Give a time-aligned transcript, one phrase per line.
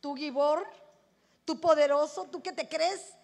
[0.00, 0.66] tú Gibor,
[1.44, 3.14] tú poderoso, tú que te crees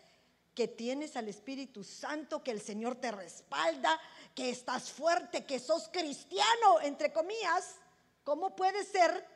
[0.54, 3.98] que tienes al Espíritu Santo, que el Señor te respalda,
[4.34, 7.76] que estás fuerte, que sos cristiano, entre comillas,
[8.24, 9.26] ¿cómo puede ser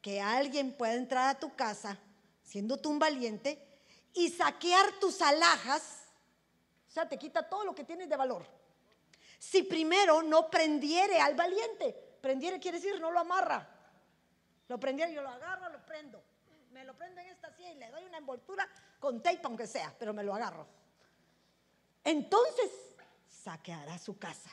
[0.00, 1.98] que alguien pueda entrar a tu casa
[2.42, 3.58] siendo tú un valiente
[4.14, 6.04] y saquear tus alhajas?
[6.88, 8.46] O sea, te quita todo lo que tienes de valor.
[9.38, 13.73] Si primero no prendiere al valiente, prendiere quiere decir no lo amarra.
[14.68, 16.22] Lo prendiere, yo lo agarro, lo prendo.
[16.72, 18.68] Me lo prendo en esta silla y le doy una envoltura
[18.98, 20.66] con tape, aunque sea, pero me lo agarro.
[22.02, 22.70] Entonces,
[23.28, 24.50] saqueará su casa.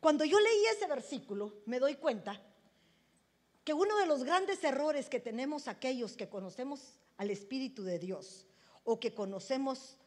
[0.00, 2.40] Cuando yo leí ese versículo, me doy cuenta
[3.64, 8.46] que uno de los grandes errores que tenemos aquellos que conocemos al Espíritu de Dios
[8.84, 9.98] o que conocemos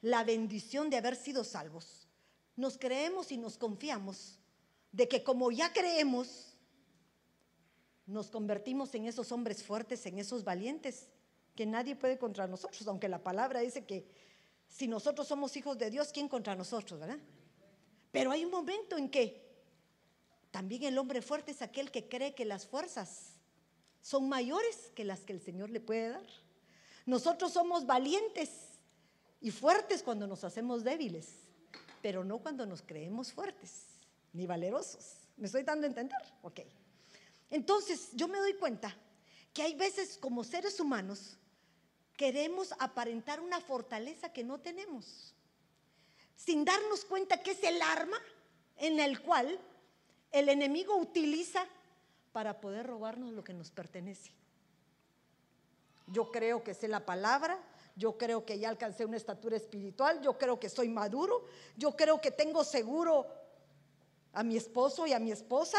[0.00, 2.08] la bendición de haber sido salvos,
[2.56, 4.38] nos creemos y nos confiamos
[4.92, 6.51] de que como ya creemos,
[8.06, 11.08] nos convertimos en esos hombres fuertes, en esos valientes,
[11.54, 14.06] que nadie puede contra nosotros, aunque la palabra dice que
[14.68, 17.18] si nosotros somos hijos de Dios, ¿quién contra nosotros, verdad?
[18.10, 19.42] Pero hay un momento en que
[20.50, 23.32] también el hombre fuerte es aquel que cree que las fuerzas
[24.00, 26.26] son mayores que las que el Señor le puede dar.
[27.06, 28.50] Nosotros somos valientes
[29.40, 31.28] y fuertes cuando nos hacemos débiles,
[32.00, 33.86] pero no cuando nos creemos fuertes
[34.32, 35.16] ni valerosos.
[35.36, 36.18] ¿Me estoy dando a entender?
[36.42, 36.60] Ok.
[37.52, 38.96] Entonces, yo me doy cuenta
[39.52, 41.36] que hay veces como seres humanos
[42.16, 45.34] queremos aparentar una fortaleza que no tenemos,
[46.34, 48.16] sin darnos cuenta que es el arma
[48.78, 49.60] en el cual
[50.30, 51.66] el enemigo utiliza
[52.32, 54.32] para poder robarnos lo que nos pertenece.
[56.06, 57.62] Yo creo que sé la palabra,
[57.96, 61.44] yo creo que ya alcancé una estatura espiritual, yo creo que soy maduro,
[61.76, 63.26] yo creo que tengo seguro
[64.32, 65.78] a mi esposo y a mi esposa,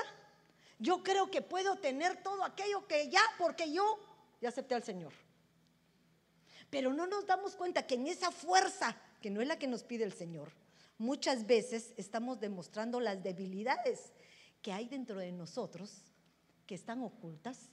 [0.80, 4.00] yo creo que puedo tener todo aquello que ya, porque yo
[4.42, 5.14] ya acepté al Señor.
[6.70, 9.84] Pero no nos damos cuenta que en esa fuerza, que no es la que nos
[9.84, 10.52] pide el Señor,
[10.98, 14.12] muchas veces estamos demostrando las debilidades
[14.62, 16.04] que hay dentro de nosotros,
[16.66, 17.70] que están ocultas,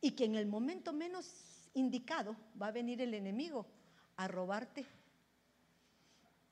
[0.00, 1.26] y que en el momento menos
[1.74, 3.66] indicado va a venir el enemigo
[4.16, 4.86] a robarte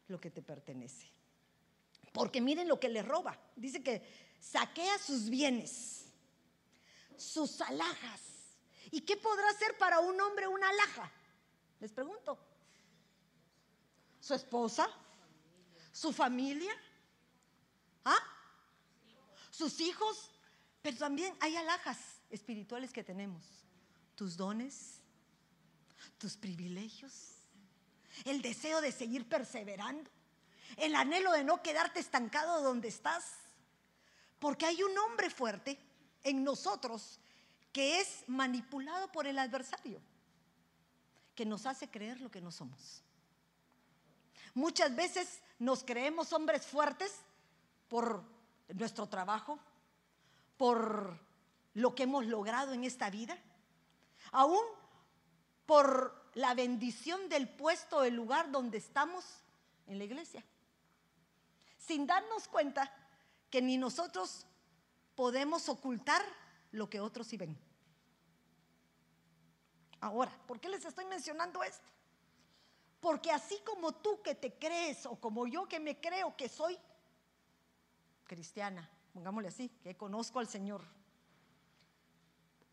[0.09, 1.07] lo que te pertenece.
[2.13, 3.39] Porque miren lo que le roba.
[3.57, 4.03] Dice que
[4.41, 6.07] saquea sus bienes,
[7.17, 8.21] sus alhajas.
[8.91, 11.11] ¿Y qué podrá ser para un hombre una alhaja?
[11.81, 12.39] Les pregunto.
[14.21, 14.89] ¿Su esposa?
[15.93, 16.73] ¿Su familia?
[18.05, 18.19] ¿Ah?
[19.51, 20.31] ¿Sus hijos?
[20.83, 21.99] Pero también hay alhajas
[22.31, 23.43] espirituales que tenemos.
[24.15, 25.01] Tus dones,
[26.19, 27.39] tus privilegios,
[28.25, 30.11] el deseo de seguir perseverando,
[30.77, 33.25] el anhelo de no quedarte estancado donde estás.
[34.39, 35.79] Porque hay un hombre fuerte
[36.23, 37.19] en nosotros
[37.73, 40.01] que es manipulado por el adversario,
[41.35, 43.03] que nos hace creer lo que no somos.
[44.55, 47.13] Muchas veces nos creemos hombres fuertes
[47.89, 48.25] por
[48.69, 49.59] nuestro trabajo,
[50.57, 51.19] por
[51.75, 53.39] lo que hemos logrado en esta vida,
[54.33, 54.65] aún
[55.67, 59.25] por la bendición del puesto, del lugar donde estamos
[59.87, 60.43] en la iglesia,
[61.79, 62.93] sin darnos cuenta
[63.51, 64.47] que ni nosotros
[65.15, 66.23] podemos ocultar
[66.73, 67.59] lo que otros sí ven.
[70.01, 71.91] Ahora, ¿por qué les estoy mencionando esto?
[73.01, 76.79] Porque así como tú que te crees o como yo que me creo que soy
[78.25, 80.83] cristiana, pongámosle así, que conozco al Señor,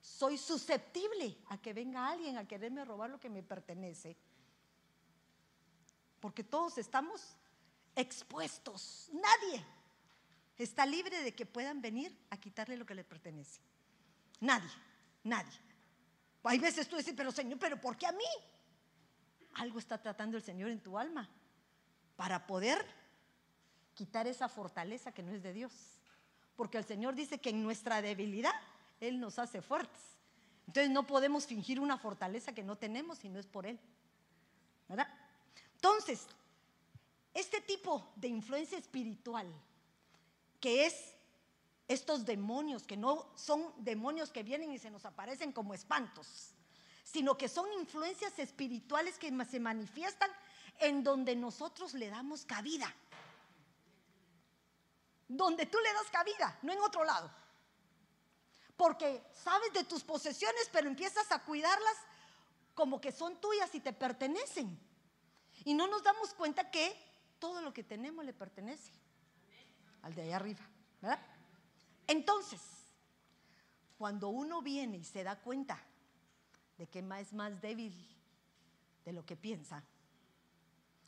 [0.02, 4.16] soy susceptible a que venga alguien a quererme robar lo que me pertenece.
[6.19, 7.35] Porque todos estamos
[7.96, 9.09] expuestos.
[9.14, 9.66] Nadie
[10.63, 13.59] está libre de que puedan venir a quitarle lo que le pertenece.
[14.39, 14.69] Nadie,
[15.23, 15.59] nadie.
[16.43, 18.23] Hay veces tú dices, pero Señor, pero ¿por qué a mí?
[19.55, 21.27] Algo está tratando el Señor en tu alma
[22.16, 22.85] para poder
[23.93, 25.73] quitar esa fortaleza que no es de Dios.
[26.55, 28.53] Porque el Señor dice que en nuestra debilidad
[28.99, 30.01] Él nos hace fuertes.
[30.67, 33.79] Entonces no podemos fingir una fortaleza que no tenemos si no es por Él.
[34.87, 35.08] ¿Verdad?
[35.75, 36.28] Entonces,
[37.34, 39.47] este tipo de influencia espiritual,
[40.59, 41.16] que es
[41.87, 46.53] estos demonios, que no son demonios que vienen y se nos aparecen como espantos,
[47.03, 50.29] sino que son influencias espirituales que se manifiestan
[50.79, 52.93] en donde nosotros le damos cabida.
[55.28, 57.31] Donde tú le das cabida, no en otro lado.
[58.75, 61.96] Porque sabes de tus posesiones, pero empiezas a cuidarlas
[62.73, 64.78] como que son tuyas y te pertenecen.
[65.63, 66.96] Y no nos damos cuenta que
[67.40, 68.91] todo lo que tenemos le pertenece
[70.05, 70.61] al de allá arriba.
[71.02, 71.19] ¿verdad?
[72.07, 72.61] Entonces,
[73.97, 75.84] cuando uno viene y se da cuenta
[76.78, 77.93] de que es más débil
[79.03, 79.84] de lo que piensa,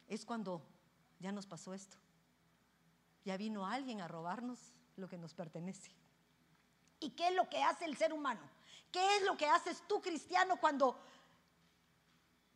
[0.08, 0.64] es cuando
[1.20, 1.96] ya nos pasó esto.
[3.24, 5.92] Ya vino alguien a robarnos lo que nos pertenece.
[7.00, 8.42] ¿Y qué es lo que hace el ser humano?
[8.92, 11.00] ¿Qué es lo que haces tú, cristiano, cuando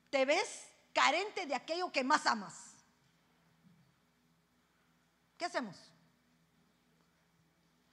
[0.09, 2.73] te ves carente de aquello que más amas?
[5.37, 5.90] ¿Qué hacemos?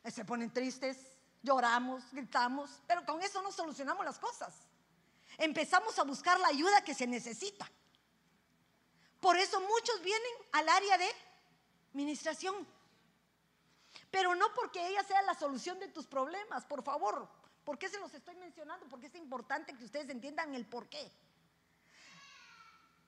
[0.04, 0.96] Se ponen tristes,
[1.42, 4.54] lloramos, gritamos, pero con eso no solucionamos las cosas.
[5.36, 7.70] Empezamos a buscar la ayuda que se necesita.
[9.20, 11.10] Por eso muchos vienen al área de
[11.92, 12.66] administración.
[14.10, 17.28] Pero no porque ella sea la solución de tus problemas, por favor.
[17.64, 18.86] ¿Por qué se los estoy mencionando?
[18.88, 21.10] Porque es importante que ustedes entiendan el por qué.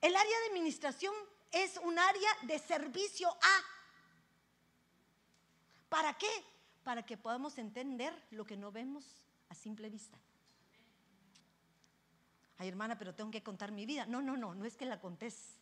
[0.01, 1.15] El área de administración
[1.51, 3.61] es un área de servicio a.
[5.89, 6.50] ¿Para qué?
[6.83, 9.05] Para que podamos entender lo que no vemos
[9.49, 10.17] a simple vista.
[12.57, 14.05] Ay, hermana, pero tengo que contar mi vida.
[14.05, 15.57] No, no, no, no es que la contés.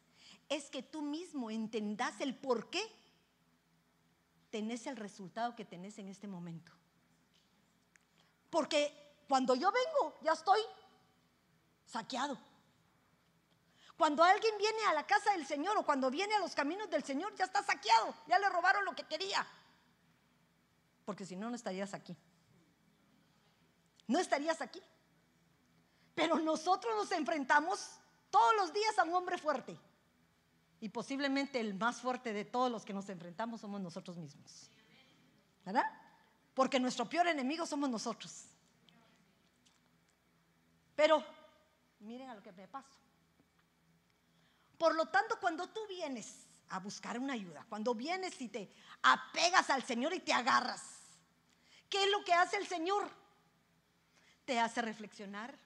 [0.48, 2.82] Es que tú mismo entendas el por qué
[4.50, 6.72] tenés el resultado que tenés en este momento.
[8.50, 8.94] Porque
[9.28, 10.60] cuando yo vengo, ya estoy
[11.86, 12.38] saqueado.
[13.96, 17.04] Cuando alguien viene a la casa del Señor o cuando viene a los caminos del
[17.04, 19.46] Señor, ya está saqueado, ya le robaron lo que quería.
[21.10, 22.16] Porque si no, no estarías aquí.
[24.06, 24.80] No estarías aquí.
[26.14, 27.98] Pero nosotros nos enfrentamos
[28.30, 29.76] todos los días a un hombre fuerte.
[30.80, 34.70] Y posiblemente el más fuerte de todos los que nos enfrentamos somos nosotros mismos.
[35.66, 35.92] ¿Verdad?
[36.54, 38.44] Porque nuestro peor enemigo somos nosotros.
[40.96, 41.26] Pero
[42.02, 43.00] miren a lo que me pasó.
[44.78, 48.72] Por lo tanto, cuando tú vienes a buscar una ayuda, cuando vienes y te
[49.02, 50.99] apegas al Señor y te agarras,
[51.90, 53.10] ¿qué es lo que hace el Señor?
[54.46, 55.58] Te hace reflexionar,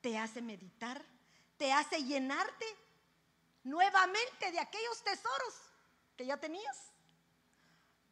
[0.00, 1.04] te hace meditar,
[1.56, 2.66] te hace llenarte
[3.64, 5.54] nuevamente de aquellos tesoros
[6.16, 6.92] que ya tenías.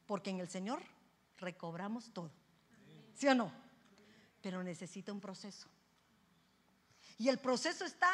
[0.06, 0.82] Porque en el Señor
[1.38, 2.30] recobramos todo.
[3.14, 3.52] ¿Sí o no?
[4.42, 5.68] Pero necesita un proceso.
[7.18, 8.10] Y el proceso está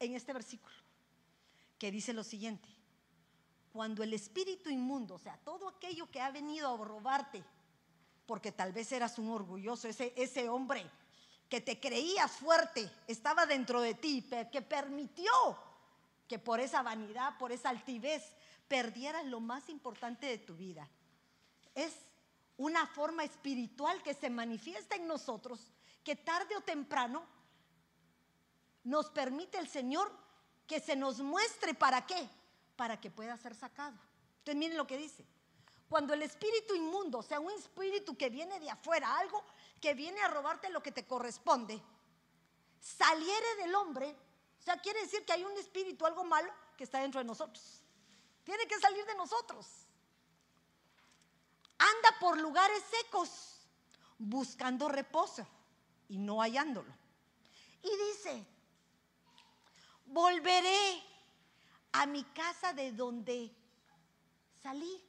[0.00, 0.74] en este versículo,
[1.78, 2.68] que dice lo siguiente.
[3.72, 7.44] Cuando el espíritu inmundo, o sea, todo aquello que ha venido a robarte,
[8.28, 10.84] porque tal vez eras un orgulloso, ese, ese hombre
[11.48, 14.22] que te creías fuerte estaba dentro de ti,
[14.52, 15.32] que permitió
[16.28, 18.22] que por esa vanidad, por esa altivez,
[18.68, 20.86] perdieras lo más importante de tu vida.
[21.74, 21.94] Es
[22.58, 25.72] una forma espiritual que se manifiesta en nosotros,
[26.04, 27.24] que tarde o temprano
[28.84, 30.12] nos permite el Señor
[30.66, 32.28] que se nos muestre para qué,
[32.76, 33.96] para que pueda ser sacado.
[34.40, 35.24] Entonces miren lo que dice.
[35.88, 39.42] Cuando el espíritu inmundo, o sea, un espíritu que viene de afuera, algo
[39.80, 41.80] que viene a robarte lo que te corresponde,
[42.80, 44.14] saliere del hombre,
[44.58, 47.82] o sea, quiere decir que hay un espíritu, algo malo, que está dentro de nosotros.
[48.44, 49.66] Tiene que salir de nosotros.
[51.78, 53.60] Anda por lugares secos,
[54.18, 55.46] buscando reposo
[56.08, 56.92] y no hallándolo.
[57.82, 58.44] Y dice,
[60.06, 61.02] volveré
[61.92, 63.54] a mi casa de donde
[64.62, 65.07] salí.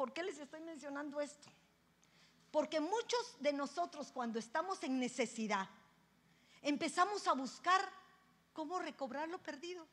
[0.00, 1.46] ¿Por qué les estoy mencionando esto?
[2.50, 5.68] Porque muchos de nosotros cuando estamos en necesidad,
[6.62, 7.86] empezamos a buscar
[8.54, 9.86] cómo recobrar lo perdido.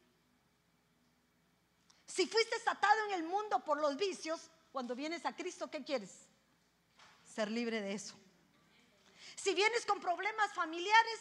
[2.05, 6.29] Si fuiste atado en el mundo por los vicios, cuando vienes a Cristo, ¿qué quieres?
[7.25, 8.15] Ser libre de eso.
[9.35, 11.19] Si vienes con problemas familiares,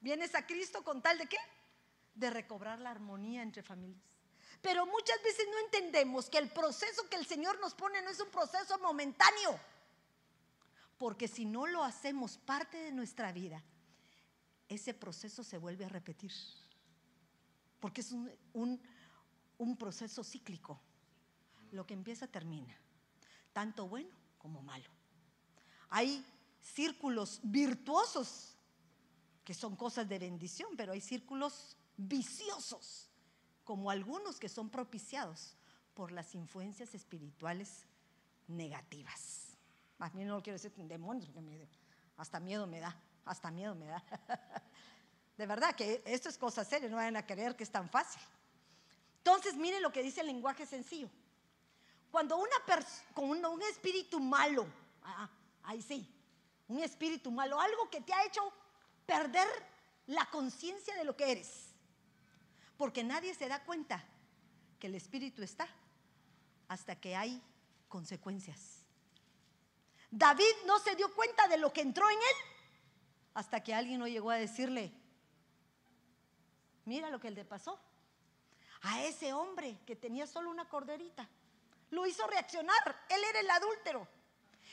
[0.00, 1.38] vienes a Cristo con tal de qué?
[2.16, 4.15] De recobrar la armonía entre familias.
[4.62, 8.20] Pero muchas veces no entendemos que el proceso que el Señor nos pone no es
[8.20, 9.58] un proceso momentáneo.
[10.98, 13.62] Porque si no lo hacemos parte de nuestra vida,
[14.68, 16.32] ese proceso se vuelve a repetir.
[17.80, 18.12] Porque es
[18.52, 18.80] un,
[19.78, 20.80] proceso cíclico.
[21.72, 22.74] Lo que empieza termina,
[23.52, 24.88] tanto bueno como malo.
[25.90, 26.24] Hay
[26.60, 28.56] círculos virtuosos
[29.44, 33.08] que son cosas de bendición, pero hay círculos viciosos,
[33.66, 35.54] como algunos que son propiciados
[35.92, 37.84] por las influencias espirituales
[38.48, 39.58] negativas.
[39.98, 41.30] A mí no quiero decir demonios,
[42.16, 44.02] hasta miedo me da hasta miedo me da.
[45.36, 48.22] De verdad que esto es cosa seria, no vayan a creer que es tan fácil.
[49.18, 51.10] Entonces, miren lo que dice el lenguaje sencillo.
[52.10, 52.56] Cuando una
[53.16, 54.66] un, espíritu malo,
[55.02, 55.28] ah,
[55.64, 56.08] ahí sí,
[56.68, 58.40] un espíritu malo, algo que te ha hecho
[59.04, 59.48] perder
[60.06, 61.65] la conciencia de lo que eres.
[62.76, 64.04] Porque nadie se da cuenta
[64.78, 65.68] que el espíritu está
[66.68, 67.42] hasta que hay
[67.88, 68.84] consecuencias.
[70.10, 72.36] David no se dio cuenta de lo que entró en él
[73.34, 74.92] hasta que alguien no llegó a decirle,
[76.84, 77.78] mira lo que le pasó
[78.82, 81.28] a ese hombre que tenía solo una corderita.
[81.90, 83.04] Lo hizo reaccionar.
[83.08, 84.06] Él era el adúltero.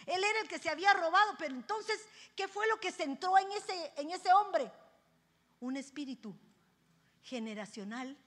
[0.06, 1.36] Él era el que se había robado.
[1.38, 2.06] Pero entonces,
[2.36, 4.72] ¿qué fue lo que se entró en ese, en ese hombre?
[5.60, 6.36] Un espíritu
[7.24, 8.18] generacional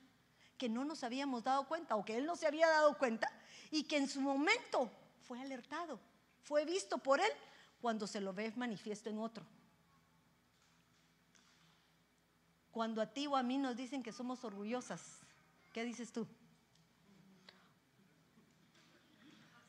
[0.59, 3.31] que no nos habíamos dado cuenta o que él no se había dado cuenta
[3.71, 4.91] y que en su momento
[5.23, 6.01] fue alertado,
[6.43, 7.31] fue visto por él
[7.81, 9.45] cuando se lo ve manifiesto en otro.
[12.73, 15.01] Cuando a ti o a mí nos dicen que somos orgullosas,
[15.73, 16.27] ¿qué dices tú?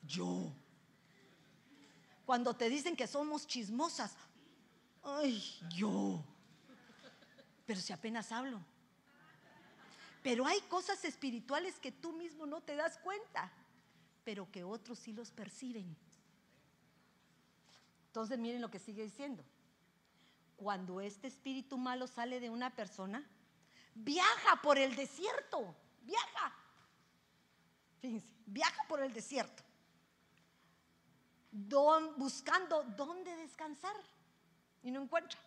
[0.06, 0.52] Yo.
[2.26, 4.14] Cuando te dicen que somos chismosas,
[5.02, 5.42] ay,
[5.74, 6.22] yo.
[7.66, 8.60] Pero si apenas hablo.
[10.22, 13.52] Pero hay cosas espirituales que tú mismo no te das cuenta,
[14.24, 15.96] pero que otros sí los perciben.
[18.06, 19.44] Entonces miren lo que sigue diciendo.
[20.56, 23.24] Cuando este espíritu malo sale de una persona,
[23.94, 26.52] viaja por el desierto, viaja.
[28.00, 29.62] Fíjense, viaja por el desierto,
[32.16, 33.94] buscando dónde descansar
[34.82, 35.38] y no encuentra.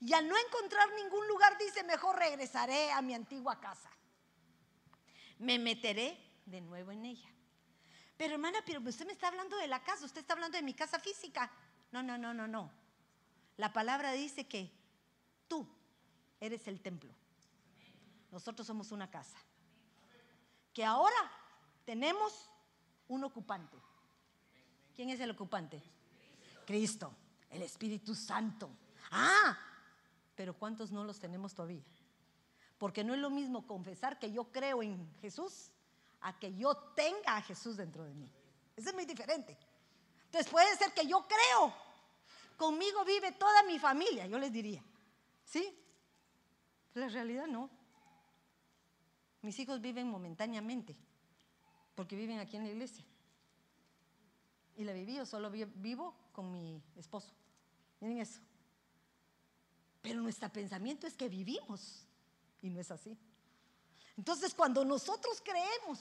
[0.00, 3.90] Y al no encontrar ningún lugar dice, mejor regresaré a mi antigua casa.
[5.38, 7.28] Me meteré de nuevo en ella.
[8.16, 10.74] Pero hermana, pero usted me está hablando de la casa, usted está hablando de mi
[10.74, 11.50] casa física.
[11.90, 12.70] No, no, no, no, no.
[13.56, 14.70] La palabra dice que
[15.48, 15.66] tú
[16.40, 17.14] eres el templo.
[18.30, 19.38] Nosotros somos una casa.
[20.72, 21.16] Que ahora
[21.84, 22.50] tenemos
[23.08, 23.76] un ocupante.
[24.94, 25.82] ¿Quién es el ocupante?
[26.66, 27.14] Cristo,
[27.50, 28.70] el Espíritu Santo.
[29.10, 29.56] Ah,
[30.34, 31.84] pero ¿cuántos no los tenemos todavía?
[32.78, 35.70] Porque no es lo mismo confesar que yo creo en Jesús
[36.20, 38.30] a que yo tenga a Jesús dentro de mí.
[38.76, 39.56] Eso es muy diferente.
[40.26, 41.72] Entonces puede ser que yo creo,
[42.56, 44.82] conmigo vive toda mi familia, yo les diría.
[45.44, 45.78] ¿Sí?
[46.92, 47.70] Pero en realidad no.
[49.42, 50.96] Mis hijos viven momentáneamente,
[51.94, 53.04] porque viven aquí en la iglesia.
[54.76, 57.32] Y la viví, yo solo vivo con mi esposo.
[58.00, 58.40] Miren eso.
[60.04, 62.06] Pero nuestro pensamiento es que vivimos
[62.60, 63.16] y no es así.
[64.18, 65.98] Entonces cuando nosotros creemos,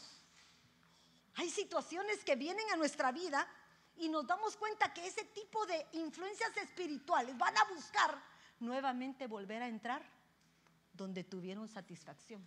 [1.35, 3.47] hay situaciones que vienen a nuestra vida
[3.95, 8.21] y nos damos cuenta que ese tipo de influencias espirituales van a buscar
[8.59, 10.03] nuevamente volver a entrar
[10.91, 12.45] donde tuvieron satisfacción.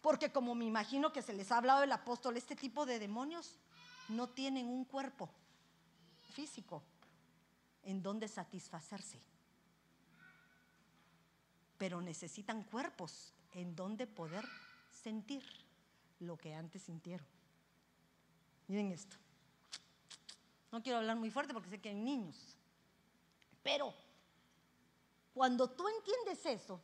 [0.00, 3.58] Porque como me imagino que se les ha hablado el apóstol, este tipo de demonios
[4.08, 5.28] no tienen un cuerpo
[6.32, 6.82] físico
[7.82, 9.20] en donde satisfacerse
[11.78, 14.44] pero necesitan cuerpos en donde poder
[14.90, 15.44] sentir
[16.20, 17.26] lo que antes sintieron.
[18.66, 19.16] Miren esto.
[20.70, 22.36] No quiero hablar muy fuerte porque sé que hay niños,
[23.62, 23.94] pero
[25.32, 26.78] cuando tú entiendes eso,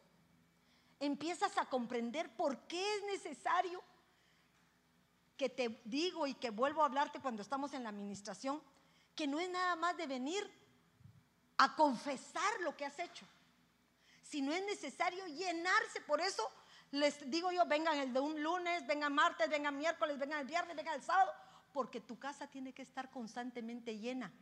[1.00, 3.82] empiezas a comprender por qué es necesario
[5.36, 8.62] que te digo y que vuelvo a hablarte cuando estamos en la administración,
[9.14, 10.48] que no es nada más de venir
[11.58, 13.26] a confesar lo que has hecho
[14.24, 16.00] si no es necesario llenarse.
[16.06, 16.42] Por eso
[16.90, 20.74] les digo yo, vengan el de un lunes, vengan martes, vengan miércoles, vengan el viernes,
[20.74, 21.32] vengan el sábado,
[21.72, 24.32] porque tu casa tiene que estar constantemente llena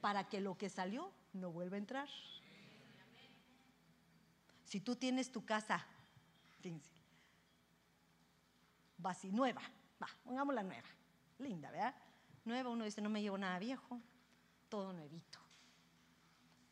[0.00, 2.08] para que lo que salió no vuelva a entrar.
[4.64, 5.86] Si tú tienes tu casa,
[6.60, 6.90] fíjense,
[9.30, 9.62] nueva,
[10.02, 10.88] va, pongámosla nueva,
[11.38, 11.94] linda, ¿verdad?
[12.44, 14.00] Nueva, uno dice, no me llevo nada viejo,
[14.68, 15.45] todo nuevito.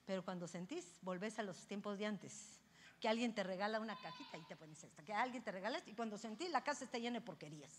[0.06, 2.58] Pero cuando sentís, volvés a los tiempos de antes.
[3.00, 5.02] Que alguien te regala una cajita y te pones esta.
[5.02, 7.72] Que alguien te regala y cuando sentís la casa está llena de porquerías.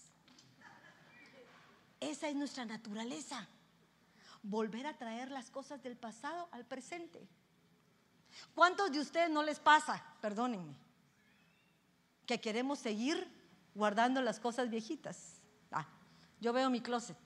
[2.00, 3.48] Esa es nuestra naturaleza.
[4.44, 7.28] Volver a traer las cosas del pasado al presente.
[8.54, 10.76] ¿Cuántos de ustedes no les pasa, perdónenme,
[12.26, 13.28] que queremos seguir
[13.74, 15.42] guardando las cosas viejitas?
[15.72, 15.88] Ah,
[16.40, 17.18] yo veo mi closet.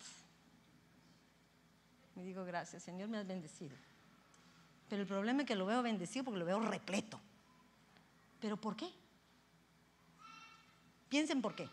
[2.15, 3.75] Me digo, gracias, Señor, me has bendecido.
[4.89, 7.19] Pero el problema es que lo veo bendecido porque lo veo repleto.
[8.39, 8.91] ¿Pero por qué?
[11.07, 11.69] Piensen por qué.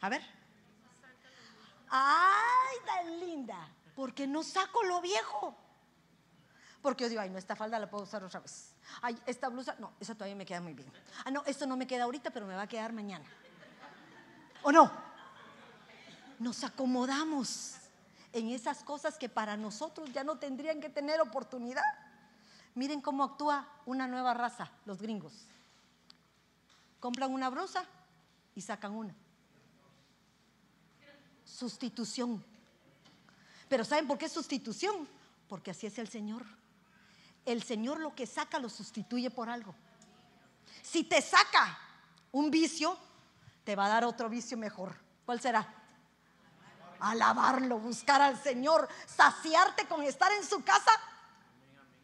[0.00, 0.22] A ver.
[1.90, 3.68] Ay, tan linda.
[3.94, 5.56] Porque no saco lo viejo.
[6.80, 8.74] Porque yo digo, ay, no, esta falda la puedo usar otra vez.
[9.00, 10.90] Ay, esta blusa, no, esa todavía me queda muy bien.
[11.24, 13.24] Ah, no, esto no me queda ahorita, pero me va a quedar mañana.
[14.62, 14.90] ¿O no?
[16.38, 17.76] Nos acomodamos
[18.34, 21.82] en esas cosas que para nosotros ya no tendrían que tener oportunidad.
[22.74, 25.32] Miren cómo actúa una nueva raza, los gringos.
[26.98, 27.84] Compran una brusa
[28.56, 29.14] y sacan una.
[31.44, 32.44] Sustitución.
[33.68, 35.08] Pero ¿saben por qué sustitución?
[35.48, 36.44] Porque así es el Señor.
[37.46, 39.76] El Señor lo que saca lo sustituye por algo.
[40.82, 41.78] Si te saca
[42.32, 42.98] un vicio,
[43.62, 44.96] te va a dar otro vicio mejor.
[45.24, 45.83] ¿Cuál será?
[47.00, 50.90] Alabarlo, buscar al Señor, saciarte con estar en su casa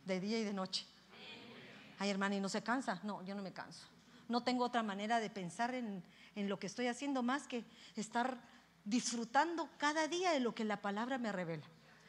[0.04, 0.86] de día y de noche.
[1.98, 3.00] Ay, hermana, ¿y no se cansa?
[3.02, 3.86] No, yo no me canso.
[4.28, 6.02] No tengo otra manera de pensar en,
[6.34, 7.64] en lo que estoy haciendo más que
[7.96, 8.38] estar
[8.84, 11.66] disfrutando cada día de lo que la palabra me revela.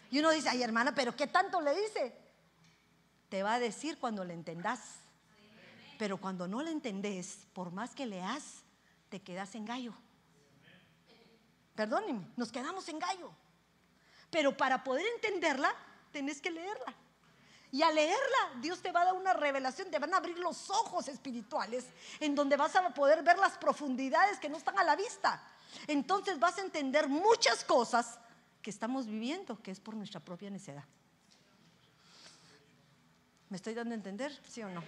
[0.09, 2.15] Y uno dice, ay hermana, pero ¿qué tanto le dice?
[3.29, 4.79] Te va a decir cuando le entendás.
[5.97, 8.63] Pero cuando no le entendés, por más que leas,
[9.09, 9.93] te quedas en gallo.
[11.75, 13.31] Perdónenme, nos quedamos en gallo.
[14.29, 15.73] Pero para poder entenderla,
[16.11, 16.95] tenés que leerla.
[17.71, 20.69] Y al leerla, Dios te va a dar una revelación, te van a abrir los
[20.69, 21.85] ojos espirituales,
[22.19, 25.41] en donde vas a poder ver las profundidades que no están a la vista.
[25.87, 28.19] Entonces vas a entender muchas cosas
[28.61, 30.83] que estamos viviendo, que es por nuestra propia necedad.
[33.49, 34.37] ¿Me estoy dando a entender?
[34.47, 34.83] ¿Sí o no?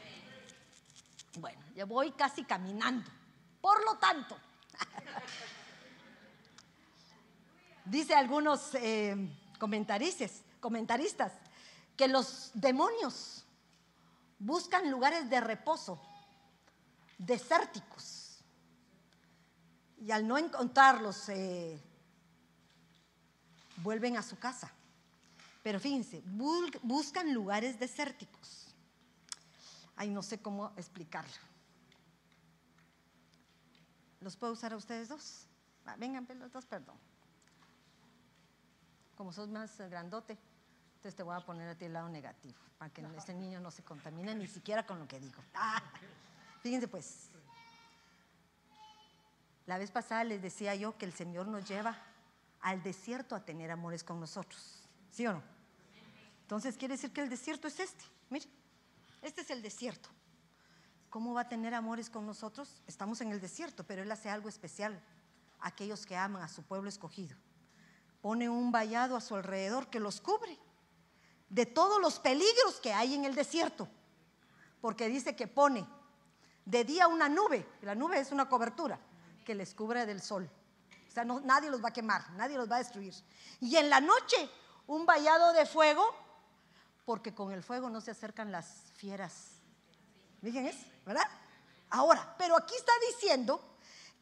[1.38, 3.10] Bueno, ya voy casi caminando.
[3.62, 4.38] Por lo tanto,
[7.86, 9.16] dice algunos eh,
[9.60, 10.42] comentaristas,
[11.96, 13.46] que los demonios
[14.40, 16.02] buscan lugares de reposo,
[17.18, 18.40] desérticos,
[20.00, 21.80] y al no encontrarlos, eh,
[23.78, 24.72] vuelven a su casa.
[25.62, 26.22] Pero fíjense,
[26.82, 28.68] buscan lugares desérticos.
[29.96, 31.32] Ay, no sé cómo explicarlo.
[34.20, 35.48] ¿Los puedo usar a ustedes dos?
[35.98, 36.98] vengan, pues, los dos, perdón.
[39.16, 40.38] Como sos más grandote,
[40.96, 43.72] entonces te voy a poner a ti el lado negativo, para que este niño no
[43.72, 45.42] se contamine ni siquiera con lo que digo.
[46.62, 47.30] fíjense pues,
[49.66, 51.98] la vez pasada les decía yo que el Señor nos lleva
[52.62, 54.82] al desierto a tener amores con nosotros.
[55.12, 55.44] ¿Sí o no?
[56.42, 58.04] Entonces quiere decir que el desierto es este.
[58.30, 58.46] Mire,
[59.22, 60.10] este es el desierto.
[61.10, 62.82] ¿Cómo va a tener amores con nosotros?
[62.88, 65.00] Estamos en el desierto, pero Él hace algo especial
[65.60, 67.38] a aquellos que aman a su pueblo escogido.
[68.24, 70.58] Pone un vallado a su alrededor que los cubre
[71.50, 73.90] de todos los peligros que hay en el desierto.
[74.80, 75.86] Porque dice que pone
[76.64, 78.98] de día una nube, la nube es una cobertura
[79.46, 80.50] que les cubre del sol.
[81.10, 83.14] O sea, nadie los va a quemar, nadie los va a destruir.
[83.60, 84.50] Y en la noche
[84.88, 86.04] un vallado de fuego,
[87.04, 89.50] porque con el fuego no se acercan las fieras.
[90.40, 91.28] Miren eso, ¿verdad?
[91.90, 93.62] Ahora, pero aquí está diciendo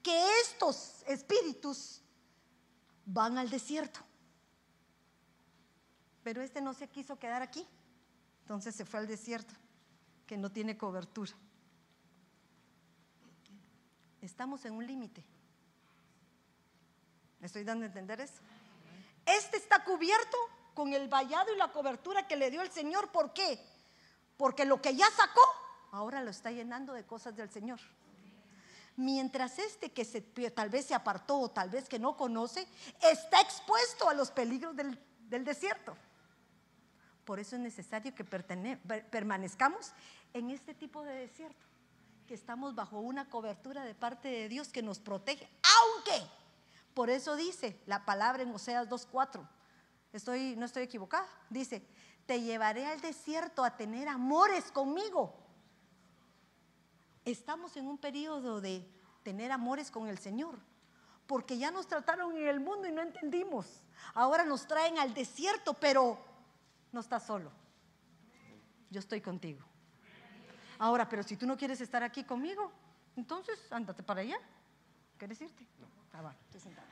[0.01, 2.01] que estos espíritus
[3.05, 3.99] van al desierto.
[6.23, 7.67] Pero este no se quiso quedar aquí.
[8.41, 9.53] Entonces se fue al desierto,
[10.27, 11.31] que no tiene cobertura.
[14.21, 15.23] Estamos en un límite.
[17.39, 18.41] ¿Me estoy dando a entender eso?
[19.25, 20.37] Este está cubierto
[20.73, 23.11] con el vallado y la cobertura que le dio el Señor.
[23.11, 23.63] ¿Por qué?
[24.37, 25.41] Porque lo que ya sacó,
[25.91, 27.79] ahora lo está llenando de cosas del Señor.
[28.95, 30.05] Mientras este que
[30.51, 32.67] tal vez se apartó o tal vez que no conoce,
[33.01, 34.99] está expuesto a los peligros del,
[35.29, 35.95] del desierto.
[37.25, 39.93] Por eso es necesario que permanezcamos
[40.33, 41.65] en este tipo de desierto
[42.27, 45.49] que estamos bajo una cobertura de parte de Dios que nos protege,
[45.79, 46.25] aunque,
[46.93, 49.45] por eso dice la palabra en Oseas 2.4,
[50.13, 51.85] estoy, no estoy equivocada, dice,
[52.25, 55.40] te llevaré al desierto a tener amores conmigo.
[57.25, 58.87] Estamos en un periodo de
[59.23, 60.57] tener amores con el Señor,
[61.27, 63.67] porque ya nos trataron en el mundo y no entendimos.
[64.13, 66.17] Ahora nos traen al desierto, pero
[66.91, 67.51] no estás solo.
[68.89, 69.61] Yo estoy contigo.
[70.79, 72.71] Ahora, pero si tú no quieres estar aquí conmigo,
[73.15, 74.37] entonces ándate para allá.
[75.17, 75.63] ¿Quieres irte?
[75.79, 75.87] No.
[76.13, 76.87] Ah, va, estoy sentada.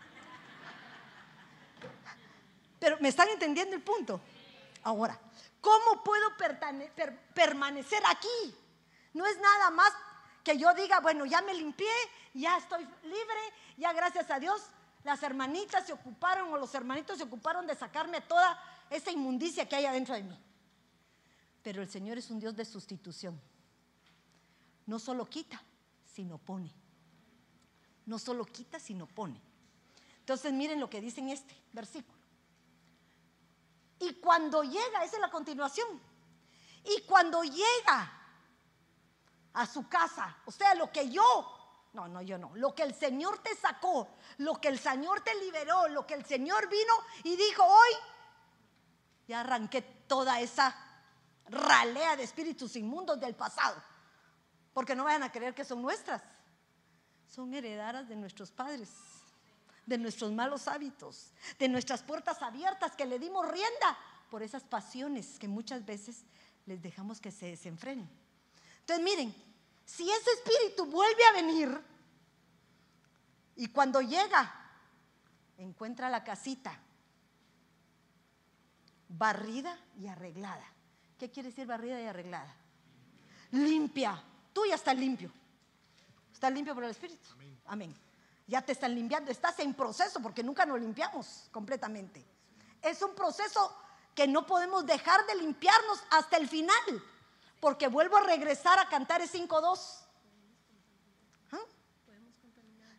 [2.80, 4.22] Pero me están entendiendo el punto.
[4.84, 5.20] Ahora,
[5.60, 6.28] ¿cómo puedo
[7.34, 8.56] permanecer aquí?
[9.14, 9.92] No es nada más
[10.44, 11.88] que yo diga, bueno, ya me limpié,
[12.34, 13.42] ya estoy libre,
[13.78, 14.62] ya gracias a Dios
[15.04, 19.78] las hermanitas se ocuparon o los hermanitos se ocuparon de sacarme toda esa inmundicia que
[19.78, 20.38] hay adentro de mí.
[21.64, 23.40] Pero el Señor es un Dios de sustitución
[24.90, 25.62] no solo quita,
[26.16, 26.72] sino pone.
[28.08, 29.40] No solo quita, sino pone.
[30.22, 32.18] Entonces miren lo que dice en este versículo.
[34.00, 35.88] Y cuando llega, esa es la continuación.
[36.84, 38.19] Y cuando llega
[39.54, 42.94] a su casa, o sea, lo que yo, no, no, yo no, lo que el
[42.94, 44.08] Señor te sacó,
[44.38, 47.92] lo que el Señor te liberó, lo que el Señor vino y dijo hoy,
[49.28, 50.76] ya arranqué toda esa
[51.50, 53.82] ralea de espíritus inmundos del pasado.
[54.74, 56.22] Porque no vayan a creer que son nuestras.
[57.28, 58.90] Son heredadas de nuestros padres,
[59.86, 63.98] de nuestros malos hábitos, de nuestras puertas abiertas que le dimos rienda
[64.32, 66.24] por esas pasiones que muchas veces
[66.66, 68.10] les dejamos que se desenfrenen.
[68.90, 69.36] Entonces miren,
[69.86, 71.82] si ese espíritu vuelve a venir
[73.56, 74.52] y cuando llega
[75.60, 76.76] encuentra la casita
[79.10, 80.66] barrida y arreglada.
[81.20, 82.52] ¿Qué quiere decir barrida y arreglada?
[83.52, 84.20] Limpia.
[84.54, 85.32] Tú ya estás limpio.
[86.34, 87.30] ¿Estás limpio por el Espíritu?
[87.68, 87.96] Amén.
[88.48, 89.30] Ya te están limpiando.
[89.30, 92.26] Estás en proceso porque nunca nos limpiamos completamente.
[92.82, 93.72] Es un proceso
[94.16, 97.04] que no podemos dejar de limpiarnos hasta el final.
[97.60, 100.06] Porque vuelvo a regresar a cantar el 5.2.
[101.52, 101.58] ¿Ah?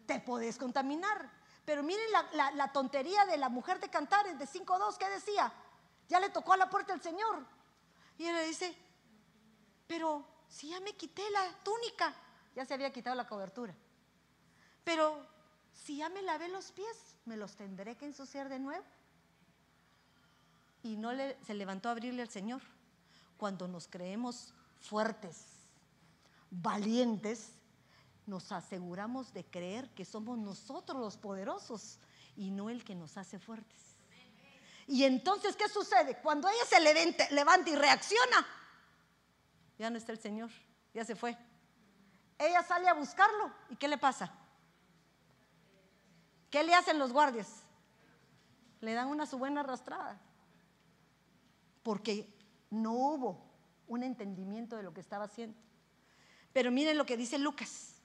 [0.07, 1.31] Te puedes contaminar.
[1.65, 4.97] Pero miren la, tontería de la mujer de Cantares de 5.2.
[4.97, 5.53] ¿Qué decía?
[6.09, 7.47] Ya le tocó a la puerta el Señor.
[8.19, 8.77] Y él le dice,
[9.87, 12.13] pero si ya me quité la túnica,
[12.57, 13.75] ya se había quitado la cobertura.
[14.85, 15.25] Pero
[15.73, 18.85] si ya me lavé los pies, ¿me los tendré que ensuciar de nuevo?
[20.83, 22.63] Y no le, se levantó a abrirle al Señor.
[23.41, 25.47] Cuando nos creemos fuertes,
[26.51, 27.53] valientes,
[28.27, 31.99] nos aseguramos de creer que somos nosotros los poderosos
[32.37, 33.97] y no el que nos hace fuertes.
[34.87, 36.19] Y entonces, ¿qué sucede?
[36.19, 38.47] Cuando ella se levanta y reacciona,
[39.79, 40.51] ya no está el Señor,
[40.93, 41.35] ya se fue.
[42.39, 44.31] Ella sale a buscarlo y ¿qué le pasa?
[46.51, 47.49] ¿Qué le hacen los guardias?
[48.83, 50.21] Le dan una su buena arrastrada.
[51.83, 52.39] Porque
[52.71, 53.51] no hubo
[53.89, 55.59] un entendimiento de lo que estaba haciendo.
[56.53, 57.97] Pero miren lo que dice Lucas.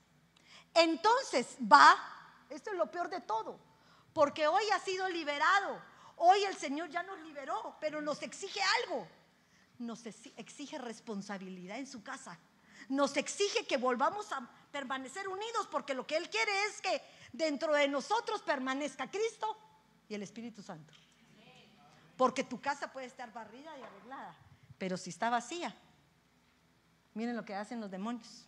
[0.74, 1.96] Entonces va,
[2.50, 3.60] esto es lo peor de todo,
[4.14, 5.82] porque hoy ha sido liberado.
[6.18, 9.08] Hoy el Señor ya nos liberó, pero nos exige algo.
[9.80, 12.40] Nos exige responsabilidad en su casa.
[12.88, 17.02] Nos exige que volvamos a permanecer unidos, porque lo que Él quiere es que
[17.34, 19.58] dentro de nosotros permanezca Cristo
[20.08, 20.94] y el Espíritu Santo.
[22.16, 24.36] Porque tu casa puede estar barrida y arreglada,
[24.78, 25.76] pero si está vacía,
[27.14, 28.46] miren lo que hacen los demonios.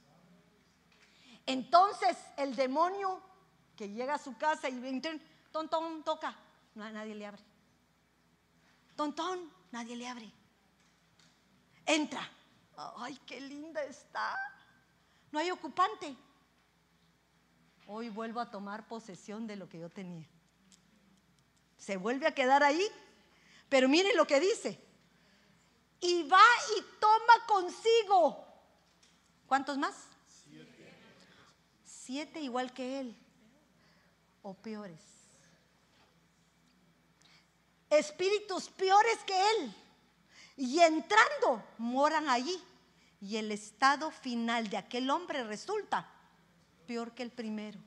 [1.46, 3.22] Entonces el demonio
[3.76, 5.02] que llega a su casa y
[5.52, 6.36] tontón, toca,
[6.76, 7.42] nadie le abre.
[8.96, 10.32] Tontón, nadie le abre.
[11.86, 12.30] Entra.
[12.98, 14.38] Ay, qué linda está.
[15.32, 16.16] No hay ocupante.
[17.88, 20.28] Hoy vuelvo a tomar posesión de lo que yo tenía.
[21.78, 22.86] Se vuelve a quedar ahí
[23.70, 24.80] pero miren lo que dice.
[26.00, 26.44] Y va
[26.78, 28.46] y toma consigo.
[29.48, 29.96] ¿Cuántos más?
[31.84, 32.40] Siete.
[32.40, 33.16] Igual que él.
[34.42, 35.02] O peores.
[37.90, 39.76] Espíritus peores que él.
[40.58, 42.62] Y entrando, moran allí.
[43.20, 46.08] Y el estado final de aquel hombre resulta
[46.86, 47.80] peor que el primero.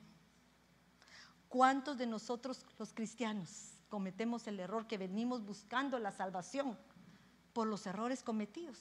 [1.49, 6.77] ¿Cuántos de nosotros los cristianos cometemos el error que venimos buscando la salvación
[7.53, 8.77] por los errores cometidos.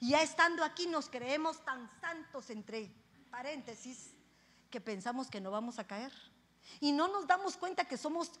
[0.00, 2.90] Ya estando aquí nos creemos tan santos entre
[3.30, 4.14] paréntesis
[4.70, 6.12] que pensamos que no vamos a caer.
[6.80, 8.32] Y no nos damos cuenta que somos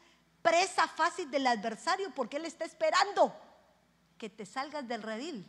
[0.42, 3.34] presa fácil del adversario porque él está esperando
[4.18, 5.46] que te salgas del redil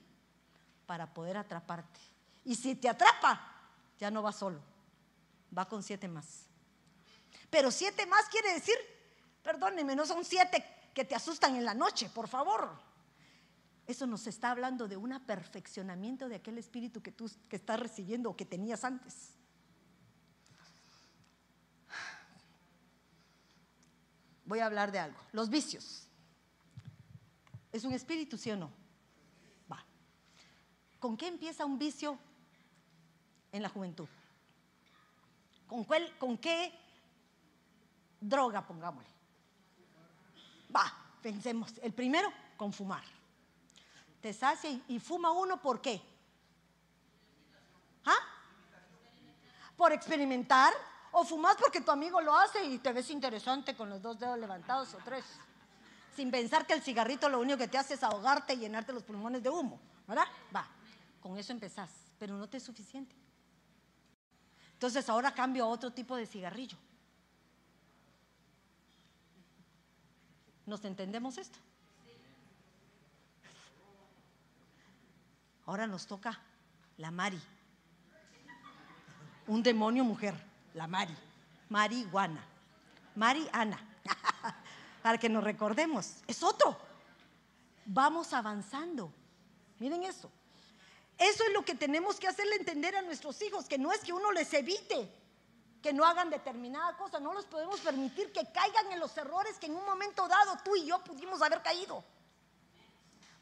[0.85, 1.99] para poder atraparte.
[2.45, 3.41] Y si te atrapa,
[3.99, 4.61] ya no va solo,
[5.55, 6.45] va con siete más.
[7.49, 8.77] Pero siete más quiere decir
[9.43, 10.63] Perdónenme, no son siete
[10.93, 12.69] que te asustan en la noche, por favor.
[13.89, 18.29] Eso nos está hablando de un perfeccionamiento de aquel espíritu que tú que estás recibiendo
[18.29, 19.31] o que tenías antes.
[24.45, 25.17] Voy a hablar de algo.
[25.31, 26.07] Los vicios.
[27.71, 28.69] ¿Es un espíritu, sí o no?
[29.71, 29.83] Va.
[30.99, 32.19] ¿Con qué empieza un vicio
[33.51, 34.07] en la juventud?
[35.65, 35.83] ¿Con,
[36.19, 36.77] con qué
[38.21, 39.09] droga, pongámosle?
[40.75, 41.73] Va, pensemos.
[41.81, 43.17] El primero, con fumar.
[44.21, 46.01] Te sacia y, fuma uno, ¿por qué?
[48.05, 48.17] ¿Ah?
[49.77, 50.73] ¿Por experimentar?
[51.11, 54.37] ¿O fumas porque tu amigo lo hace y te ves interesante con los dos dedos
[54.37, 55.23] levantados o tres?
[56.15, 59.03] Sin pensar que el cigarrito lo único que te hace es ahogarte y llenarte los
[59.03, 60.25] pulmones de humo, ¿verdad?
[60.53, 60.67] Va,
[61.21, 63.15] con eso empezás, pero no te es suficiente.
[64.73, 66.77] Entonces ahora cambio a otro tipo de cigarrillo.
[70.65, 71.57] ¿Nos entendemos esto?
[75.69, 76.35] Ahora nos toca
[76.97, 77.39] la Mari.
[79.45, 80.33] Un demonio mujer,
[80.73, 81.15] la Mari.
[81.69, 82.43] Marihuana.
[83.13, 83.79] Mariana.
[85.03, 86.23] Para que nos recordemos.
[86.25, 86.75] Es otro.
[87.85, 89.13] Vamos avanzando.
[89.77, 90.31] Miren eso.
[91.19, 94.11] Eso es lo que tenemos que hacerle entender a nuestros hijos, que no es que
[94.11, 95.13] uno les evite,
[95.83, 97.19] que no hagan determinada cosa.
[97.19, 100.75] No los podemos permitir que caigan en los errores que en un momento dado tú
[100.75, 102.03] y yo pudimos haber caído.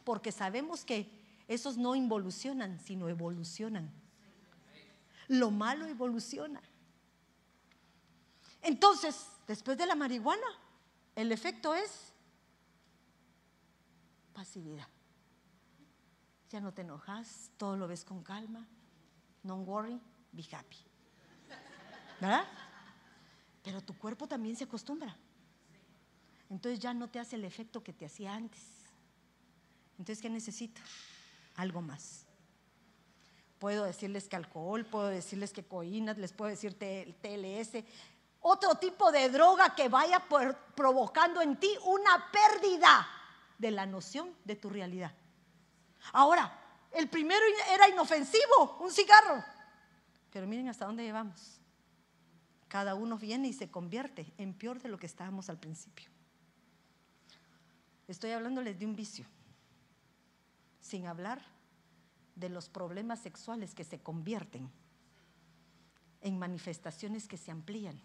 [0.03, 1.16] Porque sabemos que
[1.47, 3.91] esos no involucionan, sino evolucionan.
[5.27, 6.61] Lo malo evoluciona.
[8.61, 10.47] Entonces, después de la marihuana,
[11.15, 12.13] el efecto es
[14.33, 14.87] pasividad.
[16.49, 18.67] Ya no te enojas, todo lo ves con calma.
[19.43, 19.99] No worry,
[20.31, 20.77] be happy.
[22.19, 22.45] ¿Verdad?
[23.63, 25.15] Pero tu cuerpo también se acostumbra.
[26.49, 28.61] Entonces ya no te hace el efecto que te hacía antes.
[29.97, 30.81] Entonces, ¿qué necesito?
[31.57, 32.25] Algo más.
[33.59, 37.83] Puedo decirles que alcohol, puedo decirles que coínas, les puedo decir TLS,
[38.41, 40.23] otro tipo de droga que vaya
[40.75, 43.07] provocando en ti una pérdida
[43.57, 45.11] de la noción de tu realidad.
[46.13, 46.57] Ahora,
[46.91, 47.41] el primero
[47.71, 49.43] era inofensivo, un cigarro.
[50.31, 51.59] Pero miren hasta dónde llevamos.
[52.67, 56.09] Cada uno viene y se convierte en peor de lo que estábamos al principio.
[58.07, 59.25] Estoy hablándoles de un vicio,
[60.87, 61.41] sin hablar
[62.35, 64.71] de los problemas sexuales que se convierten
[66.21, 67.99] en manifestaciones que se amplían.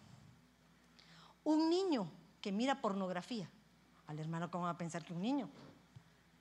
[1.43, 3.49] Un niño que mira pornografía,
[4.07, 5.49] al hermano, ¿cómo va a pensar que un niño?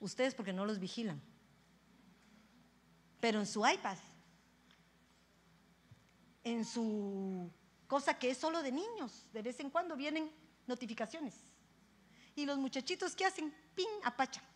[0.00, 1.20] Ustedes porque no los vigilan.
[3.20, 3.96] Pero en su iPad,
[6.42, 7.50] en su
[7.87, 10.31] cosa que es solo de niños, de vez en cuando vienen
[10.66, 11.35] notificaciones.
[12.35, 14.51] Y los muchachitos que hacen, pin, apachan.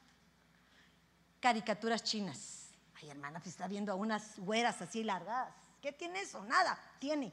[1.41, 2.71] Caricaturas chinas.
[2.95, 5.55] Ay, hermana, pues está viendo a unas güeras así largadas.
[5.83, 6.45] ¿Qué tiene eso?
[6.45, 7.33] Nada, tiene.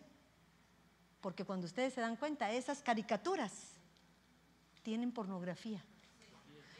[1.21, 3.51] Porque cuando ustedes se dan cuenta, esas caricaturas
[4.83, 5.83] tienen pornografía.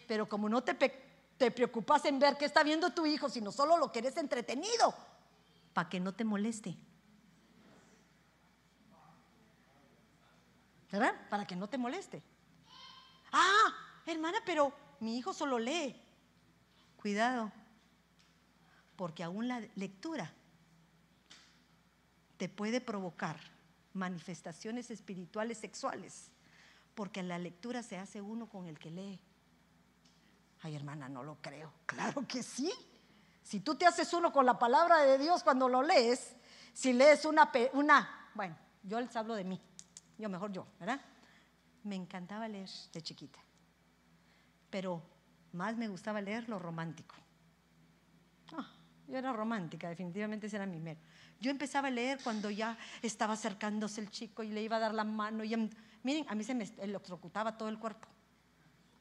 [0.08, 0.74] Pero como no te,
[1.38, 4.94] te preocupas en ver qué está viendo tu hijo, sino solo lo querés entretenido,
[5.74, 6.78] para que no te moleste.
[10.92, 11.16] ¿Verdad?
[11.30, 12.22] Para que no te moleste.
[13.32, 13.74] Ah,
[14.06, 16.00] hermana, pero mi hijo solo lee.
[17.04, 17.52] Cuidado,
[18.96, 20.32] porque aún la lectura
[22.38, 23.38] te puede provocar
[23.92, 26.32] manifestaciones espirituales sexuales,
[26.96, 29.20] porque la lectura se hace uno con el que lee.
[30.62, 31.74] Ay, hermana, no lo creo.
[31.86, 32.72] Claro que sí.
[33.44, 36.38] Si tú te haces uno con la palabra de Dios cuando lo lees,
[36.72, 39.60] si lees una, una bueno, yo les hablo de mí,
[40.18, 41.02] yo mejor yo, ¿verdad?
[41.84, 43.42] Me encantaba leer de chiquita,
[44.70, 45.13] pero
[45.54, 47.16] más me gustaba leer lo romántico.
[48.58, 48.70] Ah,
[49.08, 51.00] yo era romántica, definitivamente ese era mi mero.
[51.40, 54.94] Yo empezaba a leer cuando ya estaba acercándose el chico y le iba a dar
[54.94, 55.44] la mano.
[55.44, 55.56] Y,
[56.04, 58.08] miren, a mí se me electrocutaba todo el cuerpo.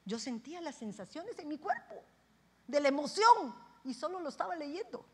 [0.05, 1.95] Yo sentía las sensaciones en mi cuerpo,
[2.67, 5.05] de la emoción, y solo lo estaba leyendo.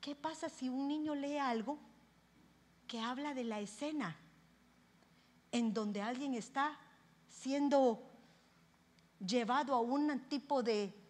[0.00, 1.78] ¿Qué pasa si un niño lee algo
[2.86, 4.16] que habla de la escena
[5.50, 6.78] en donde alguien está
[7.28, 8.05] siendo
[9.18, 11.06] llevado a un tipo de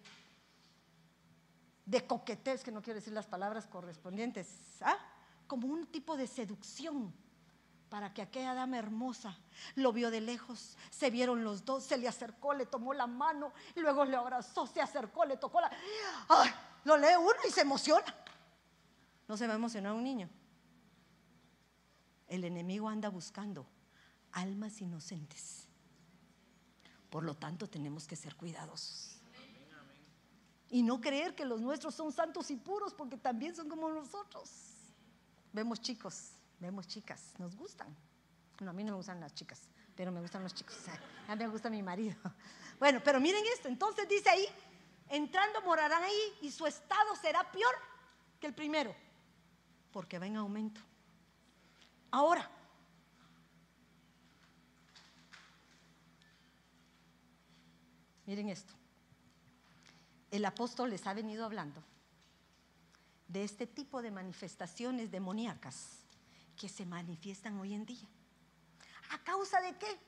[1.86, 4.48] de coquetés, que no quiero decir las palabras correspondientes,
[4.82, 4.98] ¿ah?
[5.46, 7.14] como un tipo de seducción
[7.88, 9.38] para que aquella dama hermosa
[9.76, 13.52] lo vio de lejos, se vieron los dos, se le acercó, le tomó la mano,
[13.76, 15.70] luego le abrazó, se acercó, le tocó la...
[16.28, 16.50] ¡Ay!
[16.84, 18.14] Lo lee uno y se emociona.
[19.28, 20.28] No se va a emocionar un niño.
[22.26, 23.64] El enemigo anda buscando
[24.32, 25.65] almas inocentes.
[27.16, 29.16] Por lo tanto, tenemos que ser cuidadosos.
[30.68, 34.50] Y no creer que los nuestros son santos y puros porque también son como nosotros.
[35.50, 37.88] Vemos chicos, vemos chicas, nos gustan.
[38.60, 39.62] No, a mí no me gustan las chicas,
[39.94, 40.76] pero me gustan los chicos.
[41.26, 42.16] A mí me gusta mi marido.
[42.78, 44.46] Bueno, pero miren esto, entonces dice ahí,
[45.08, 47.74] entrando morarán ahí y su estado será peor
[48.38, 48.94] que el primero,
[49.90, 50.82] porque va en aumento.
[52.10, 52.50] Ahora,
[58.26, 58.74] miren esto
[60.30, 61.82] el apóstol les ha venido hablando
[63.28, 65.98] de este tipo de manifestaciones demoníacas
[66.56, 68.08] que se manifiestan hoy en día.
[69.10, 69.98] ¿A causa de qué?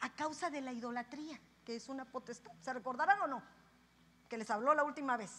[0.00, 2.52] A causa de la idolatría, que es una potestad.
[2.60, 3.42] ¿Se recordarán o no?
[4.28, 5.30] Que les habló la última vez.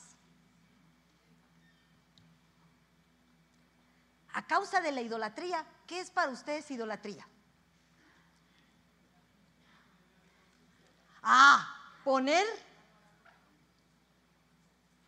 [4.33, 7.27] A causa de la idolatría, ¿qué es para ustedes idolatría?
[11.21, 12.45] Ah, poner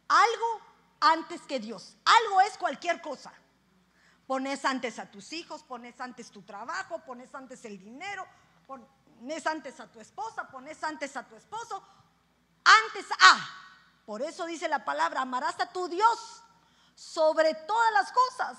[0.07, 0.61] algo
[0.99, 1.95] antes que Dios.
[2.05, 3.33] Algo es cualquier cosa.
[4.27, 8.25] Pones antes a tus hijos, pones antes tu trabajo, pones antes el dinero,
[8.65, 11.83] pones antes a tu esposa, pones antes a tu esposo,
[12.63, 13.61] antes a.
[14.05, 16.43] Por eso dice la palabra, amarás a tu Dios
[16.95, 18.57] sobre todas las cosas,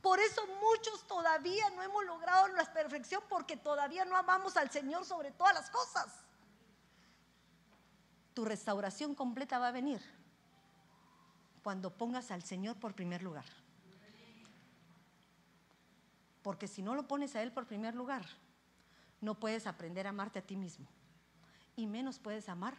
[0.00, 5.06] Por eso muchos todavía no hemos logrado la perfección porque todavía no amamos al Señor
[5.06, 6.23] sobre todas las cosas.
[8.34, 10.00] Tu restauración completa va a venir
[11.62, 13.46] cuando pongas al Señor por primer lugar.
[16.42, 18.26] Porque si no lo pones a Él por primer lugar,
[19.22, 20.86] no puedes aprender a amarte a ti mismo.
[21.74, 22.76] Y menos puedes amar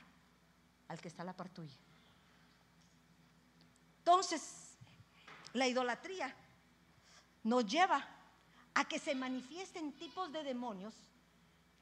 [0.87, 1.75] al que está a la par tuya.
[3.99, 4.77] Entonces,
[5.53, 6.35] la idolatría
[7.43, 8.07] nos lleva
[8.75, 10.93] a que se manifiesten tipos de demonios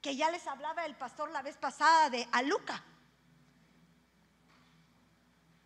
[0.00, 2.82] que ya les hablaba el pastor la vez pasada de Aluca,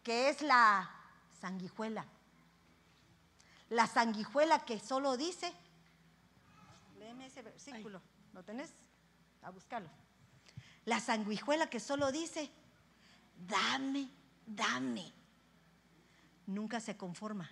[0.08, 0.90] que es la
[1.38, 2.06] sanguijuela.
[3.68, 5.52] La sanguijuela que solo dice,
[6.98, 8.00] léeme ese versículo,
[8.32, 8.72] ¿lo tenés?
[9.42, 9.90] A buscarlo.
[10.86, 12.50] La sanguijuela que solo dice,
[13.46, 14.08] dame,
[14.46, 15.12] dame.
[16.46, 17.50] Nunca se conforma.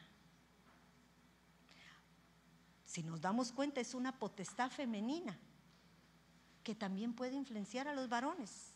[2.87, 5.39] Si nos damos cuenta, es una potestad femenina
[6.65, 8.76] que también puede influenciar a los varones.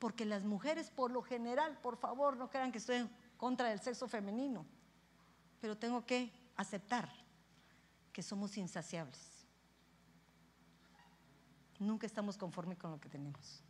[0.00, 3.80] Porque las mujeres, por lo general, por favor, no crean que estoy en contra del
[3.80, 4.66] sexo femenino,
[5.60, 7.08] pero tengo que aceptar
[8.12, 9.20] que somos insaciables.
[11.78, 13.62] Nunca estamos conformes con lo que tenemos.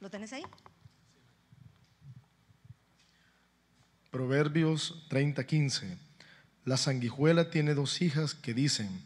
[0.00, 0.44] ¿Lo tenés ahí?
[4.10, 5.98] Proverbios 30:15.
[6.64, 9.02] La sanguijuela tiene dos hijas que dicen,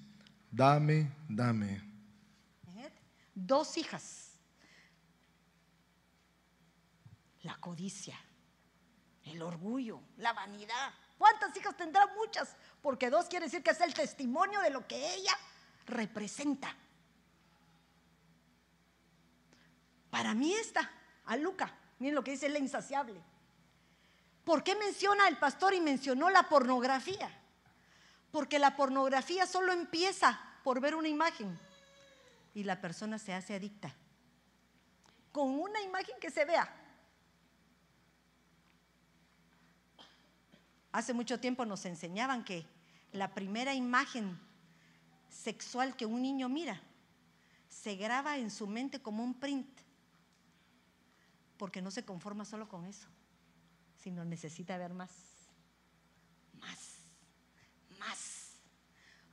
[0.50, 1.93] dame, dame.
[3.34, 4.30] Dos hijas.
[7.42, 8.18] La codicia,
[9.24, 10.94] el orgullo, la vanidad.
[11.18, 12.06] ¿Cuántas hijas tendrá?
[12.16, 15.36] Muchas, porque dos quiere decir que es el testimonio de lo que ella
[15.86, 16.74] representa.
[20.10, 20.90] Para mí esta,
[21.26, 23.20] a Luca, miren lo que dice la insaciable.
[24.44, 27.30] ¿Por qué menciona el pastor y mencionó la pornografía?
[28.30, 31.58] Porque la pornografía solo empieza por ver una imagen
[32.54, 33.94] y la persona se hace adicta.
[35.32, 36.72] Con una imagen que se vea.
[40.92, 42.64] Hace mucho tiempo nos enseñaban que
[43.12, 44.38] la primera imagen
[45.28, 46.80] sexual que un niño mira
[47.68, 49.68] se graba en su mente como un print,
[51.56, 53.08] porque no se conforma solo con eso,
[53.96, 55.10] sino necesita ver más,
[56.60, 56.78] más,
[57.98, 58.52] más.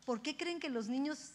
[0.04, 1.34] ¿Por qué creen que los niños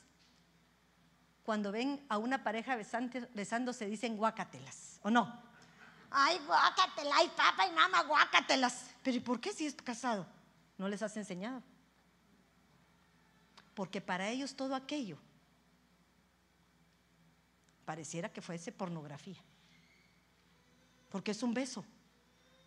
[1.47, 4.99] cuando ven a una pareja besándose dicen guácatelas?
[5.03, 5.41] ¿O no?
[6.11, 8.91] Ay, guácatelas, ay, papá y mamá, guácatelas.
[9.05, 10.27] Pero ¿y por qué si es casado?
[10.77, 11.63] ¿No les has enseñado?
[13.75, 15.19] Porque para ellos todo aquello
[17.85, 19.41] pareciera que fuese pornografía.
[21.11, 21.85] Porque es un beso.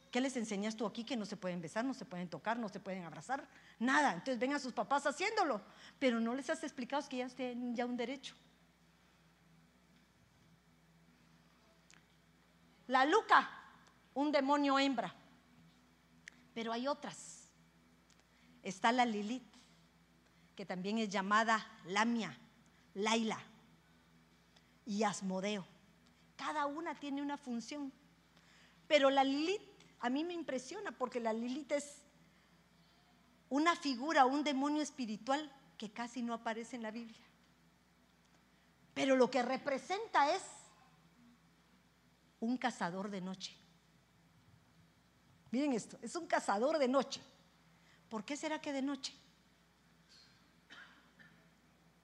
[0.10, 2.70] ¿Qué les enseñas tú aquí que no se pueden besar, no se pueden tocar, no
[2.70, 3.46] se pueden abrazar?
[3.78, 4.14] Nada.
[4.14, 5.62] Entonces ven a sus papás haciéndolo,
[6.00, 8.36] pero no les has explicado que ya tienen ya un derecho.
[12.90, 13.48] La Luca,
[14.16, 15.14] un demonio hembra.
[16.56, 17.48] Pero hay otras.
[18.64, 19.44] Está la Lilith,
[20.56, 22.36] que también es llamada Lamia,
[22.96, 23.40] Laila
[24.88, 25.68] y Asmodeo.
[26.36, 27.94] Cada una tiene una función.
[28.88, 29.62] Pero la Lilith
[30.00, 32.02] a mí me impresiona porque la Lilith es
[33.50, 37.22] una figura, un demonio espiritual que casi no aparece en la Biblia.
[38.96, 40.42] Pero lo que representa es
[42.40, 43.56] un cazador de noche.
[45.52, 47.22] Miren esto, es un cazador de noche.
[48.10, 49.14] ¿Por qué será que de noche?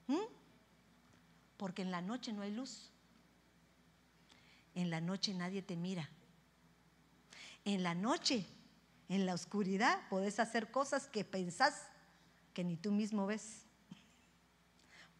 [0.06, 0.26] ¿Mm?
[1.56, 2.90] Porque en la noche no hay luz.
[4.74, 6.08] En la noche nadie te mira.
[7.64, 8.46] En la noche,
[9.08, 11.88] en la oscuridad, podés hacer cosas que pensás
[12.52, 13.64] que ni tú mismo ves.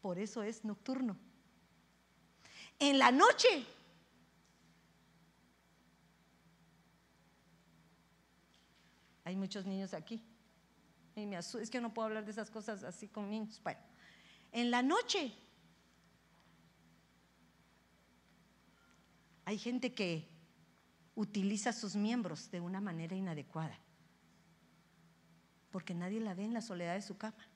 [0.03, 1.17] Por eso es nocturno.
[2.79, 3.67] En la noche
[9.27, 10.23] Hay muchos niños aquí.
[11.17, 13.61] Y me es que no puedo hablar de esas cosas así con niños.
[13.65, 13.81] Bueno,
[14.53, 15.35] en la noche
[19.45, 20.29] hay gente que
[21.17, 23.77] utiliza sus miembros de una manera inadecuada,
[25.73, 27.49] porque nadie la ve en la soledad de su cama.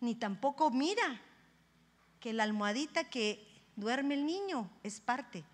[0.00, 1.20] Ni tampoco mira
[2.18, 5.44] que la almohadita que duerme el niño es parte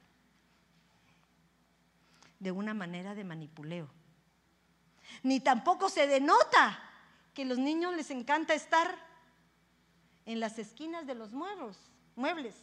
[2.38, 3.99] de una manera de manipuleo
[5.22, 6.78] ni tampoco se denota
[7.34, 8.94] que los niños les encanta estar
[10.26, 11.76] en las esquinas de los muebles,
[12.16, 12.54] muebles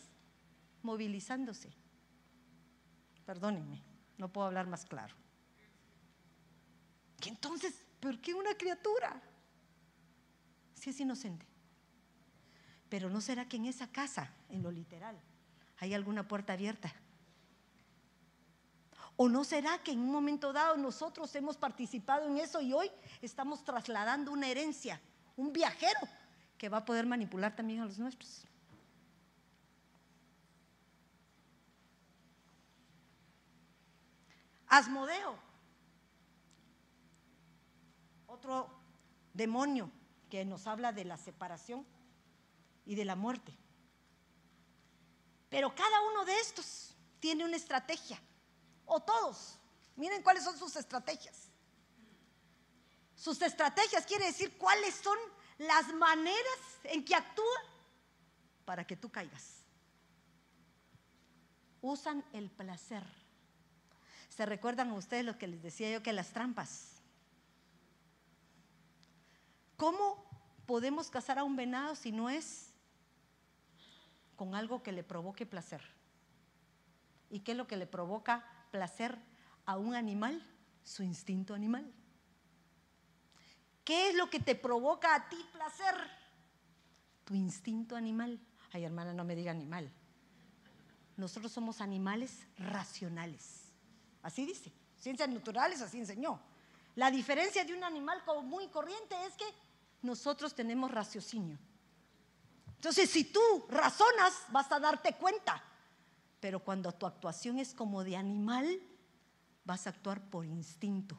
[0.83, 1.73] movilizándose.
[3.25, 3.83] Perdónenme,
[4.17, 5.15] no puedo hablar más claro.
[7.25, 9.21] Entonces ¿Por qué una criatura?
[10.75, 11.45] Si es inocente.
[12.89, 15.19] Pero ¿no será que en esa casa, en lo literal,
[15.79, 16.93] hay alguna puerta abierta?
[19.19, 22.91] ¿O no será que en un momento dado nosotros hemos participado en eso y hoy
[23.19, 25.01] estamos trasladando una herencia,
[25.35, 25.99] un viajero
[26.55, 28.45] que va a poder manipular también a los nuestros?
[34.67, 35.35] Asmodeo,
[38.27, 38.69] otro
[39.33, 39.89] demonio
[40.29, 41.87] que nos habla de la separación
[42.85, 43.57] y de la muerte.
[45.49, 48.19] Pero cada uno de estos tiene una estrategia,
[48.87, 49.59] o todos.
[49.95, 51.49] Miren cuáles son sus estrategias.
[53.15, 55.17] Sus estrategias quiere decir cuáles son
[55.59, 57.63] las maneras en que actúan
[58.65, 59.63] para que tú caigas.
[61.81, 63.03] Usan el placer.
[64.29, 66.97] ¿Se recuerdan a ustedes lo que les decía yo que las trampas?
[69.77, 70.23] ¿Cómo
[70.65, 72.71] podemos cazar a un venado si no es
[74.35, 75.81] con algo que le provoque placer?
[77.29, 79.17] ¿Y qué es lo que le provoca placer
[79.65, 80.45] a un animal?
[80.83, 81.91] Su instinto animal.
[83.83, 85.95] ¿Qué es lo que te provoca a ti placer?
[87.25, 88.39] Tu instinto animal.
[88.71, 89.91] Ay, hermana, no me diga animal.
[91.15, 93.71] Nosotros somos animales racionales.
[94.21, 94.71] Así dice.
[94.97, 96.39] Ciencias naturales así enseñó.
[96.95, 99.45] La diferencia de un animal común y corriente es que
[100.01, 101.57] nosotros tenemos raciocinio.
[102.75, 103.39] Entonces, si tú
[103.69, 105.63] razonas, vas a darte cuenta.
[106.39, 108.79] Pero cuando tu actuación es como de animal,
[109.65, 111.17] vas a actuar por instinto.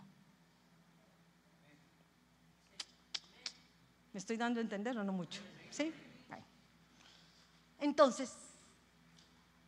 [4.12, 5.40] ¿Me estoy dando a entender o no mucho?
[5.70, 5.92] ¿Sí?
[7.80, 8.32] Entonces,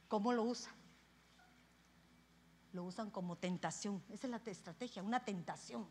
[0.08, 0.72] ¿cómo lo usan?
[2.72, 4.02] Lo usan como tentación.
[4.10, 5.86] Esa es la estrategia, una tentación.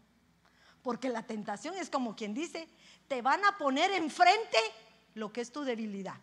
[0.82, 2.68] Porque la tentación es como quien dice,
[3.07, 4.57] te van a poner enfrente
[5.16, 6.16] lo que es tu debilidad.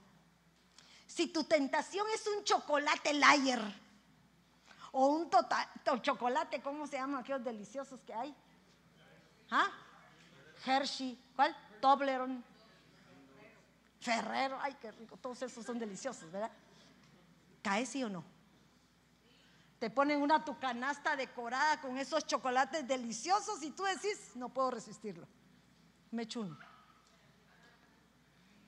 [1.06, 3.60] Si tu tentación es un chocolate layer
[4.92, 5.70] o un tota,
[6.02, 8.34] chocolate, ¿cómo se llaman aquellos deliciosos que hay?
[9.50, 9.70] ¿Ah?
[10.64, 11.56] Hershey, ¿cuál?
[11.80, 12.42] Toblerone,
[14.00, 16.50] Ferrero, ay, qué rico, todos esos son deliciosos, ¿verdad?
[17.62, 18.24] ¿Cae sí o no?
[19.78, 24.70] Te ponen una tu canasta decorada con esos chocolates deliciosos y tú decís, no puedo
[24.70, 25.26] resistirlo.
[26.12, 26.56] Me echo uno.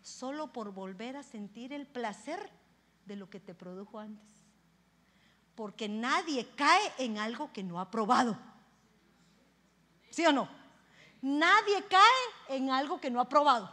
[0.08, 2.50] Solo por volver a sentir el placer
[3.04, 4.26] de lo que te produjo antes.
[5.54, 8.38] Porque nadie cae en algo que no ha probado.
[10.10, 10.48] ¿Sí o no?
[11.20, 13.70] Nadie cae en algo que no ha probado.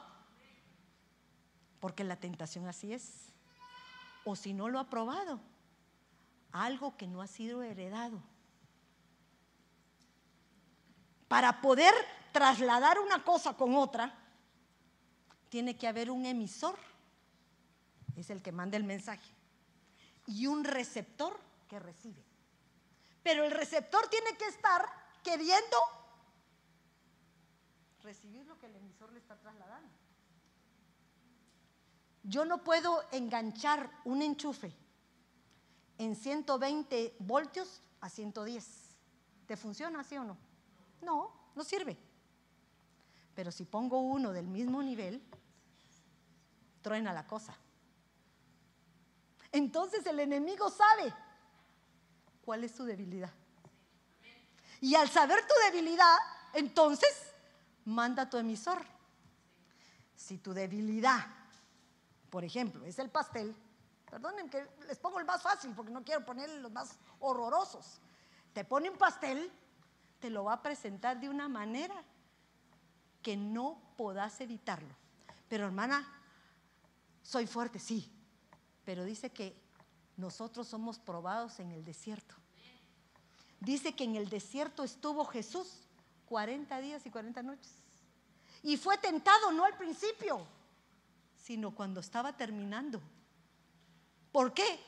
[1.79, 3.31] Porque la tentación así es.
[4.25, 5.39] O si no lo ha probado,
[6.51, 8.21] algo que no ha sido heredado.
[11.29, 11.93] Para poder
[12.33, 14.24] trasladar una cosa con otra,
[15.55, 16.75] tiene que haber un emisor,
[18.17, 19.31] es el que manda el mensaje,
[20.27, 21.39] y un receptor
[21.69, 22.21] que recibe.
[23.23, 24.85] Pero el receptor tiene que estar
[25.23, 25.77] queriendo
[28.03, 29.87] recibir lo que el emisor le está trasladando.
[32.23, 34.75] Yo no puedo enganchar un enchufe
[35.97, 38.97] en 120 voltios a 110.
[39.47, 40.37] ¿Te funciona así o no?
[41.01, 41.97] No, no sirve.
[43.33, 45.23] Pero si pongo uno del mismo nivel,
[46.85, 47.57] truena la cosa.
[49.51, 51.11] Entonces el enemigo sabe
[52.45, 53.31] cuál es tu debilidad.
[54.81, 56.15] Y al saber tu debilidad,
[56.53, 57.33] entonces
[57.85, 58.85] manda a tu emisor.
[60.15, 61.25] Si tu debilidad,
[62.29, 63.55] por ejemplo, es el pastel,
[64.07, 67.99] Perdonen que les pongo el más fácil porque no quiero poner los más horrorosos.
[68.53, 69.51] Te pone un pastel,
[70.19, 71.95] te lo va a presentar de una manera
[73.23, 74.95] que no podás evitarlo.
[75.49, 76.07] Pero hermana,
[77.25, 78.11] soy fuerte, sí,
[78.85, 79.59] pero dice que
[80.15, 82.35] nosotros somos probados en el desierto.
[83.59, 85.79] Dice que en el desierto estuvo Jesús
[86.27, 87.73] 40 días y 40 noches.
[88.61, 90.45] Y fue tentado no al principio,
[91.35, 93.01] sino cuando estaba terminando.
[94.31, 94.79] ¿Por qué?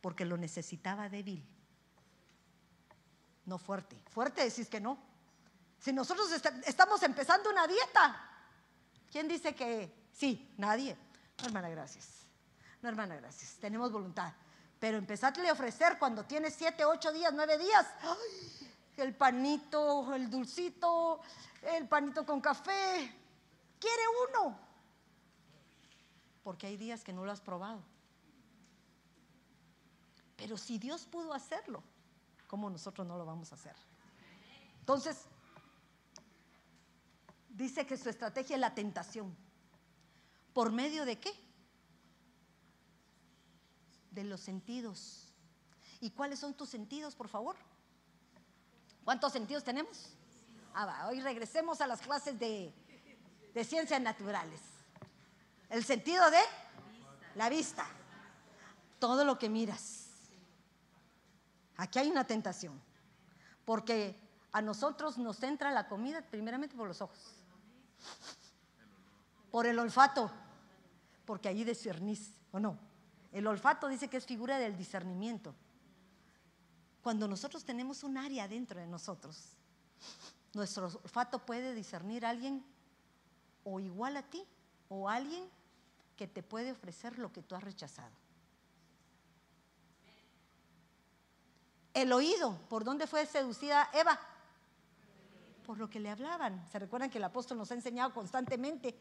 [0.00, 1.46] Porque lo necesitaba débil,
[3.46, 3.96] no fuerte.
[4.10, 4.98] Fuerte decís que no.
[5.78, 6.28] Si nosotros
[6.66, 8.20] estamos empezando una dieta,
[9.12, 10.52] ¿quién dice que sí?
[10.56, 11.03] Nadie.
[11.40, 12.26] No, hermana, gracias.
[12.82, 13.56] No, hermana, gracias.
[13.56, 14.32] Tenemos voluntad.
[14.78, 17.86] Pero empezarle a ofrecer cuando tienes siete, ocho días, nueve días,
[18.96, 21.20] el panito, el dulcito,
[21.62, 23.14] el panito con café.
[23.80, 24.58] Quiere uno.
[26.42, 27.82] Porque hay días que no lo has probado.
[30.36, 31.82] Pero si Dios pudo hacerlo,
[32.46, 33.74] ¿cómo nosotros no lo vamos a hacer?
[34.80, 35.24] Entonces,
[37.48, 39.34] dice que su estrategia es la tentación.
[40.54, 41.34] ¿Por medio de qué?
[44.12, 45.32] De los sentidos.
[46.00, 47.56] ¿Y cuáles son tus sentidos, por favor?
[49.04, 50.10] ¿Cuántos sentidos tenemos?
[50.72, 52.72] Ah, va, hoy regresemos a las clases de,
[53.52, 54.60] de ciencias naturales.
[55.68, 56.40] El sentido de
[57.34, 57.84] la vista.
[59.00, 60.06] Todo lo que miras.
[61.76, 62.80] Aquí hay una tentación.
[63.64, 64.16] Porque
[64.52, 67.18] a nosotros nos entra la comida primeramente por los ojos.
[69.50, 70.30] Por el olfato.
[71.24, 72.78] Porque allí discernís, ¿o no?
[73.32, 75.54] El olfato dice que es figura del discernimiento.
[77.02, 79.56] Cuando nosotros tenemos un área dentro de nosotros,
[80.54, 82.64] nuestro olfato puede discernir a alguien
[83.64, 84.44] o igual a ti
[84.88, 85.48] o alguien
[86.16, 88.12] que te puede ofrecer lo que tú has rechazado.
[91.92, 94.18] El oído, ¿por dónde fue seducida Eva?
[95.64, 96.66] Por lo que le hablaban.
[96.70, 98.96] Se recuerdan que el apóstol nos ha enseñado constantemente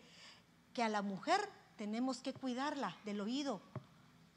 [0.74, 1.40] que a la mujer
[1.78, 3.62] tenemos que cuidarla del oído,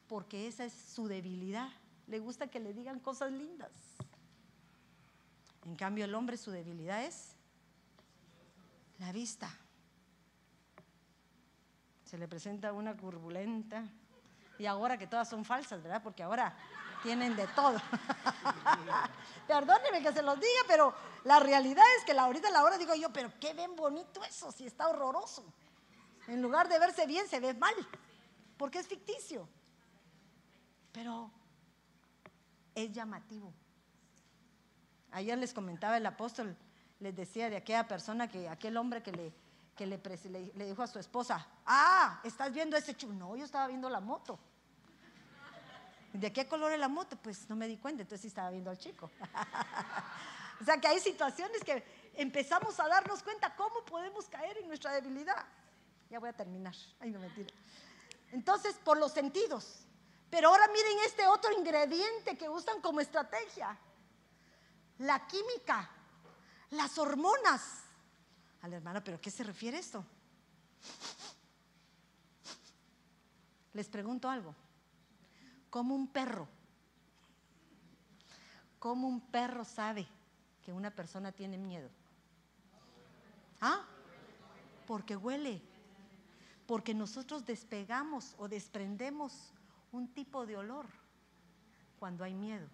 [0.09, 1.71] porque esa es su debilidad
[2.07, 3.73] le gusta que le digan cosas lindas.
[5.65, 7.33] En cambio, el hombre su debilidad es
[8.99, 9.51] la vista.
[12.05, 13.85] Se le presenta una turbulenta.
[14.59, 16.03] Y ahora que todas son falsas, ¿verdad?
[16.03, 16.57] Porque ahora
[17.03, 17.79] tienen de todo.
[19.49, 22.95] Perdóneme que se los diga, pero la realidad es que ahorita a la hora digo
[22.95, 25.45] yo, pero qué ven bonito eso, si está horroroso.
[26.29, 27.75] En lugar de verse bien, se ve mal,
[28.57, 29.49] porque es ficticio.
[30.93, 31.31] Pero
[32.75, 33.53] es llamativo.
[35.13, 36.57] Ayer les comentaba el apóstol,
[37.01, 39.33] les decía de aquella persona que, aquel hombre que le,
[39.77, 40.01] que le,
[40.55, 43.15] le, dijo a su esposa, ah, ¿estás viendo ese chulo?
[43.15, 44.39] No, yo estaba viendo la moto.
[46.13, 47.17] ¿De qué color es la moto?
[47.17, 49.11] Pues no me di cuenta, entonces sí estaba viendo al chico.
[50.61, 54.93] o sea que hay situaciones que empezamos a darnos cuenta cómo podemos caer en nuestra
[54.93, 55.47] debilidad.
[56.11, 56.75] Ya voy a terminar.
[57.01, 57.49] Ay, no mentira.
[58.33, 59.87] Entonces, por los sentidos.
[60.31, 63.77] Pero ahora miren este otro ingrediente que usan como estrategia.
[64.99, 65.89] La química,
[66.71, 67.83] las hormonas.
[68.63, 70.05] A la hermana, ¿pero qué se refiere esto?
[73.73, 74.55] Les pregunto algo.
[75.71, 76.49] ¿Cómo un perro?
[78.79, 80.07] ¿Cómo un perro sabe
[80.65, 81.91] que una persona tiene miedo?
[83.61, 83.85] ¿Ah?
[84.87, 85.61] Porque huele.
[86.67, 89.53] Porque nosotros despegamos o desprendemos
[89.93, 90.87] un tipo de olor
[91.99, 92.69] cuando hay miedo.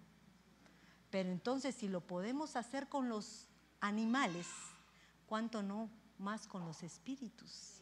[1.09, 3.47] Pero entonces si lo podemos hacer con los
[3.81, 4.47] animales,
[5.27, 7.81] ¿cuánto no más con los espíritus?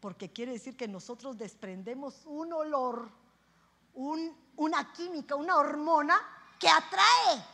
[0.00, 3.10] Porque quiere decir que nosotros desprendemos un olor,
[3.94, 6.16] una química, una hormona
[6.58, 7.44] que atrae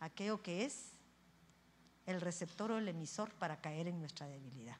[0.00, 0.95] aquello que es
[2.06, 4.78] el receptor o el emisor para caer en nuestra debilidad.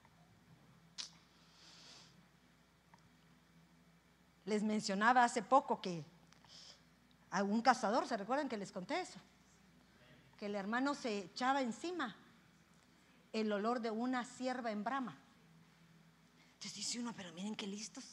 [4.45, 6.05] Les mencionaba hace poco que
[7.31, 9.19] a un cazador, ¿se recuerdan que les conté eso?
[10.39, 12.17] Que el hermano se echaba encima
[13.33, 15.19] el olor de una sierva en brama.
[16.55, 18.05] Entonces dice uno, pero miren qué listos.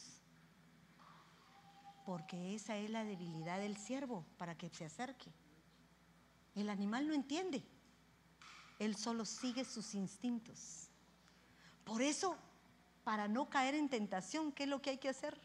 [2.04, 5.32] Porque esa es la debilidad del siervo para que se acerque.
[6.54, 7.64] El animal no entiende.
[8.78, 10.88] Él solo sigue sus instintos.
[11.84, 12.36] Por eso,
[13.04, 15.38] para no caer en tentación, ¿qué es lo que hay que hacer?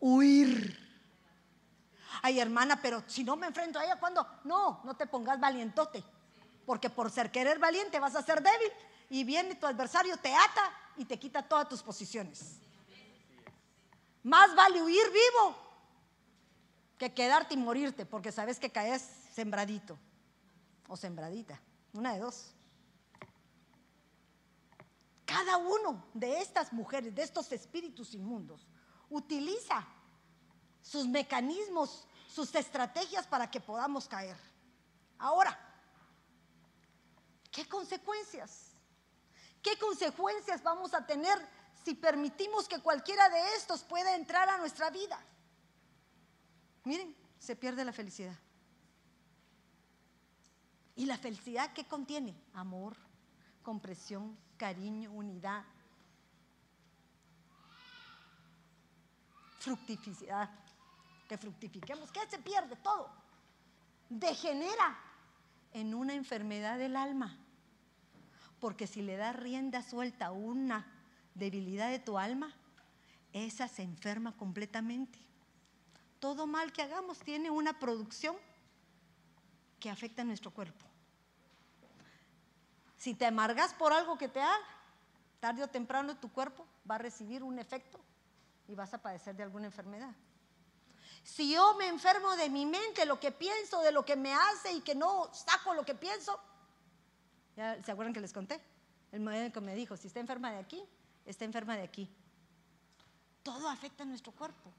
[0.00, 0.78] huir.
[2.22, 4.26] Ay, hermana, pero si no me enfrento a ella, ¿cuándo?
[4.44, 6.02] No, no te pongas valientote.
[6.66, 8.72] Porque por ser querer valiente vas a ser débil
[9.08, 12.56] y viene tu adversario, te ata y te quita todas tus posiciones.
[14.22, 15.56] Más vale huir vivo
[16.98, 19.98] que quedarte y morirte, porque sabes que caes sembradito
[20.90, 21.58] o sembradita,
[21.92, 22.52] una de dos.
[25.24, 28.66] Cada uno de estas mujeres, de estos espíritus inmundos,
[29.08, 29.86] utiliza
[30.82, 34.36] sus mecanismos, sus estrategias para que podamos caer.
[35.16, 35.56] Ahora,
[37.52, 38.72] ¿qué consecuencias?
[39.62, 41.38] ¿Qué consecuencias vamos a tener
[41.84, 45.24] si permitimos que cualquiera de estos pueda entrar a nuestra vida?
[46.82, 48.36] Miren, se pierde la felicidad.
[50.96, 52.34] ¿Y la felicidad qué contiene?
[52.52, 52.96] Amor,
[53.62, 55.64] compresión, cariño, unidad,
[59.58, 60.50] fructificidad,
[61.28, 63.10] que fructifiquemos, que se pierde todo.
[64.08, 64.98] Degenera
[65.72, 67.36] en una enfermedad del alma.
[68.58, 70.86] Porque si le das rienda suelta a una
[71.34, 72.54] debilidad de tu alma,
[73.32, 75.18] esa se enferma completamente.
[76.18, 78.36] Todo mal que hagamos tiene una producción
[79.80, 80.84] que afecta a nuestro cuerpo.
[82.96, 84.58] Si te amargas por algo que te haga,
[85.40, 87.98] tarde o temprano tu cuerpo va a recibir un efecto
[88.68, 90.14] y vas a padecer de alguna enfermedad.
[91.24, 94.72] Si yo me enfermo de mi mente, lo que pienso, de lo que me hace
[94.72, 96.38] y que no saco lo que pienso,
[97.56, 98.60] ¿ya ¿se acuerdan que les conté?
[99.12, 100.82] El médico me dijo, si está enferma de aquí,
[101.26, 102.08] está enferma de aquí.
[103.42, 104.72] Todo afecta a nuestro cuerpo.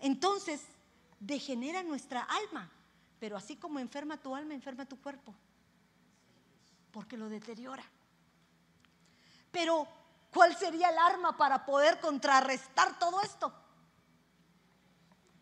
[0.00, 0.62] Entonces,
[1.20, 2.70] degenera nuestra alma,
[3.18, 5.34] pero así como enferma tu alma, enferma tu cuerpo,
[6.92, 7.84] porque lo deteriora.
[9.50, 9.86] Pero,
[10.32, 13.52] ¿cuál sería el arma para poder contrarrestar todo esto?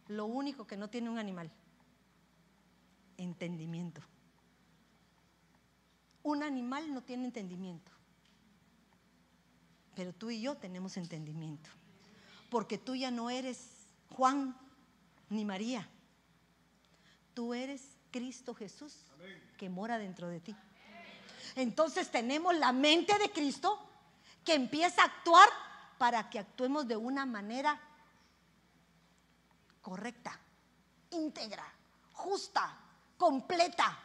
[0.08, 1.50] Lo único que no tiene un animal,
[3.16, 4.00] entendimiento.
[6.22, 7.90] Un animal no tiene entendimiento,
[9.94, 11.68] pero tú y yo tenemos entendimiento,
[12.50, 13.68] porque tú ya no eres
[14.10, 14.56] Juan
[15.28, 15.88] ni María,
[17.34, 18.94] tú eres Cristo Jesús
[19.58, 20.56] que mora dentro de ti.
[21.56, 23.78] Entonces tenemos la mente de Cristo
[24.44, 25.48] que empieza a actuar
[25.98, 27.80] para que actuemos de una manera
[29.82, 30.38] correcta,
[31.10, 31.64] íntegra,
[32.12, 32.76] justa,
[33.16, 33.98] completa.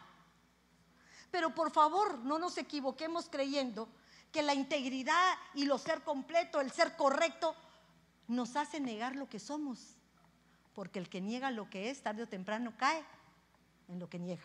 [1.32, 3.88] Pero por favor, no nos equivoquemos creyendo
[4.32, 7.56] que la integridad y lo ser completo, el ser correcto,
[8.28, 9.96] nos hace negar lo que somos.
[10.76, 13.04] Porque el que niega lo que es, tarde o temprano cae
[13.90, 14.44] en lo que niega.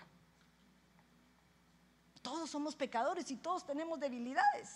[2.23, 4.71] Todos somos pecadores y todos tenemos debilidades.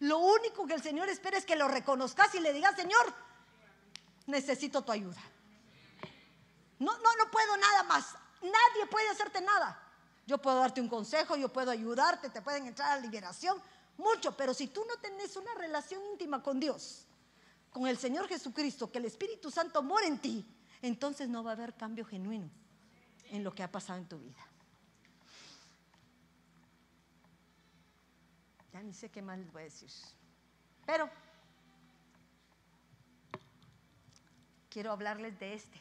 [0.00, 3.14] Lo único que el Señor espera es que lo reconozcas y le digas, Señor,
[4.26, 5.20] necesito tu ayuda.
[6.78, 8.14] No, no, no puedo nada más.
[8.40, 9.78] Nadie puede hacerte nada.
[10.26, 13.60] Yo puedo darte un consejo, yo puedo ayudarte, te pueden entrar a la liberación,
[13.98, 17.06] mucho, pero si tú no tenés una relación íntima con Dios,
[17.70, 20.46] con el Señor Jesucristo, que el Espíritu Santo mora en ti,
[20.80, 22.48] entonces no va a haber cambio genuino
[23.30, 24.46] en lo que ha pasado en tu vida.
[28.72, 29.90] Ya ni sé qué más les voy a decir.
[30.86, 31.08] Pero
[34.68, 35.80] quiero hablarles de este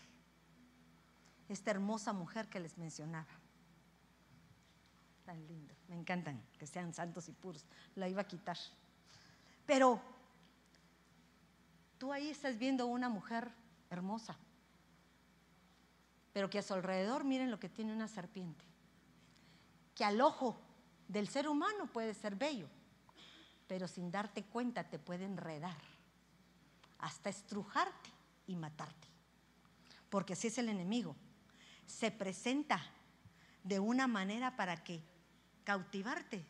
[1.49, 3.27] esta hermosa mujer que les mencionaba.
[5.25, 7.65] Tan lindo, me encantan que sean santos y puros.
[7.95, 8.57] La iba a quitar.
[9.65, 9.99] Pero
[11.97, 13.51] tú ahí estás viendo una mujer
[13.89, 14.37] hermosa,
[16.33, 18.63] pero que a su alrededor miren lo que tiene una serpiente,
[19.95, 20.59] que al ojo
[21.07, 22.67] del ser humano puede ser bello,
[23.67, 25.77] pero sin darte cuenta te puede enredar,
[26.99, 28.09] hasta estrujarte
[28.47, 29.07] y matarte,
[30.09, 31.15] porque así es el enemigo
[31.89, 32.81] se presenta
[33.63, 35.01] de una manera para que
[35.63, 36.45] cautivarte,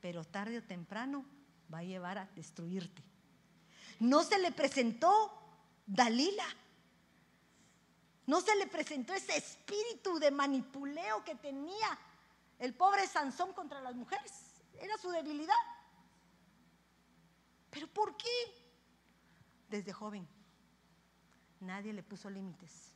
[0.00, 1.24] pero tarde o temprano
[1.72, 3.02] va a llevar a destruirte.
[3.98, 5.32] No se le presentó
[5.86, 6.46] Dalila.
[8.26, 11.98] No se le presentó ese espíritu de manipuleo que tenía
[12.58, 14.32] el pobre Sansón contra las mujeres.
[14.80, 15.54] Era su debilidad.
[17.70, 18.26] ¿Pero por qué?
[19.68, 20.26] Desde joven.
[21.60, 22.92] Nadie le puso límites.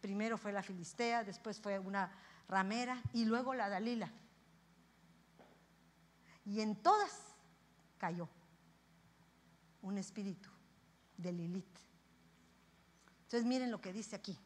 [0.00, 2.12] Primero fue la Filistea, después fue una
[2.48, 4.10] ramera y luego la Dalila.
[6.44, 7.36] Y en todas
[7.98, 8.28] cayó
[9.82, 10.50] un espíritu
[11.16, 11.81] de Lilith.
[13.32, 14.38] Entonces miren lo que dice aquí.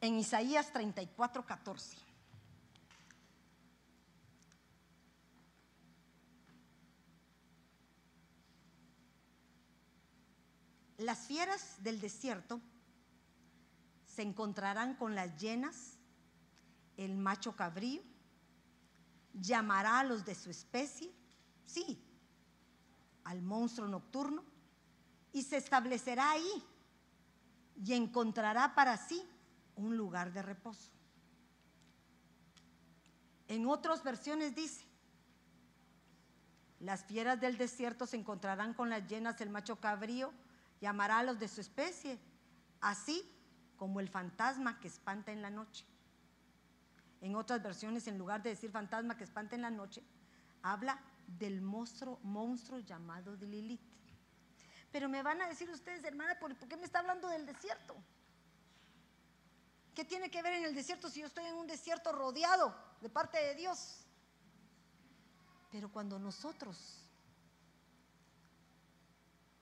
[0.00, 1.96] En Isaías 34, 14.
[10.98, 12.60] Las fieras del desierto
[14.06, 16.00] se encontrarán con las llenas,
[16.96, 18.02] el macho cabrío,
[19.34, 21.14] llamará a los de su especie,
[21.64, 22.04] sí,
[23.24, 24.44] al monstruo nocturno,
[25.32, 26.64] y se establecerá ahí
[27.84, 29.22] y encontrará para sí
[29.76, 30.90] un lugar de reposo.
[33.48, 34.84] En otras versiones dice,
[36.78, 40.32] las fieras del desierto se encontrarán con las llenas, el macho cabrío,
[40.80, 42.18] llamará a los de su especie,
[42.80, 43.22] así
[43.76, 45.84] como el fantasma que espanta en la noche.
[47.20, 50.02] En otras versiones, en lugar de decir fantasma que espanta en la noche,
[50.62, 50.98] habla
[51.38, 53.80] del monstruo, monstruo llamado de Lilith.
[54.90, 57.94] Pero me van a decir ustedes, hermana, ¿por, qué me está hablando del desierto?
[59.94, 63.08] ¿Qué tiene que ver en el desierto si yo estoy en un desierto rodeado de
[63.08, 64.04] parte de Dios?
[65.70, 67.06] Pero cuando nosotros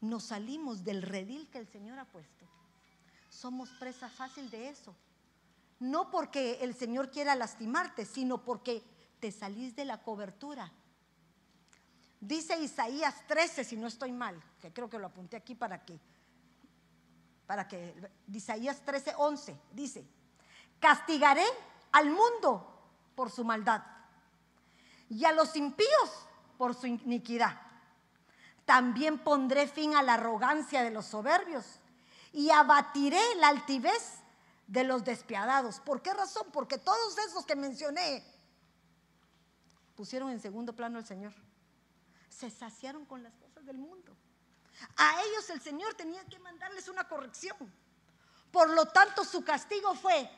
[0.01, 2.47] nos salimos del redil que el Señor ha puesto,
[3.29, 4.95] somos presa fácil de eso.
[5.81, 8.83] No porque el Señor quiera lastimarte, sino porque
[9.21, 10.73] te salís de la cobertura.
[12.21, 15.99] Dice Isaías 13, si no estoy mal, que creo que lo apunté aquí para que,
[17.47, 17.95] para que,
[18.33, 20.05] Isaías 13, 11, dice,
[20.81, 21.45] Castigaré
[21.93, 22.67] al mundo
[23.15, 23.83] por su maldad
[25.09, 27.61] y a los impíos por su iniquidad.
[28.65, 31.81] También pondré fin a la arrogancia de los soberbios
[32.33, 34.19] y abatiré la altivez
[34.67, 35.81] de los despiadados.
[35.81, 36.47] ¿Por qué razón?
[36.53, 38.23] Porque todos esos que mencioné
[39.97, 41.33] pusieron en segundo plano al Señor.
[42.29, 44.17] Se saciaron con las cosas del mundo.
[44.97, 47.57] A ellos el Señor tenía que mandarles una corrección.
[48.51, 50.31] Por lo tanto, su castigo fue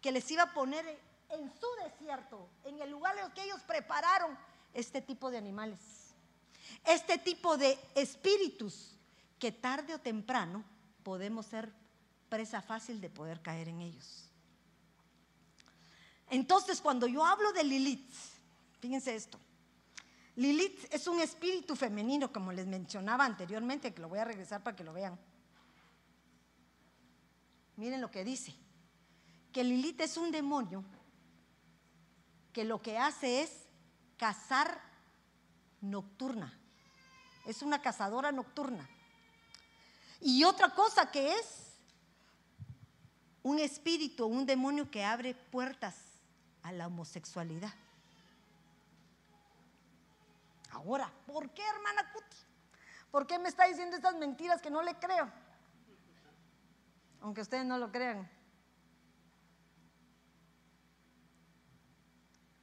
[0.00, 0.84] que les iba a poner
[1.30, 4.36] en su desierto, en el lugar en el que ellos prepararon
[4.74, 5.80] este tipo de animales,
[6.84, 8.96] este tipo de espíritus
[9.38, 10.64] que tarde o temprano
[11.02, 11.72] podemos ser
[12.28, 14.24] presa fácil de poder caer en ellos.
[16.28, 18.12] Entonces, cuando yo hablo de Lilith,
[18.80, 19.38] fíjense esto,
[20.36, 24.76] Lilith es un espíritu femenino, como les mencionaba anteriormente, que lo voy a regresar para
[24.76, 25.18] que lo vean.
[27.76, 28.54] Miren lo que dice,
[29.52, 30.84] que Lilith es un demonio
[32.52, 33.50] que lo que hace es
[34.16, 34.80] cazar
[35.80, 36.58] nocturna.
[37.46, 38.88] Es una cazadora nocturna.
[40.20, 41.66] Y otra cosa que es
[43.42, 45.96] un espíritu, un demonio que abre puertas
[46.62, 47.72] a la homosexualidad.
[50.76, 52.36] Ahora, ¿por qué, hermana Cuti?
[53.10, 55.32] ¿Por qué me está diciendo estas mentiras que no le creo?
[57.22, 58.30] Aunque ustedes no lo crean.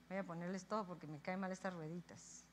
[0.10, 2.46] Voy a ponerles todo porque me caen mal estas rueditas.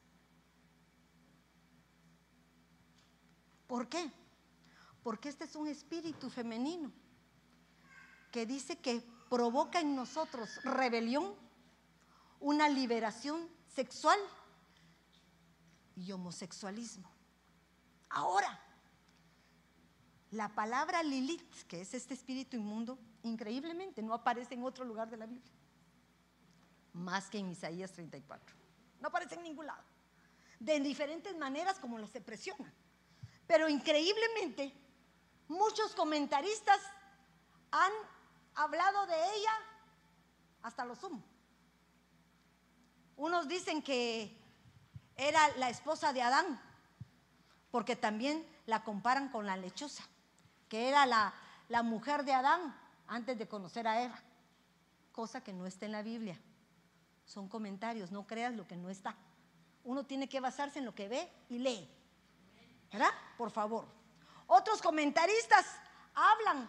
[3.66, 4.10] ¿Por qué?
[5.02, 6.90] Porque este es un espíritu femenino
[8.32, 11.34] que dice que provoca en nosotros rebelión,
[12.40, 14.18] una liberación sexual
[16.00, 17.10] y homosexualismo.
[18.08, 18.60] Ahora,
[20.30, 25.16] la palabra Lilith, que es este espíritu inmundo, increíblemente no aparece en otro lugar de
[25.16, 25.52] la Biblia
[26.92, 28.54] más que en Isaías 34.
[29.00, 29.82] No aparece en ningún lado.
[30.58, 32.72] De diferentes maneras como lo se presiona.
[33.46, 34.72] Pero increíblemente,
[35.48, 36.80] muchos comentaristas
[37.70, 37.92] han
[38.54, 39.52] hablado de ella
[40.62, 41.22] hasta lo sumo.
[43.16, 44.36] Unos dicen que
[45.28, 46.60] era la esposa de Adán,
[47.70, 50.04] porque también la comparan con la lechosa,
[50.68, 51.32] que era la,
[51.68, 54.18] la mujer de Adán antes de conocer a Eva,
[55.12, 56.38] cosa que no está en la Biblia
[57.30, 59.14] son comentarios, no creas lo que no está.
[59.84, 61.88] Uno tiene que basarse en lo que ve y lee.
[62.92, 63.10] ¿Verdad?
[63.38, 63.86] Por favor.
[64.48, 65.64] Otros comentaristas
[66.12, 66.68] hablan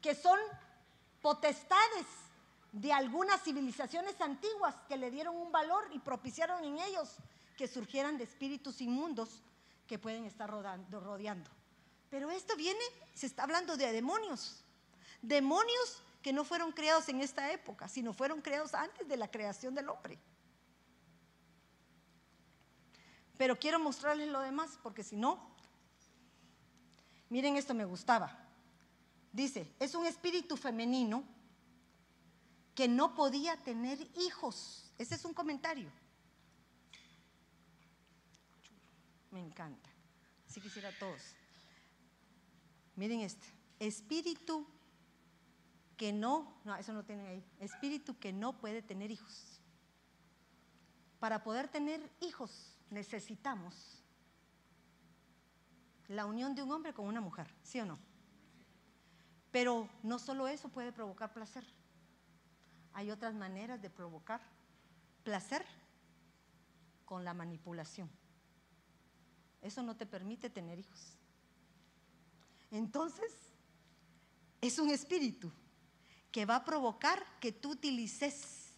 [0.00, 0.38] que son
[1.20, 2.06] potestades
[2.72, 7.16] de algunas civilizaciones antiguas que le dieron un valor y propiciaron en ellos
[7.60, 9.42] que surgieran de espíritus inmundos
[9.86, 11.50] que pueden estar rodeando.
[12.08, 12.80] Pero esto viene,
[13.14, 14.64] se está hablando de demonios.
[15.20, 19.74] Demonios que no fueron creados en esta época, sino fueron creados antes de la creación
[19.74, 20.18] del hombre.
[23.36, 25.54] Pero quiero mostrarles lo demás, porque si no,
[27.28, 28.38] miren esto me gustaba.
[29.34, 31.24] Dice, es un espíritu femenino
[32.74, 34.90] que no podía tener hijos.
[34.96, 35.92] Ese es un comentario.
[39.30, 39.90] Me encanta.
[40.48, 41.34] Así quisiera todos.
[42.96, 43.46] Miren este.
[43.78, 44.66] Espíritu
[45.96, 49.60] que no, no, eso no tiene ahí, espíritu que no puede tener hijos.
[51.18, 54.02] Para poder tener hijos necesitamos
[56.08, 57.98] la unión de un hombre con una mujer, ¿sí o no?
[59.50, 61.64] Pero no solo eso puede provocar placer.
[62.94, 64.40] Hay otras maneras de provocar
[65.22, 65.66] placer
[67.04, 68.10] con la manipulación.
[69.62, 71.16] Eso no te permite tener hijos.
[72.70, 73.32] Entonces,
[74.60, 75.50] es un espíritu
[76.30, 78.72] que va a provocar que tú utilices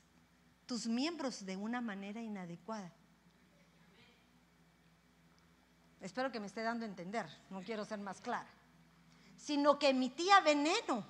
[0.66, 2.92] tus miembros de una manera inadecuada.
[6.00, 8.48] Espero que me esté dando a entender, no quiero ser más clara.
[9.36, 11.04] Sino que emitía veneno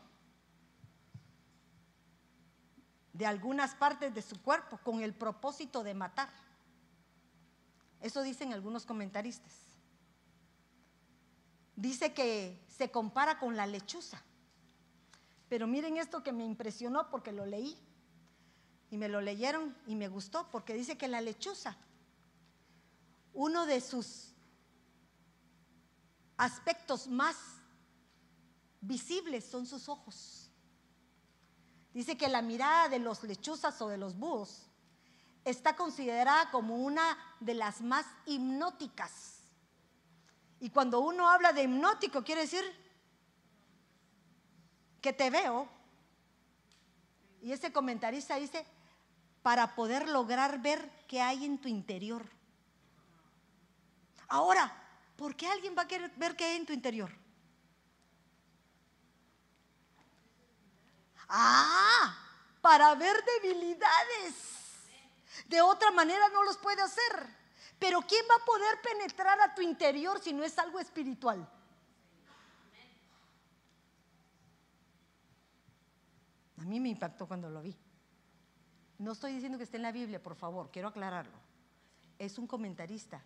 [3.13, 6.31] de algunas partes de su cuerpo con el propósito de matar.
[8.03, 9.53] Eso dicen algunos comentaristas.
[11.77, 14.21] Dice que se compara con la lechuza.
[15.49, 17.79] Pero miren esto que me impresionó porque lo leí.
[18.91, 21.77] Y me lo leyeron y me gustó porque dice que la lechuza,
[23.33, 24.33] uno de sus
[26.37, 27.37] aspectos más
[28.83, 30.51] visibles son sus ojos.
[31.95, 34.67] Dice que la mirada de los lechuzas o de los búhos
[35.45, 39.41] está considerada como una de las más hipnóticas.
[40.61, 42.65] Y cuando uno habla de hipnótico, quiere decir
[45.01, 45.69] que te veo
[47.43, 48.65] Y ese comentarista dice,
[49.43, 52.25] para poder lograr ver qué hay en tu interior.
[54.29, 54.73] Ahora,
[55.17, 57.13] ¿por qué alguien va a querer ver qué hay en tu interior?
[61.29, 62.17] Ah,
[62.61, 64.62] para ver debilidades.
[65.47, 67.43] De otra manera no los puede hacer.
[67.79, 71.49] Pero ¿quién va a poder penetrar a tu interior si no es algo espiritual?
[76.59, 77.77] A mí me impactó cuando lo vi.
[78.99, 81.37] No estoy diciendo que esté en la Biblia, por favor, quiero aclararlo.
[82.21, 83.21] Es un comentarista.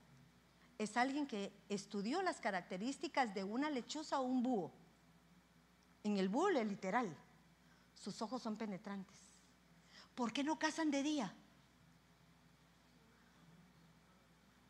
[0.78, 4.72] Es alguien que estudió las características de una lechuza o un búho.
[6.02, 7.14] En el búho, literal,
[7.94, 9.18] sus ojos son penetrantes.
[10.14, 11.34] ¿Por qué no cazan de día?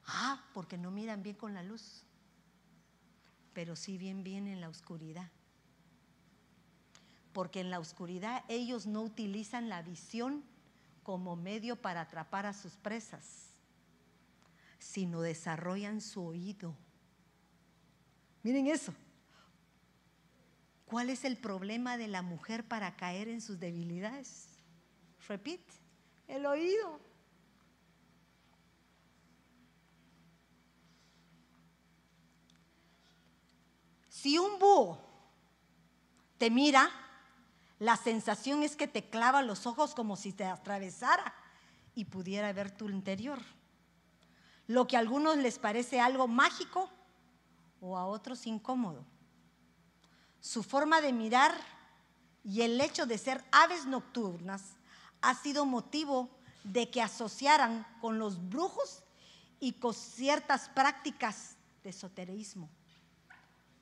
[0.07, 2.05] Ah, porque no miran bien con la luz,
[3.53, 5.31] pero sí bien bien en la oscuridad.
[7.33, 10.45] Porque en la oscuridad ellos no utilizan la visión
[11.03, 13.51] como medio para atrapar a sus presas,
[14.79, 16.75] sino desarrollan su oído.
[18.43, 18.95] Miren eso.
[20.87, 24.47] ¿Cuál es el problema de la mujer para caer en sus debilidades?
[25.27, 25.75] Repite,
[26.29, 27.01] el oído.
[34.27, 34.99] Si un búho
[36.37, 36.91] te mira,
[37.79, 41.33] la sensación es que te clava los ojos como si te atravesara
[41.95, 43.39] y pudiera ver tu interior.
[44.67, 46.91] Lo que a algunos les parece algo mágico
[47.81, 49.05] o a otros incómodo.
[50.41, 51.55] Su forma de mirar
[52.43, 54.75] y el hecho de ser aves nocturnas
[55.21, 56.29] ha sido motivo
[56.65, 59.05] de que asociaran con los brujos
[59.61, 61.55] y con ciertas prácticas
[61.85, 62.69] de esoterismo.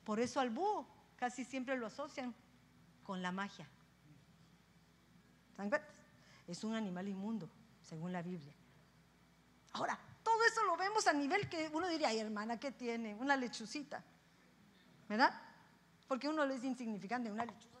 [0.05, 0.87] Por eso al búho
[1.17, 2.33] casi siempre lo asocian
[3.03, 3.67] con la magia.
[6.47, 7.49] Es un animal inmundo,
[7.81, 8.53] según la Biblia.
[9.73, 13.15] Ahora, todo eso lo vemos a nivel que uno diría, ay hermana, ¿qué tiene?
[13.15, 14.03] Una lechucita.
[15.09, 15.33] ¿Verdad?
[16.07, 17.75] Porque uno le es insignificante, una lechuza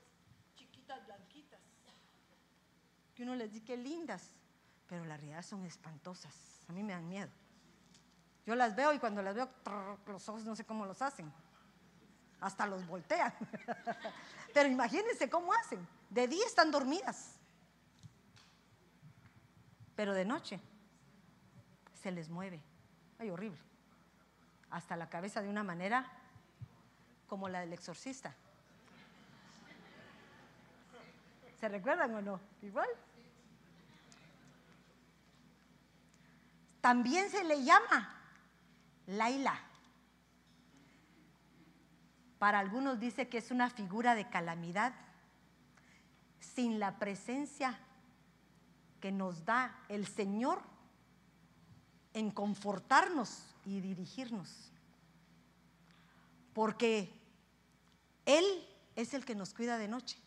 [0.55, 1.59] chiquitas, blanquitas.
[3.13, 4.31] Que uno les dice que lindas,
[4.87, 6.33] pero la realidad son espantosas.
[6.67, 7.31] A mí me dan miedo.
[8.45, 9.49] Yo las veo y cuando las veo,
[10.07, 11.31] los ojos no sé cómo los hacen.
[12.41, 13.33] Hasta los voltean.
[14.53, 15.85] Pero imagínense cómo hacen.
[16.09, 17.35] De día están dormidas
[19.95, 20.59] pero de noche
[22.01, 22.61] se les mueve.
[23.17, 23.59] Ay, horrible.
[24.69, 26.05] Hasta la cabeza de una manera
[27.27, 28.35] como la del exorcista.
[31.59, 32.39] ¿Se recuerdan o no?
[32.61, 32.89] Igual.
[36.81, 38.13] También se le llama
[39.07, 39.57] Laila.
[42.45, 44.93] Para algunos dice que es una figura de calamidad
[46.39, 47.75] sin la presencia
[49.01, 50.61] que nos da el Señor
[52.13, 54.71] en confortarnos y dirigirnos.
[56.53, 57.11] Porque
[58.27, 58.45] Él
[58.95, 60.19] es el que nos cuida de noche.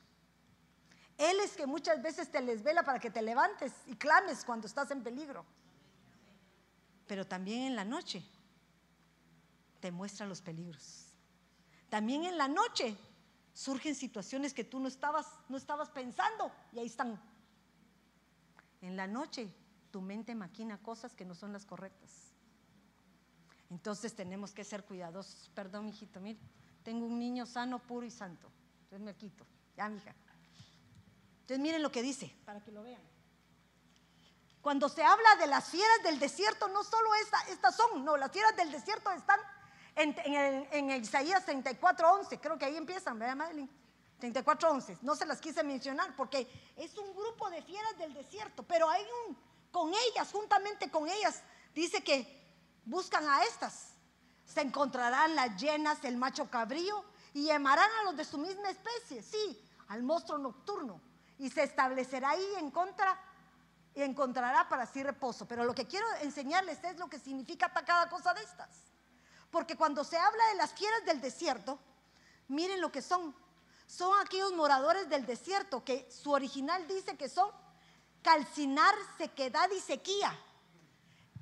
[1.18, 4.66] Él es que muchas veces te les vela para que te levantes y clames cuando
[4.66, 5.46] estás en peligro.
[7.06, 8.24] Pero también en la noche
[9.78, 11.07] te muestra los peligros.
[11.88, 12.96] También en la noche
[13.52, 17.20] surgen situaciones que tú no estabas, no estabas pensando y ahí están
[18.80, 19.52] en la noche
[19.90, 22.10] tu mente maquina cosas que no son las correctas.
[23.70, 25.50] Entonces tenemos que ser cuidadosos.
[25.54, 26.38] Perdón, hijito, mire,
[26.82, 28.50] tengo un niño sano, puro y santo.
[28.84, 29.46] Entonces me quito.
[29.76, 30.14] Ya, mija.
[31.40, 33.02] Entonces miren lo que dice, para que lo vean.
[34.60, 38.54] Cuando se habla de las fieras del desierto, no solo estas son, no, las fieras
[38.56, 39.38] del desierto están
[39.98, 43.68] en, en, en Isaías 34, 11, creo que ahí empiezan, ¿verdad, Madeline?
[44.20, 44.98] 34.11.
[45.02, 49.04] No se las quise mencionar porque es un grupo de fieras del desierto, pero hay
[49.26, 49.36] un,
[49.70, 51.42] con ellas, juntamente con ellas,
[51.74, 52.26] dice que
[52.84, 53.94] buscan a estas.
[54.44, 59.22] Se encontrarán las llenas, el macho cabrío, y llamarán a los de su misma especie,
[59.22, 61.00] sí, al monstruo nocturno,
[61.38, 63.18] y se establecerá ahí en contra
[63.94, 65.46] y encontrará para sí reposo.
[65.46, 68.87] Pero lo que quiero enseñarles es lo que significa cada cosa de estas.
[69.50, 71.78] Porque cuando se habla de las fieras del desierto,
[72.48, 73.34] miren lo que son
[73.88, 77.50] son aquellos moradores del desierto que su original dice que son
[78.22, 80.38] calcinar, sequedad y sequía.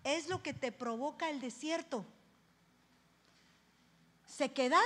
[0.04, 2.04] Es lo que te provoca el desierto.
[4.28, 4.78] Sequedad,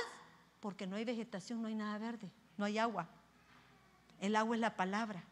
[0.61, 3.07] porque no hay vegetación, no hay nada verde, no hay agua.
[4.21, 5.23] El agua es la palabra.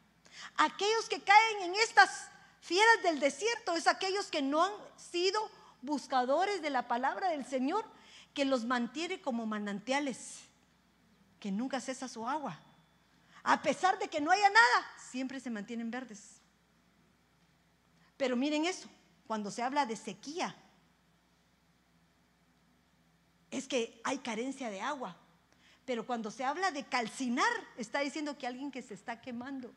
[0.59, 2.29] Aquellos que caen en estas
[2.61, 5.41] fieras del desierto es aquellos que no han sido
[5.83, 7.85] buscadores de la palabra del Señor,
[8.35, 10.41] que los mantiene como manantiales
[11.41, 12.59] que nunca cesa su agua.
[13.43, 16.41] A pesar de que no haya nada, siempre se mantienen verdes.
[18.17, 18.89] Pero miren eso,
[19.27, 20.55] cuando se habla de sequía,
[23.51, 25.17] es que hay carencia de agua.
[25.85, 29.73] Pero cuando se habla de calcinar, está diciendo que alguien que se está quemando.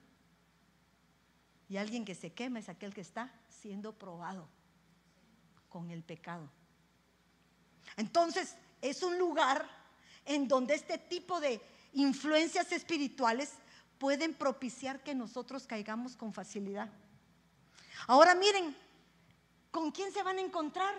[1.69, 4.49] Y alguien que se quema es aquel que está siendo probado
[5.71, 6.47] con el pecado.
[7.97, 9.67] Entonces, es un lugar
[10.25, 11.59] en donde este tipo de
[11.93, 13.53] influencias espirituales
[13.97, 16.89] pueden propiciar que nosotros caigamos con facilidad.
[18.07, 18.75] Ahora miren,
[19.71, 20.93] ¿con quién se van a encontrar?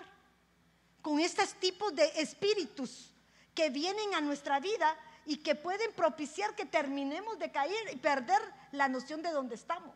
[1.00, 3.10] Con estos tipos de espíritus
[3.54, 4.96] que vienen a nuestra vida
[5.26, 8.40] y que pueden propiciar que terminemos de caer y perder
[8.72, 9.94] la noción de dónde estamos.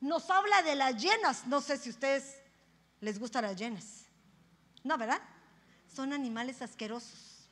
[0.00, 2.41] Nos habla de las llenas, no sé si ustedes
[3.02, 4.06] les gustan las llenas.
[4.82, 5.20] No, ¿verdad?
[5.94, 7.50] Son animales asquerosos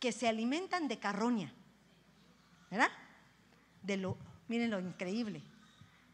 [0.00, 1.52] que se alimentan de carroña.
[2.68, 2.90] ¿Verdad?
[3.82, 4.18] De lo,
[4.48, 5.40] miren lo increíble.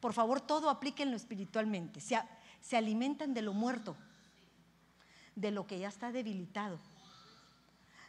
[0.00, 2.02] Por favor, todo aplíquenlo espiritualmente.
[2.02, 2.20] Se,
[2.60, 3.96] se alimentan de lo muerto,
[5.34, 6.78] de lo que ya está debilitado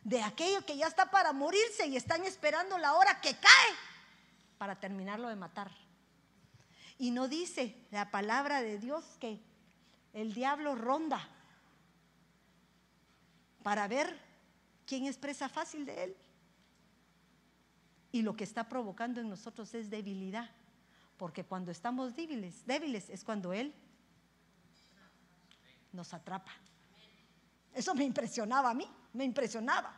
[0.06, 3.76] de aquello que ya está para morirse y están esperando la hora que cae
[4.60, 5.72] para terminarlo de matar.
[7.00, 9.42] Y no dice la palabra de Dios que
[10.16, 11.20] el diablo ronda
[13.62, 14.18] para ver
[14.88, 16.16] quién es presa fácil de él.
[18.14, 20.50] Y lo que está provocando en nosotros es debilidad,
[21.18, 23.74] porque cuando estamos débiles, débiles es cuando él
[25.92, 26.52] nos atrapa.
[27.74, 29.94] Eso me impresionaba a mí, me impresionaba.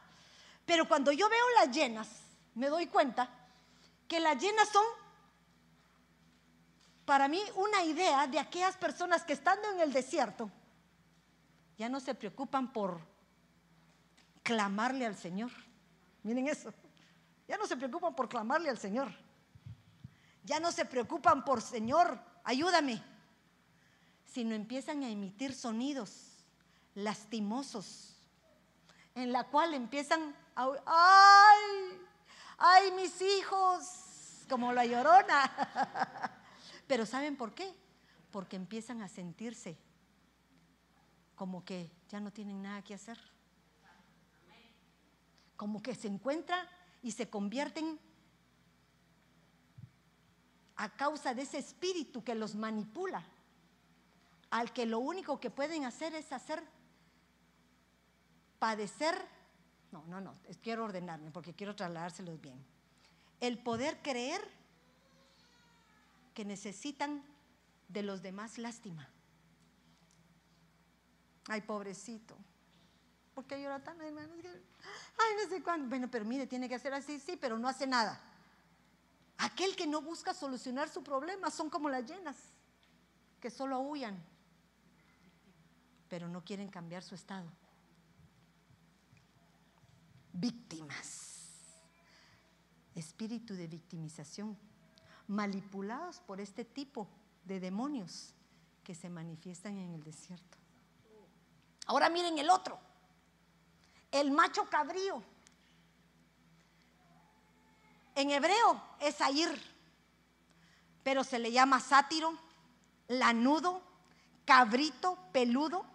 [0.65, 2.09] Pero cuando yo veo las llenas,
[2.55, 3.29] me doy cuenta
[4.07, 4.83] que las llenas son
[7.07, 10.51] para mí una idea de aquellas personas que estando en el desierto
[11.77, 12.99] ya no se preocupan por
[14.43, 15.49] clamarle al Señor.
[16.23, 16.73] Miren eso.
[17.47, 19.09] Ya no se preocupan por clamarle al Señor.
[20.43, 23.01] Ya no se preocupan por Señor, ayúdame.
[24.25, 26.43] Sino empiezan a emitir sonidos
[26.93, 28.17] lastimosos,
[29.15, 32.01] en la cual empiezan a, ay,
[32.57, 36.33] ay, mis hijos, como la llorona.
[36.87, 37.73] Pero ¿saben por qué?
[38.31, 39.77] Porque empiezan a sentirse
[41.35, 43.19] como que ya no tienen nada que hacer.
[45.55, 46.65] Como que se encuentran
[47.03, 47.99] y se convierten
[50.77, 53.25] a causa de ese espíritu que los manipula,
[54.49, 56.63] al que lo único que pueden hacer es hacer
[58.59, 59.15] padecer,
[59.91, 62.63] no, no, no, quiero ordenarme porque quiero trasladárselos bien.
[63.39, 64.56] El poder creer
[66.37, 67.23] que necesitan
[67.87, 69.09] de los demás lástima.
[71.47, 72.37] Ay, pobrecito.
[73.33, 74.31] ¿Por qué llora tan, hermano?
[74.43, 75.89] Ay, no sé cuándo.
[75.89, 78.21] Bueno, pero mire, tiene que hacer así, sí, pero no hace nada.
[79.39, 82.37] Aquel que no busca solucionar su problema son como las llenas,
[83.39, 84.23] que solo huyan,
[86.07, 87.51] pero no quieren cambiar su estado
[90.33, 91.33] víctimas.
[92.93, 94.55] Espíritu de victimización,
[95.27, 97.07] manipulados por este tipo
[97.43, 98.33] de demonios
[98.83, 100.57] que se manifiestan en el desierto.
[101.85, 102.79] Ahora miren el otro,
[104.11, 105.23] el macho cabrío.
[108.15, 109.61] En hebreo es Air,
[111.03, 112.37] pero se le llama sátiro,
[113.07, 113.81] lanudo,
[114.45, 115.85] cabrito, peludo,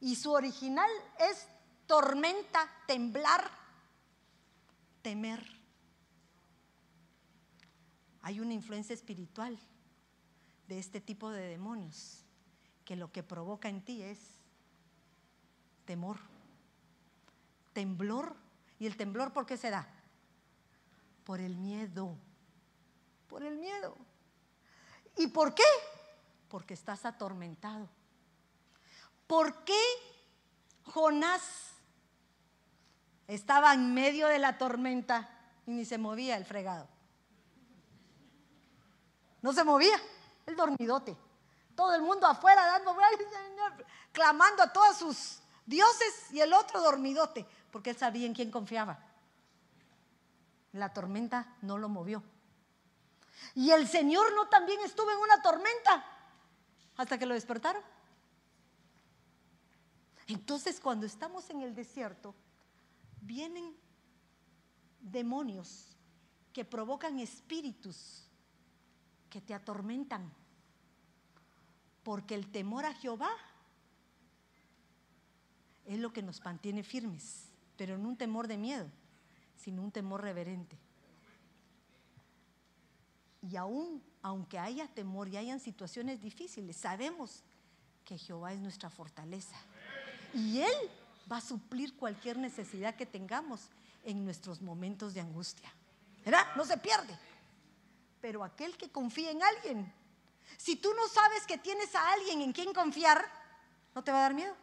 [0.00, 1.46] y su original es
[1.86, 3.50] tormenta, temblar,
[5.02, 5.59] temer.
[8.22, 9.58] Hay una influencia espiritual
[10.68, 12.24] de este tipo de demonios
[12.84, 14.18] que lo que provoca en ti es
[15.84, 16.18] temor,
[17.72, 18.36] temblor.
[18.78, 19.86] ¿Y el temblor por qué se da?
[21.24, 22.16] Por el miedo,
[23.28, 23.96] por el miedo.
[25.16, 25.62] ¿Y por qué?
[26.48, 27.88] Porque estás atormentado.
[29.26, 29.80] ¿Por qué
[30.84, 31.70] Jonás
[33.34, 35.28] estaba en medio de la tormenta
[35.66, 36.88] y ni se movía el fregado.
[39.42, 40.00] No se movía,
[40.46, 41.16] el dormidote.
[41.74, 42.94] Todo el mundo afuera dando,
[44.12, 48.98] clamando a todos sus dioses y el otro dormidote, porque él sabía en quién confiaba.
[50.72, 52.22] La tormenta no lo movió.
[53.54, 56.04] Y el Señor no también estuvo en una tormenta
[56.96, 57.82] hasta que lo despertaron.
[60.26, 62.34] Entonces cuando estamos en el desierto,
[63.20, 63.76] vienen
[65.00, 65.96] demonios
[66.52, 68.29] que provocan espíritus
[69.30, 70.30] que te atormentan.
[72.02, 73.30] Porque el temor a Jehová
[75.86, 77.44] es lo que nos mantiene firmes,
[77.76, 78.90] pero no un temor de miedo,
[79.56, 80.76] sino un temor reverente.
[83.48, 87.42] Y aún, aunque haya temor y hayan situaciones difíciles, sabemos
[88.04, 89.56] que Jehová es nuestra fortaleza.
[90.34, 90.90] Y Él
[91.30, 93.68] va a suplir cualquier necesidad que tengamos
[94.04, 95.72] en nuestros momentos de angustia.
[96.24, 96.46] ¿Verdad?
[96.56, 97.16] No se pierde.
[98.20, 99.92] Pero aquel que confía en alguien,
[100.56, 103.24] si tú no sabes que tienes a alguien en quien confiar,
[103.94, 104.54] ¿no te va a dar miedo?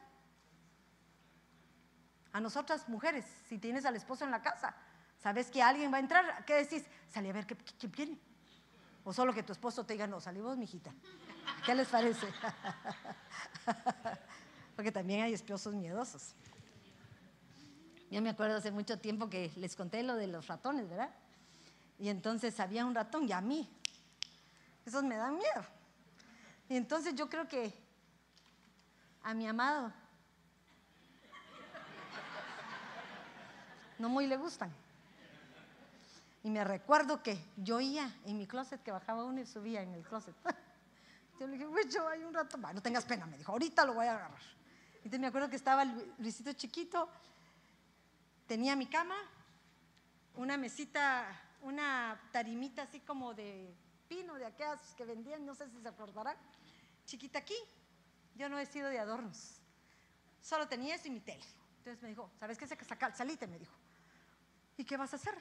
[2.34, 4.76] A nosotras mujeres, si tienes al esposo en la casa,
[5.22, 6.84] sabes que alguien va a entrar, ¿qué decís?
[7.10, 8.20] Salí a ver quién viene.
[9.04, 10.94] O solo que tu esposo te diga, no, salimos, mijita.
[11.66, 12.28] ¿Qué les parece?
[14.76, 16.36] Porque también hay esposos miedosos.
[18.12, 21.10] Yo me acuerdo hace mucho tiempo que les conté lo de los ratones, ¿verdad?
[22.00, 23.68] Y entonces había un ratón y a mí.
[24.86, 25.66] Esos me dan miedo.
[26.70, 27.74] Y entonces yo creo que
[29.24, 29.92] a mi amado
[34.00, 34.72] no muy le gustan.
[36.44, 39.94] Y me recuerdo que yo oía en mi closet que bajaba uno y subía en
[39.94, 40.36] el closet.
[41.40, 44.08] Yo le dije, yo hay un rato, no tengas pena, me dijo, ahorita lo voy
[44.08, 44.42] a agarrar.
[44.96, 45.86] Entonces me acuerdo que estaba
[46.18, 47.08] Luisito chiquito,
[48.48, 49.14] tenía mi cama,
[50.34, 51.28] una mesita,
[51.62, 53.76] una tarimita así como de
[54.08, 56.38] pino, de aquellas que vendían, no sé si se acordarán,
[57.06, 57.56] chiquita aquí.
[58.36, 59.60] Yo no he sido de adornos,
[60.42, 61.44] solo tenía eso y mi tele.
[61.80, 62.68] Entonces me dijo, ¿sabes qué?
[62.68, 63.74] Sacar, salite, me dijo.
[64.78, 65.34] ¿Y qué vas a hacer?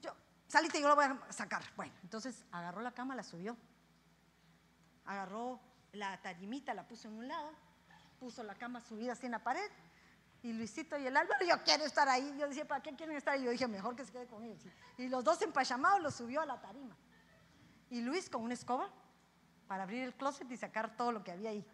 [0.00, 0.14] Yo,
[0.48, 1.62] salite, yo lo voy a sacar.
[1.76, 3.56] Bueno, entonces agarró la cama, la subió
[5.04, 5.60] agarró
[5.92, 7.52] la tarimita, la puso en un lado,
[8.18, 9.70] puso la cama subida así en la pared,
[10.42, 12.34] y Luisito y el Álvaro, yo quiero estar ahí.
[12.38, 13.44] Yo decía, ¿para qué quieren estar ahí?
[13.44, 14.56] Yo dije, mejor que se quede conmigo.
[14.98, 16.96] Y los dos empachamados lo subió a la tarima.
[17.90, 18.88] Y Luis con una escoba
[19.68, 21.64] para abrir el closet y sacar todo lo que había ahí.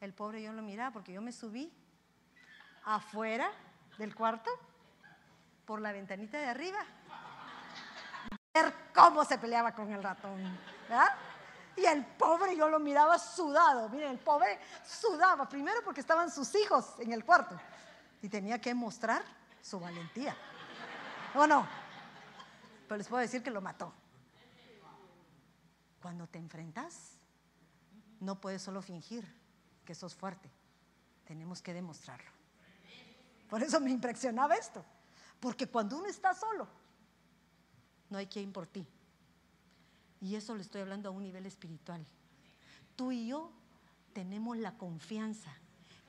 [0.00, 1.72] El pobre yo lo miraba porque yo me subí
[2.84, 3.50] afuera
[3.98, 4.50] del cuarto
[5.66, 6.84] por la ventanita de arriba.
[8.52, 10.58] Ver cómo se peleaba con el ratón.
[10.88, 11.14] ¿verdad?
[11.80, 13.88] Y el pobre yo lo miraba sudado.
[13.88, 15.48] Miren, el pobre sudaba.
[15.48, 17.58] Primero porque estaban sus hijos en el cuarto.
[18.20, 19.22] Y tenía que mostrar
[19.62, 20.36] su valentía.
[21.34, 21.66] ¿O no?
[22.86, 23.94] Pero les puedo decir que lo mató.
[26.02, 27.12] Cuando te enfrentas,
[28.20, 29.26] no puedes solo fingir
[29.86, 30.50] que sos fuerte.
[31.24, 32.30] Tenemos que demostrarlo.
[33.48, 34.84] Por eso me impresionaba esto.
[35.38, 36.68] Porque cuando uno está solo,
[38.10, 38.86] no hay quien por ti.
[40.20, 42.04] Y eso le estoy hablando a un nivel espiritual.
[42.94, 43.50] Tú y yo
[44.12, 45.50] tenemos la confianza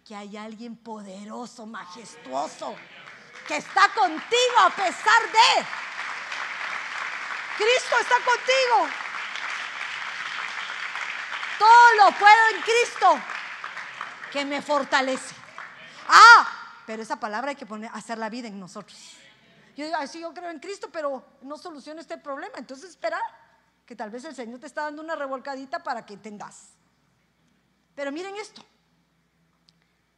[0.06, 2.76] que hay alguien poderoso, majestuoso,
[3.48, 5.66] que está contigo a pesar de.
[7.58, 8.90] Cristo está contigo.
[11.60, 13.20] Todo lo puedo en Cristo
[14.32, 15.36] que me fortalece.
[16.08, 19.00] Ah, pero esa palabra hay que poner, hacer la vida en nosotros.
[19.78, 22.58] Yo digo, así yo creo en Cristo, pero no soluciona este problema.
[22.58, 23.22] Entonces, esperar
[23.92, 26.70] que tal vez el Señor te está dando una revolcadita para que entendas.
[27.94, 28.64] Pero miren esto.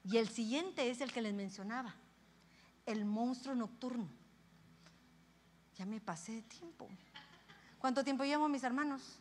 [0.04, 1.92] Y el siguiente es el que les mencionaba,
[2.86, 4.08] el monstruo nocturno.
[5.74, 6.88] Ya me pasé de tiempo.
[7.80, 9.18] ¿Cuánto tiempo llevo, mis hermanos?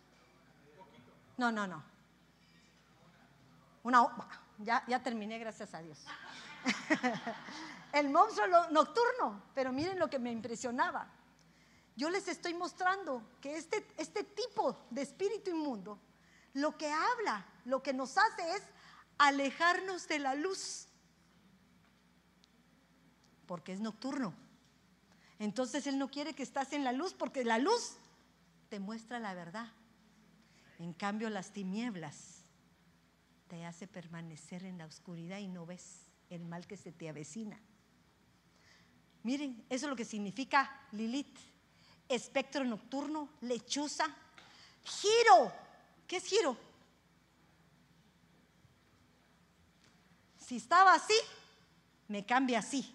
[1.38, 1.82] No, no, no.
[3.84, 4.06] Una,
[4.58, 6.04] ya, ya terminé, gracias a Dios.
[7.94, 11.08] el monstruo nocturno, pero miren lo que me impresionaba
[12.02, 16.00] yo les estoy mostrando que este, este tipo de espíritu inmundo
[16.52, 18.62] lo que habla, lo que nos hace es
[19.18, 20.88] alejarnos de la luz,
[23.46, 24.34] porque es nocturno.
[25.38, 27.92] Entonces Él no quiere que estás en la luz, porque la luz
[28.68, 29.68] te muestra la verdad.
[30.80, 32.42] En cambio, las tinieblas
[33.46, 37.60] te hace permanecer en la oscuridad y no ves el mal que se te avecina.
[39.22, 41.51] Miren, eso es lo que significa Lilith
[42.14, 44.06] espectro nocturno, lechuza,
[44.84, 45.52] giro.
[46.06, 46.56] ¿Qué es giro?
[50.38, 51.14] Si estaba así,
[52.08, 52.94] me cambia así.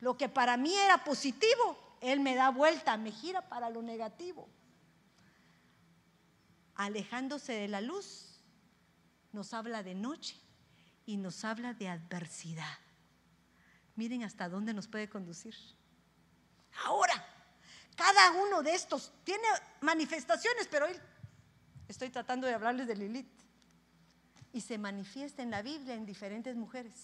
[0.00, 4.48] Lo que para mí era positivo, Él me da vuelta, me gira para lo negativo.
[6.74, 8.40] Alejándose de la luz,
[9.32, 10.36] nos habla de noche
[11.06, 12.78] y nos habla de adversidad.
[13.94, 15.54] Miren hasta dónde nos puede conducir.
[16.84, 17.31] Ahora,
[17.96, 19.46] cada uno de estos tiene
[19.80, 20.98] manifestaciones, pero hoy
[21.88, 23.42] estoy tratando de hablarles de Lilith.
[24.52, 26.94] Y se manifiesta en la Biblia en diferentes mujeres.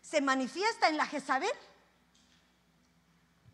[0.00, 1.50] Se manifiesta en la Jezabel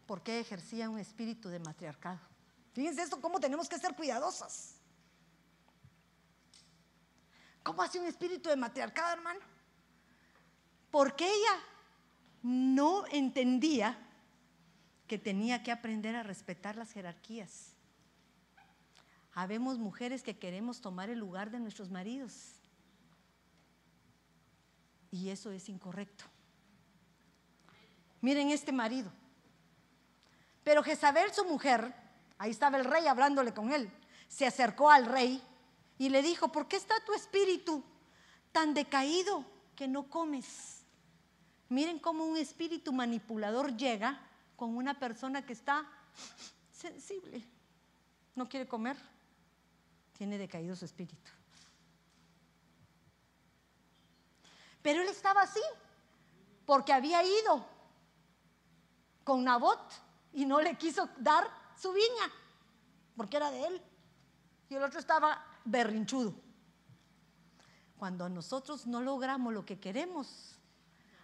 [0.06, 2.18] porque ejercía un espíritu de matriarcado.
[2.72, 4.76] Fíjense esto, cómo tenemos que ser cuidadosas.
[7.62, 9.40] ¿Cómo hace un espíritu de matriarcado, hermano?
[10.90, 11.60] Porque ella
[12.42, 14.07] no entendía
[15.08, 17.72] que tenía que aprender a respetar las jerarquías.
[19.32, 22.52] Habemos mujeres que queremos tomar el lugar de nuestros maridos.
[25.10, 26.24] Y eso es incorrecto.
[28.20, 29.10] Miren este marido.
[30.62, 31.94] Pero Jezabel, su mujer,
[32.36, 33.90] ahí estaba el rey hablándole con él,
[34.28, 35.42] se acercó al rey
[35.96, 37.82] y le dijo, ¿por qué está tu espíritu
[38.52, 39.44] tan decaído
[39.74, 40.82] que no comes?
[41.70, 44.20] Miren cómo un espíritu manipulador llega
[44.58, 45.88] con una persona que está
[46.72, 47.44] sensible,
[48.34, 48.96] no quiere comer,
[50.14, 51.30] tiene decaído su espíritu.
[54.82, 55.60] Pero él estaba así,
[56.66, 57.64] porque había ido
[59.22, 59.78] con Nabot
[60.32, 61.46] y no le quiso dar
[61.80, 62.32] su viña,
[63.16, 63.82] porque era de él.
[64.70, 66.34] Y el otro estaba berrinchudo.
[67.96, 70.57] Cuando nosotros no logramos lo que queremos,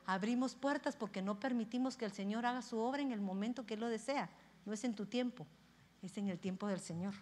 [0.06, 3.74] abrimos puertas porque no permitimos que el Señor haga su obra en el momento que
[3.74, 4.28] Él lo desea.
[4.64, 5.47] No es en tu tiempo,
[6.02, 7.14] es en el tiempo del Señor.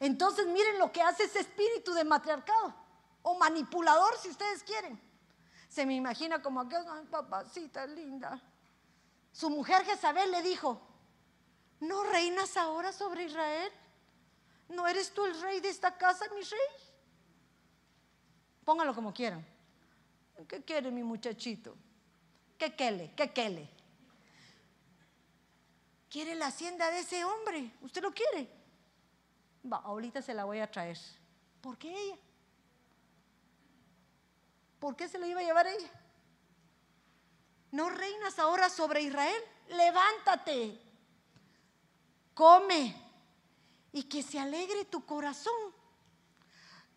[0.00, 2.74] Entonces miren lo que hace ese espíritu de matriarcado
[3.22, 5.00] o manipulador si ustedes quieren.
[5.68, 8.40] Se me imagina como aquella papacita linda.
[9.32, 10.80] Su mujer Jezabel le dijo,
[11.80, 13.72] ¿no reinas ahora sobre Israel?
[14.68, 16.90] ¿No eres tú el rey de esta casa, mi rey?
[18.64, 19.55] Póngalo como quieran.
[20.48, 21.76] ¿Qué quiere mi muchachito?
[22.58, 23.12] ¿Qué quele?
[23.16, 23.68] ¿Qué quele?
[26.10, 27.70] ¿Quiere la hacienda de ese hombre?
[27.82, 28.48] ¿Usted lo quiere?
[29.70, 30.98] Va, ahorita se la voy a traer.
[31.60, 32.18] ¿Por qué ella?
[34.78, 35.90] ¿Por qué se lo iba a llevar ella?
[37.72, 39.42] ¿No reinas ahora sobre Israel?
[39.68, 40.80] Levántate,
[42.34, 42.94] come
[43.92, 45.74] y que se alegre tu corazón.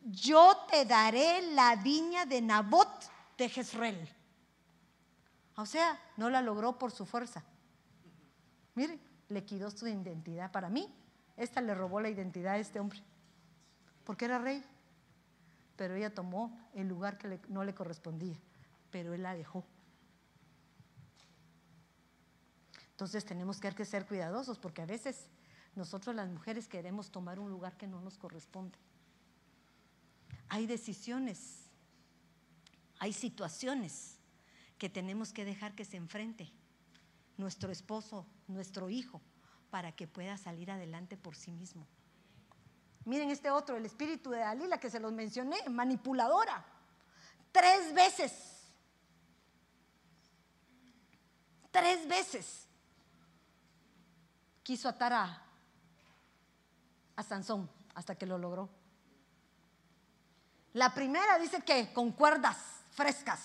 [0.02, 3.10] Yo te daré la viña de Nabot
[3.40, 4.08] de Jezreel.
[5.56, 7.44] O sea, no la logró por su fuerza.
[8.76, 9.00] Mire,
[9.30, 10.52] le quitó su identidad.
[10.52, 10.94] Para mí,
[11.36, 13.02] esta le robó la identidad a este hombre.
[14.04, 14.64] Porque era rey.
[15.76, 18.38] Pero ella tomó el lugar que no le correspondía.
[18.92, 19.66] Pero él la dejó.
[22.92, 25.30] Entonces tenemos que ser cuidadosos porque a veces
[25.74, 28.78] nosotros las mujeres queremos tomar un lugar que no nos corresponde.
[30.50, 31.69] Hay decisiones,
[33.00, 34.18] hay situaciones
[34.78, 36.52] que tenemos que dejar que se enfrente
[37.38, 39.22] nuestro esposo, nuestro hijo,
[39.72, 41.88] para que pueda salir adelante por sí mismo.
[43.06, 46.66] Miren este otro, el espíritu de Dalila que se los mencioné, manipuladora.
[47.52, 48.58] Tres veces.
[51.72, 52.68] Tres veces
[54.64, 55.44] quiso atar a,
[57.16, 58.70] a Sansón hasta que lo logró.
[60.74, 63.40] La primera dice que con cuerdas frescas.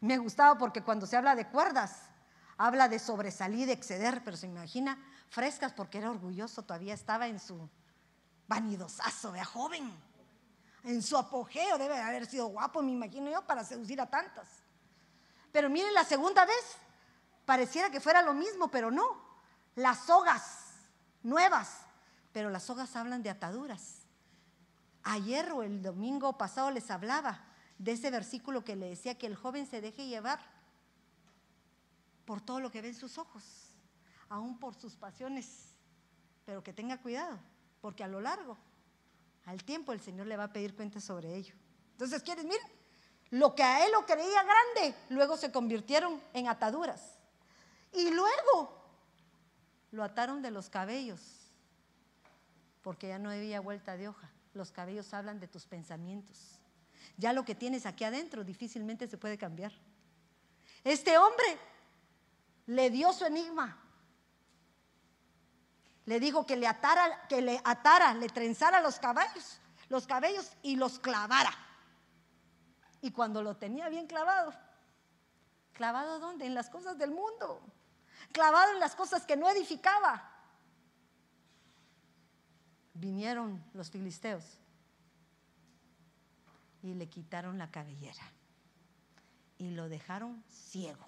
[0.00, 2.02] Me gustaba porque cuando se habla de cuerdas,
[2.58, 4.98] habla de sobresalir, de exceder, pero se imagina
[5.30, 7.68] frescas porque era orgulloso, todavía estaba en su
[8.46, 9.90] vanidosazo, de joven,
[10.82, 14.48] en su apogeo, debe haber sido guapo, me imagino yo, para seducir a tantas.
[15.50, 16.76] Pero miren la segunda vez,
[17.44, 19.22] Pareciera que fuera lo mismo, pero no.
[19.74, 20.72] Las sogas
[21.22, 21.80] nuevas,
[22.32, 24.03] pero las sogas hablan de ataduras.
[25.04, 27.44] Ayer o el domingo pasado les hablaba
[27.78, 30.40] de ese versículo que le decía que el joven se deje llevar
[32.24, 33.44] por todo lo que ven sus ojos,
[34.28, 35.74] aún por sus pasiones,
[36.46, 37.38] pero que tenga cuidado,
[37.80, 38.56] porque a lo largo,
[39.44, 41.54] al tiempo, el Señor le va a pedir cuentas sobre ello.
[41.92, 42.44] Entonces, ¿quieres?
[42.44, 42.66] Miren,
[43.30, 47.18] lo que a él lo creía grande, luego se convirtieron en ataduras.
[47.92, 48.82] Y luego
[49.90, 51.20] lo ataron de los cabellos,
[52.82, 54.30] porque ya no había vuelta de hoja.
[54.54, 56.58] Los cabellos hablan de tus pensamientos.
[57.16, 59.72] Ya lo que tienes aquí adentro difícilmente se puede cambiar.
[60.82, 61.58] Este hombre
[62.66, 63.78] le dio su enigma.
[66.06, 70.76] Le dijo que le atara, que le atara, le trenzara los cabellos, los cabellos y
[70.76, 71.52] los clavara.
[73.00, 74.54] Y cuando lo tenía bien clavado,
[75.72, 76.46] ¿clavado dónde?
[76.46, 77.62] En las cosas del mundo
[78.34, 80.30] clavado en las cosas que no edificaba.
[82.94, 84.58] Vinieron los filisteos
[86.82, 88.22] y le quitaron la cabellera
[89.58, 91.04] y lo dejaron ciego.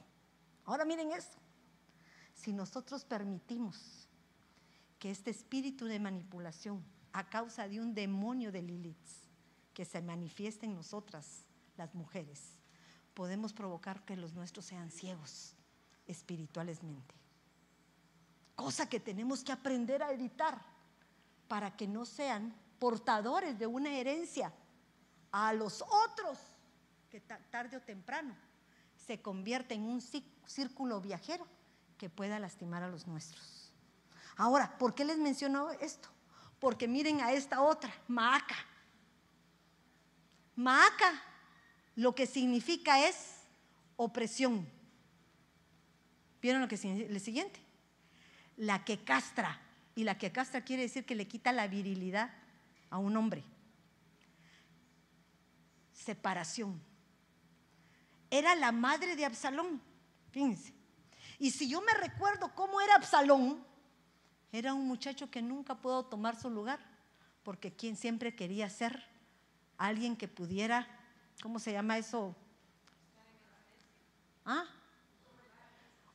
[0.65, 1.37] Ahora miren esto.
[2.35, 4.09] Si nosotros permitimos
[4.99, 9.09] que este espíritu de manipulación a causa de un demonio de Lilith
[9.73, 11.45] que se manifieste en nosotras,
[11.77, 12.59] las mujeres,
[13.15, 15.55] podemos provocar que los nuestros sean ciegos
[16.07, 17.15] espiritualmente.
[18.55, 20.76] Cosa que tenemos que aprender a evitar
[21.49, 24.53] para que no sean portadores de una herencia
[25.33, 26.39] a los otros
[27.11, 28.35] que tarde o temprano
[29.07, 31.47] se convierte en un círculo viajero
[31.99, 33.73] que pueda lastimar a los nuestros.
[34.37, 36.09] Ahora, ¿por qué les menciono esto?
[36.59, 38.57] Porque miren a esta otra, Maaca.
[40.57, 41.23] Maaca
[41.95, 43.37] lo que significa es
[43.97, 44.69] opresión.
[46.43, 46.77] ¿Vieron lo que?
[46.77, 47.61] El siguiente.
[48.57, 49.61] La que castra.
[49.97, 52.31] Y la que castra quiere decir que le quita la virilidad
[52.91, 53.43] a un hombre.
[55.93, 56.81] Separación.
[58.31, 59.81] Era la madre de Absalón.
[60.31, 60.75] Fíjense.
[61.39, 63.65] Y si yo me recuerdo cómo era Absalón,
[64.53, 66.79] era un muchacho que nunca pudo tomar su lugar,
[67.43, 69.03] porque quien siempre quería ser
[69.79, 70.87] alguien que pudiera,
[71.43, 72.37] ¿cómo se llama eso?
[74.45, 74.67] ¿Ah?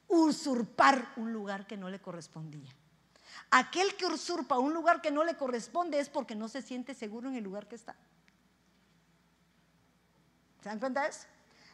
[0.08, 2.72] Usurpar un lugar que no le correspondía.
[3.50, 7.30] Aquel que usurpa un lugar que no le corresponde es porque no se siente seguro
[7.30, 7.96] en el lugar que está.
[10.62, 11.26] ¿Se dan cuenta de eso?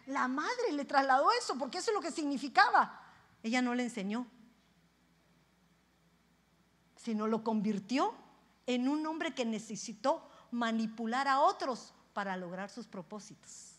[0.08, 3.02] La madre le trasladó eso porque eso es lo que significaba.
[3.44, 4.26] Ella no le enseñó,
[6.96, 8.16] sino lo convirtió
[8.66, 13.76] en un hombre que necesitó manipular a otros para lograr sus propósitos.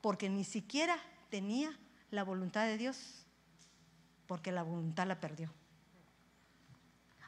[0.00, 0.96] Porque ni siquiera
[1.28, 1.76] tenía
[2.10, 3.26] la voluntad de Dios,
[4.26, 5.52] porque la voluntad la perdió.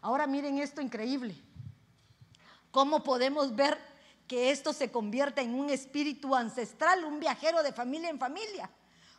[0.01, 1.37] Ahora miren esto increíble.
[2.71, 3.79] ¿Cómo podemos ver
[4.27, 8.71] que esto se convierte en un espíritu ancestral, un viajero de familia en familia?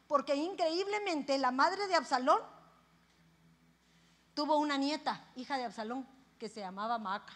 [0.07, 2.39] Porque increíblemente la madre de Absalón
[4.33, 6.07] tuvo una nieta, hija de Absalón,
[6.37, 7.33] que se llamaba Maaca.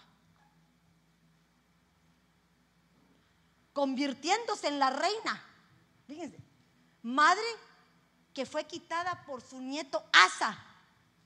[3.73, 5.43] Convirtiéndose en la reina.
[6.07, 6.37] Fíjense,
[7.01, 7.43] madre
[8.33, 10.57] que fue quitada por su nieto Asa,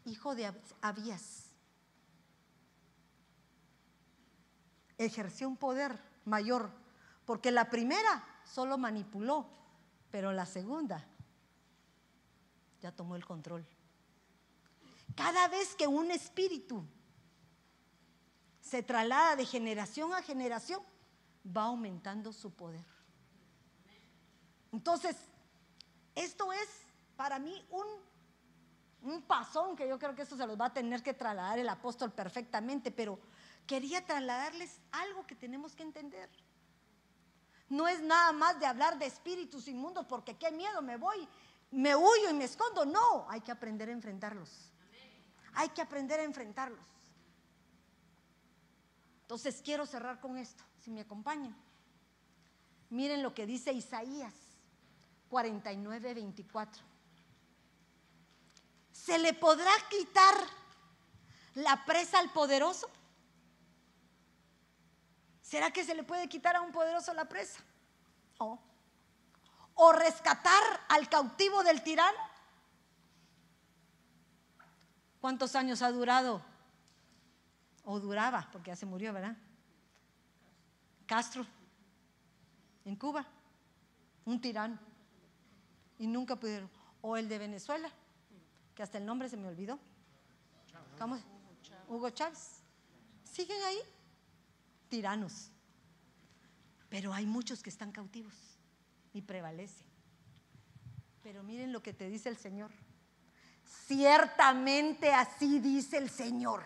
[0.06, 1.47] hijo de Abías.
[4.98, 6.72] Ejerció un poder mayor,
[7.26, 9.48] porque la primera solo manipuló,
[10.11, 11.06] pero la segunda
[12.82, 13.65] ya tomó el control.
[15.15, 16.84] Cada vez que un espíritu
[18.61, 20.82] se traslada de generación a generación,
[21.56, 22.84] va aumentando su poder.
[24.72, 25.15] Entonces,
[26.14, 26.68] esto es
[27.15, 27.86] para mí un,
[29.11, 31.69] un pasón que yo creo que esto se los va a tener que trasladar el
[31.69, 33.18] apóstol perfectamente, pero
[33.68, 36.30] quería trasladarles algo que tenemos que entender.
[37.69, 41.27] No es nada más de hablar de espíritus inmundos porque qué miedo me voy,
[41.69, 42.85] me huyo y me escondo.
[42.85, 44.72] No, hay que aprender a enfrentarlos.
[45.53, 46.88] Hay que aprender a enfrentarlos.
[49.23, 51.56] Entonces quiero cerrar con esto, si me acompañan.
[52.89, 54.34] Miren lo que dice Isaías
[55.30, 56.84] 49, 24.
[58.94, 60.34] ¿Se le podrá quitar
[61.56, 62.89] la presa al poderoso?
[65.48, 67.61] ¿Será que se le puede quitar a un poderoso la presa?
[68.38, 72.18] ¿O rescatar al cautivo del tirano?
[75.22, 76.41] ¿Cuántos años ha durado?
[77.86, 79.38] O duraba, porque ya se murió, ¿verdad?
[81.06, 81.48] Castro,
[82.84, 83.26] en Cuba,
[84.26, 84.78] un tirano.
[85.98, 86.69] Y nunca pudieron.
[86.99, 87.90] O el de Venezuela,
[88.76, 89.80] que hasta el nombre se me olvidó.
[90.99, 91.18] ¿Cómo?
[91.88, 92.64] Hugo Chávez.
[93.24, 93.80] ¿Siguen ahí?
[94.89, 95.51] Tiranos.
[96.89, 98.34] Pero hay muchos que están cautivos
[99.14, 99.88] y prevalecen.
[101.23, 102.72] Pero miren lo que te dice el Señor.
[103.64, 106.64] Ciertamente así dice el Señor.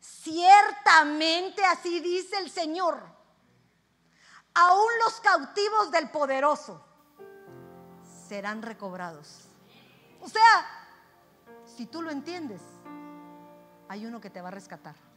[0.00, 3.02] Ciertamente así dice el Señor.
[4.54, 6.84] Aún los cautivos del poderoso
[8.28, 9.48] serán recobrados.
[10.20, 10.66] O sea,
[11.64, 12.60] si tú lo entiendes,
[13.88, 15.09] hay uno que te va a rescatar.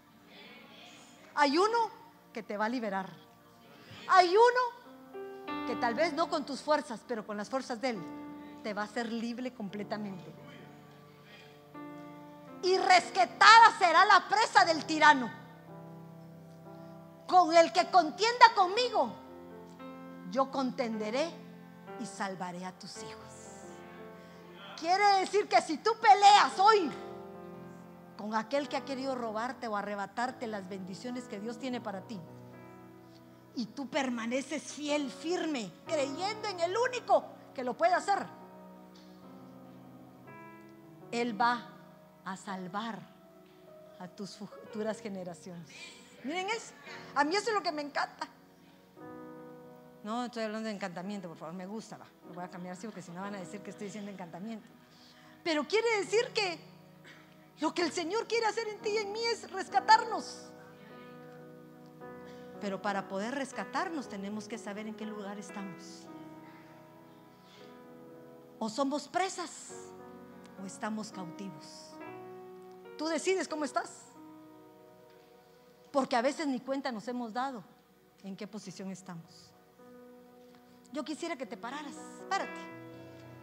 [1.36, 1.90] Hay uno
[2.32, 3.10] que te va a liberar.
[4.10, 8.04] Hay uno que tal vez no con tus fuerzas, pero con las fuerzas de Él,
[8.64, 10.34] te va a hacer libre completamente.
[12.64, 15.32] Y resquetada será la presa del tirano.
[17.28, 19.14] Con el que contienda conmigo,
[20.32, 21.30] yo contenderé
[22.00, 23.34] y salvaré a tus hijos.
[24.80, 26.92] Quiere decir que si tú peleas hoy
[28.18, 32.20] con aquel que ha querido robarte o arrebatarte las bendiciones que Dios tiene para ti.
[33.56, 38.26] Y tú permaneces fiel, firme, creyendo en el único que lo puede hacer.
[41.12, 41.70] Él va
[42.26, 43.00] a salvar
[44.00, 45.70] a tus futuras generaciones.
[46.24, 46.74] Miren eso.
[47.16, 48.28] A mí eso es lo que me encanta.
[50.04, 51.98] No, estoy hablando de encantamiento, por favor, me gusta.
[52.28, 54.68] Lo voy a cambiar así porque si no van a decir que estoy diciendo encantamiento.
[55.44, 56.73] Pero quiere decir que
[57.60, 60.50] lo que el Señor quiere hacer en ti y en mí es rescatarnos.
[62.60, 66.08] Pero para poder rescatarnos tenemos que saber en qué lugar estamos.
[68.60, 69.92] O somos presas
[70.62, 71.94] o estamos cautivos.
[72.98, 74.14] Tú decides cómo estás.
[75.92, 77.64] Porque a veces ni cuenta nos hemos dado
[78.24, 79.52] en qué posición estamos.
[80.92, 81.96] Yo quisiera que te pararas.
[82.30, 82.62] Párate.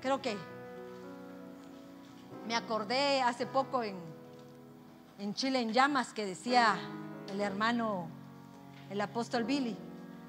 [0.01, 0.37] Creo que
[2.47, 3.97] me acordé hace poco en,
[5.19, 6.79] en Chile en llamas que decía
[7.29, 8.09] el hermano,
[8.89, 9.77] el apóstol Billy,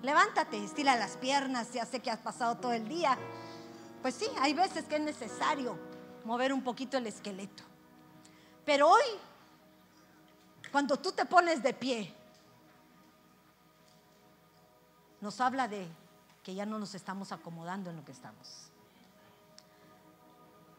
[0.03, 3.17] levántate, estira las piernas, ya sé que has pasado todo el día.
[4.01, 5.77] Pues sí, hay veces que es necesario
[6.25, 7.63] mover un poquito el esqueleto.
[8.65, 9.03] Pero hoy,
[10.71, 12.13] cuando tú te pones de pie,
[15.19, 15.87] nos habla de
[16.43, 18.71] que ya no nos estamos acomodando en lo que estamos.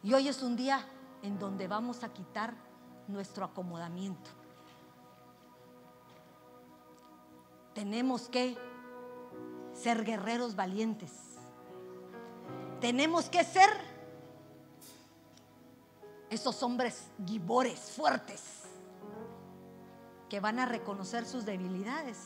[0.03, 0.85] Y hoy es un día
[1.23, 2.53] en donde vamos a quitar
[3.07, 4.29] nuestro acomodamiento.
[7.73, 8.55] Tenemos que
[9.73, 11.11] ser guerreros valientes.
[12.79, 13.69] Tenemos que ser
[16.29, 18.63] esos hombres gibores, fuertes,
[20.29, 22.17] que van a reconocer sus debilidades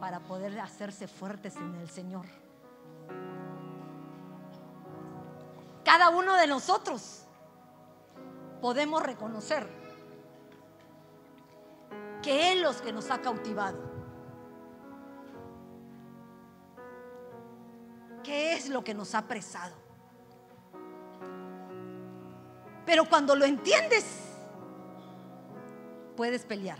[0.00, 2.26] para poder hacerse fuertes en el Señor.
[5.84, 7.21] Cada uno de nosotros
[8.62, 9.68] podemos reconocer
[12.22, 13.76] que Él los que nos ha cautivado.
[18.22, 19.74] ¿Qué es lo que nos ha apresado?
[22.86, 24.04] Pero cuando lo entiendes,
[26.16, 26.78] puedes pelear.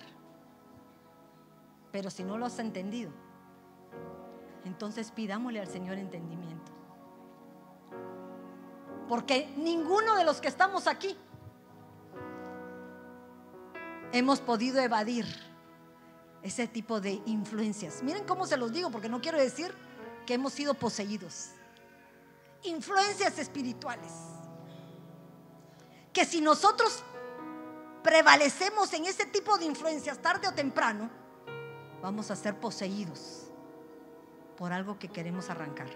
[1.91, 3.11] Pero si no lo has entendido,
[4.65, 6.71] entonces pidámosle al Señor entendimiento.
[9.09, 11.19] Porque ninguno de los que estamos aquí
[14.13, 15.27] hemos podido evadir
[16.43, 18.03] ese tipo de influencias.
[18.03, 19.75] Miren cómo se los digo, porque no quiero decir
[20.27, 21.51] que hemos sido poseídos.
[22.65, 24.13] Influencias espirituales.
[26.13, 27.03] Que si nosotros
[28.03, 31.11] prevalecemos en ese tipo de influencias tarde o temprano,
[32.03, 33.45] vamos a ser poseídos
[34.57, 35.89] por algo que queremos arrancar.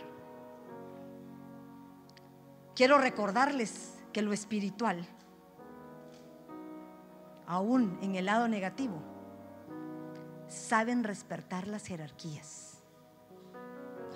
[2.75, 5.07] Quiero recordarles que lo espiritual
[7.47, 9.01] aún en el lado negativo,
[10.49, 12.79] saben respetar las jerarquías.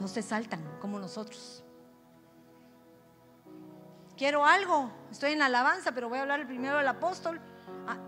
[0.00, 1.64] No se saltan como nosotros.
[4.16, 7.40] Quiero algo, estoy en la alabanza, pero voy a hablar primero del apóstol.
[7.86, 7.98] Ah,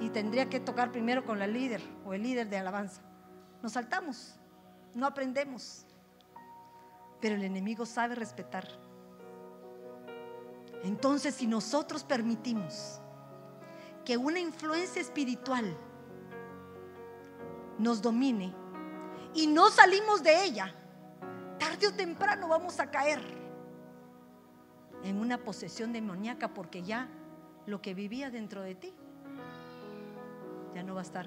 [0.00, 3.02] y tendría que tocar primero con la líder o el líder de alabanza.
[3.62, 4.36] Nos saltamos,
[4.94, 5.86] no aprendemos.
[7.20, 8.66] Pero el enemigo sabe respetar.
[10.82, 13.00] Entonces, si nosotros permitimos
[14.04, 15.76] que una influencia espiritual
[17.78, 18.54] nos domine
[19.34, 20.74] y no salimos de ella,
[21.58, 23.20] tarde o temprano vamos a caer
[25.04, 27.08] en una posesión demoníaca porque ya
[27.66, 28.92] lo que vivía dentro de ti
[30.74, 31.26] ya no va a estar.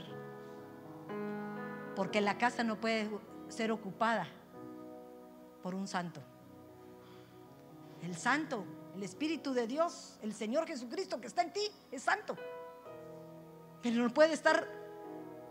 [1.96, 3.10] Porque la casa no puede
[3.48, 4.28] ser ocupada
[5.62, 6.22] por un santo.
[8.02, 8.66] El santo,
[8.96, 12.36] el Espíritu de Dios, el Señor Jesucristo que está en ti, es santo.
[13.86, 14.68] Pero no puede estar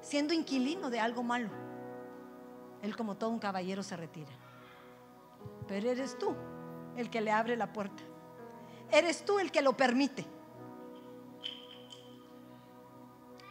[0.00, 1.50] siendo inquilino de algo malo.
[2.82, 4.32] Él como todo un caballero se retira.
[5.68, 6.34] Pero eres tú
[6.96, 8.02] el que le abre la puerta.
[8.90, 10.26] Eres tú el que lo permite.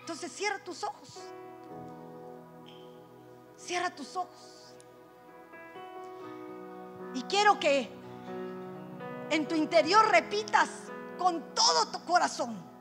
[0.01, 1.18] Entonces cierra tus ojos.
[3.55, 4.76] Cierra tus ojos.
[7.14, 7.89] Y quiero que
[9.30, 10.69] en tu interior repitas
[11.18, 12.72] con todo tu corazón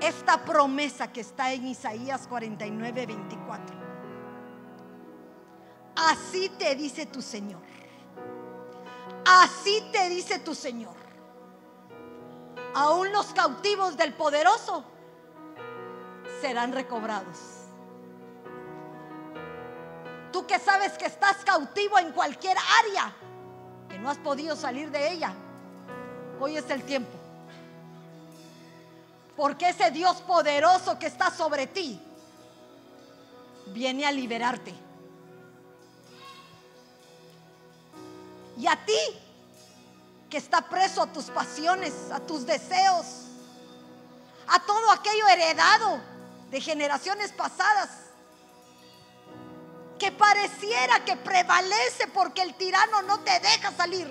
[0.00, 3.76] esta promesa que está en Isaías 49, 24.
[5.96, 7.62] Así te dice tu Señor.
[9.24, 10.94] Así te dice tu Señor.
[12.74, 14.84] Aún los cautivos del poderoso
[16.40, 17.38] serán recobrados.
[20.32, 23.14] Tú que sabes que estás cautivo en cualquier área,
[23.88, 25.32] que no has podido salir de ella,
[26.40, 27.23] hoy es el tiempo
[29.36, 32.00] porque ese Dios poderoso que está sobre ti
[33.66, 34.74] viene a liberarte.
[38.56, 38.98] Y a ti,
[40.30, 43.06] que está preso a tus pasiones, a tus deseos,
[44.46, 46.00] a todo aquello heredado
[46.50, 47.90] de generaciones pasadas,
[49.98, 54.06] que pareciera que prevalece porque el tirano no te deja salir.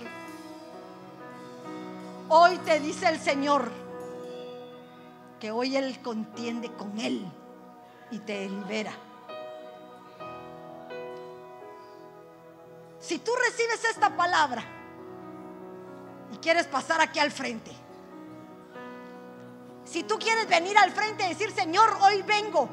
[2.27, 3.82] Hoy te dice el Señor,
[5.43, 7.29] que hoy Él contiende con Él
[8.11, 8.93] y te libera.
[13.01, 14.63] Si tú recibes esta palabra
[16.31, 17.71] y quieres pasar aquí al frente,
[19.83, 22.69] Si tú quieres venir al frente y decir, Señor, hoy vengo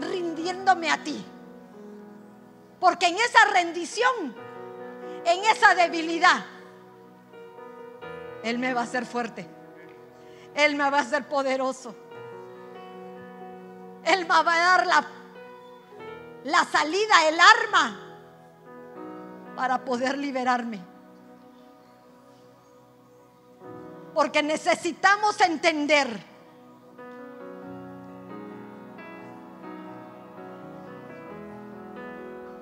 [0.00, 1.22] rindiéndome a ti.
[2.80, 4.34] Porque en esa rendición,
[5.26, 6.42] en esa debilidad,
[8.42, 9.57] Él me va a hacer fuerte.
[10.54, 11.94] Él me va a hacer poderoso.
[14.04, 15.06] Él me va a dar la,
[16.44, 18.08] la salida, el arma
[19.54, 20.80] para poder liberarme.
[24.14, 26.08] Porque necesitamos entender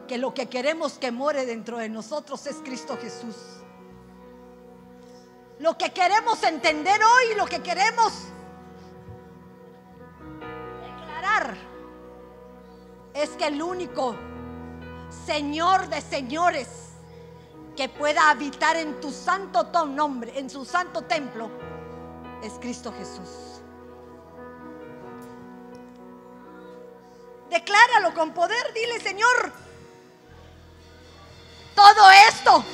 [0.07, 3.37] que lo que queremos que more dentro de nosotros es Cristo Jesús.
[5.59, 8.13] Lo que queremos entender hoy, lo que queremos
[10.83, 11.57] declarar,
[13.15, 14.15] es que el único
[15.27, 16.69] Señor de señores
[17.75, 21.51] que pueda habitar en tu santo nombre, en su santo templo,
[22.43, 23.63] es Cristo Jesús.
[27.51, 29.53] Decláralo con poder, dile Señor,
[31.75, 32.65] todo esto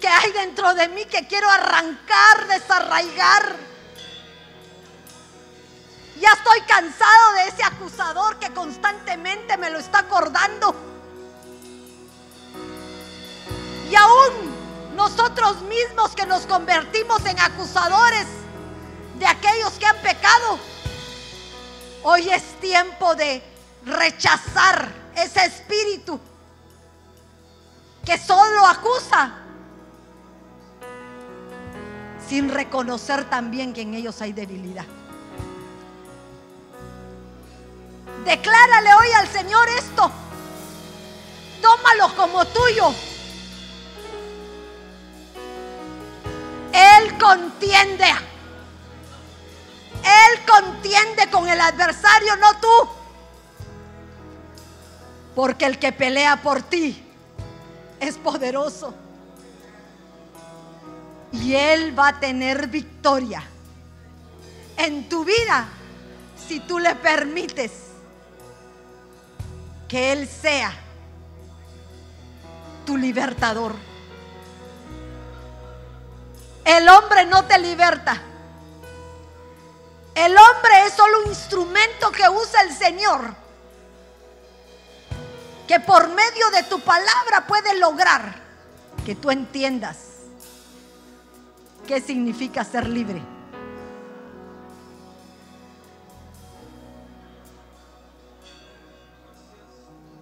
[0.00, 3.56] que hay dentro de mí que quiero arrancar, desarraigar.
[6.20, 10.74] Ya estoy cansado de ese acusador que constantemente me lo está acordando.
[13.90, 18.26] Y aún nosotros mismos que nos convertimos en acusadores
[19.18, 20.58] de aquellos que han pecado,
[22.02, 23.42] hoy es tiempo de
[23.84, 26.20] rechazar ese espíritu
[28.04, 29.37] que solo acusa
[32.28, 34.84] sin reconocer también que en ellos hay debilidad.
[38.24, 40.10] Declárale hoy al Señor esto.
[41.62, 42.92] Tómalo como tuyo.
[46.72, 48.06] Él contiende.
[50.04, 52.88] Él contiende con el adversario, no tú.
[55.34, 57.02] Porque el que pelea por ti
[58.00, 58.94] es poderoso.
[61.32, 63.42] Y Él va a tener victoria
[64.76, 65.68] en tu vida
[66.48, 67.72] si tú le permites
[69.88, 70.72] que Él sea
[72.86, 73.74] tu libertador.
[76.64, 78.20] El hombre no te liberta.
[80.14, 83.34] El hombre es solo un instrumento que usa el Señor.
[85.66, 88.34] Que por medio de tu palabra puede lograr
[89.04, 90.07] que tú entiendas
[91.88, 93.20] qué significa ser libre.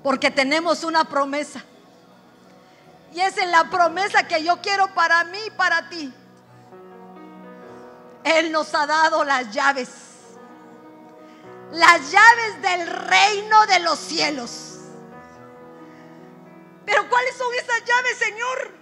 [0.02, 1.64] Porque tenemos una promesa.
[3.12, 6.14] Y es la promesa que yo quiero para mí y para ti.
[8.22, 9.88] Él nos ha dado las llaves.
[11.72, 14.78] Las llaves del reino de los cielos.
[16.84, 18.75] Pero ¿cuáles son esas llaves, Señor?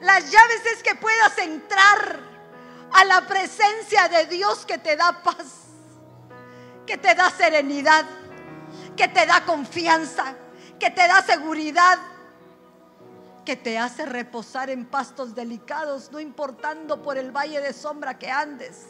[0.00, 2.20] Las llaves es que puedas entrar
[2.92, 5.68] a la presencia de Dios que te da paz,
[6.86, 8.04] que te da serenidad,
[8.96, 10.34] que te da confianza,
[10.78, 11.98] que te da seguridad,
[13.44, 18.30] que te hace reposar en pastos delicados, no importando por el valle de sombra que
[18.30, 18.86] andes.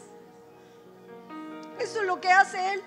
[1.79, 2.83] Eso es lo que hace Él.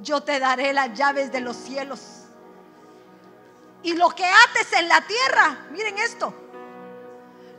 [0.00, 2.17] Yo te daré las llaves de los cielos.
[3.88, 6.34] Y lo que ates en la tierra, miren esto,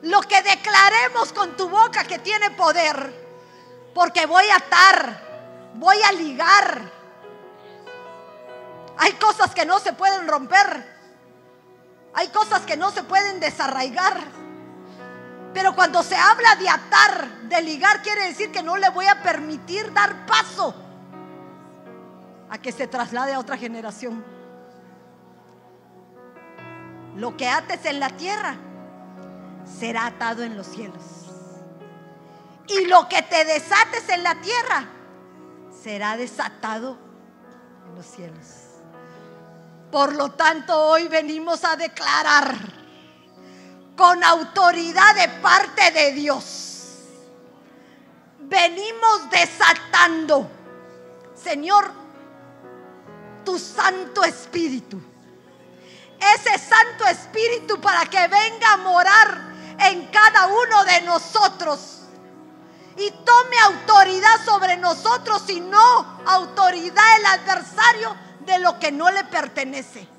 [0.03, 6.11] lo que declaremos con tu boca que tiene poder, porque voy a atar, voy a
[6.11, 6.81] ligar.
[8.99, 10.85] Hay cosas que no se pueden romper,
[12.14, 14.22] hay cosas que no se pueden desarraigar.
[15.51, 19.23] Pero cuando se habla de atar, de ligar, quiere decir que no le voy a
[19.23, 20.76] permitir dar paso
[22.51, 24.39] a que se traslade a otra generación.
[27.19, 28.55] Lo que ates en la tierra
[29.77, 31.03] será atado en los cielos.
[32.65, 34.85] Y lo que te desates en la tierra
[35.83, 36.97] será desatado
[37.89, 38.47] en los cielos.
[39.91, 42.55] Por lo tanto, hoy venimos a declarar
[43.97, 46.99] con autoridad de parte de Dios.
[48.39, 50.49] Venimos desatando,
[51.35, 51.91] Señor,
[53.43, 55.09] tu Santo Espíritu
[56.19, 61.99] ese Santo Espíritu para que venga a morar en cada uno de nosotros
[62.97, 69.23] y tome autoridad sobre nosotros y no autoridad el adversario de lo que no le
[69.25, 70.18] pertenece.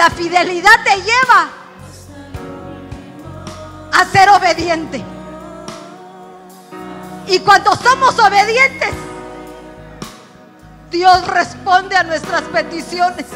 [0.00, 1.50] La fidelidad te lleva
[3.92, 5.04] a ser obediente.
[7.26, 8.94] Y cuando somos obedientes,
[10.90, 13.26] Dios responde a nuestras peticiones.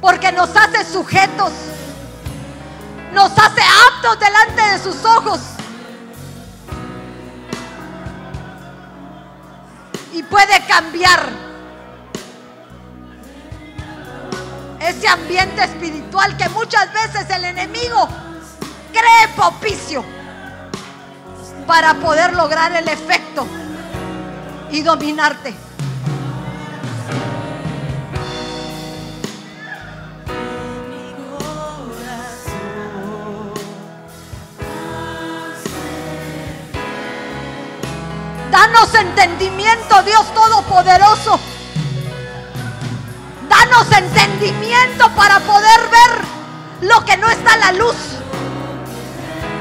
[0.00, 1.50] Porque nos hace sujetos.
[3.12, 5.40] Nos hace aptos delante de sus ojos.
[10.12, 11.43] Y puede cambiar
[14.84, 18.06] ese ambiente espiritual que muchas veces el enemigo
[18.92, 20.04] cree propicio
[21.66, 23.46] para poder lograr el efecto
[24.70, 25.54] y dominarte.
[38.50, 41.53] Danos entendimiento, Dios Todopoderoso.
[43.54, 47.96] Danos entendimiento para poder ver lo que no está a la luz.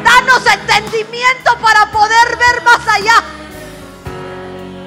[0.03, 3.23] Danos entendimiento para poder ver más allá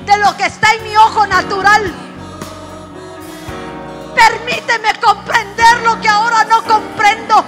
[0.07, 1.95] de lo que está en mi ojo natural.
[4.17, 7.45] Permíteme comprender lo que ahora no comprendo.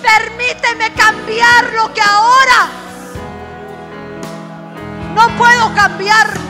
[0.00, 2.68] Permíteme cambiar lo que ahora
[5.14, 6.45] no puedo cambiar.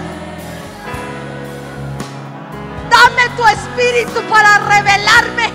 [2.97, 5.53] Dame tu espíritu para revelarme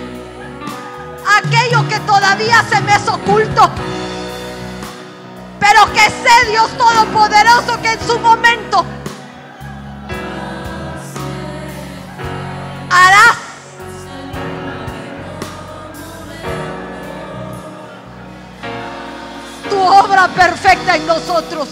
[1.39, 3.69] aquello que todavía se me es oculto.
[5.59, 8.85] Pero que sé Dios Todopoderoso que en su momento
[12.91, 13.37] harás
[19.67, 21.69] tu obra perfecta en nosotros.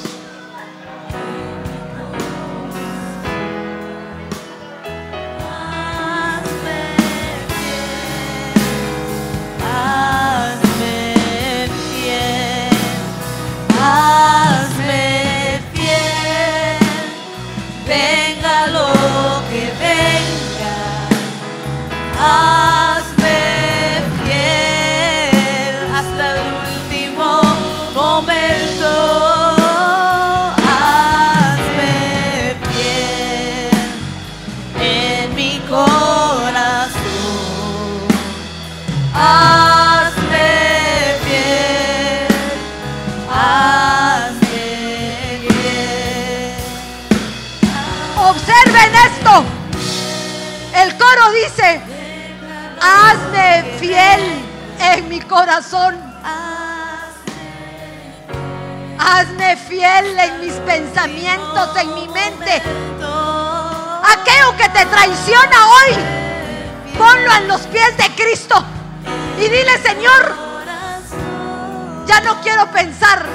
[55.29, 55.95] Corazón.
[58.99, 62.61] Hazme fiel en mis pensamientos, en mi mente.
[64.15, 65.95] Aquello que te traiciona hoy,
[66.97, 68.61] ponlo en los pies de Cristo.
[69.37, 70.35] Y dile, Señor,
[72.05, 73.25] ya no quiero pensar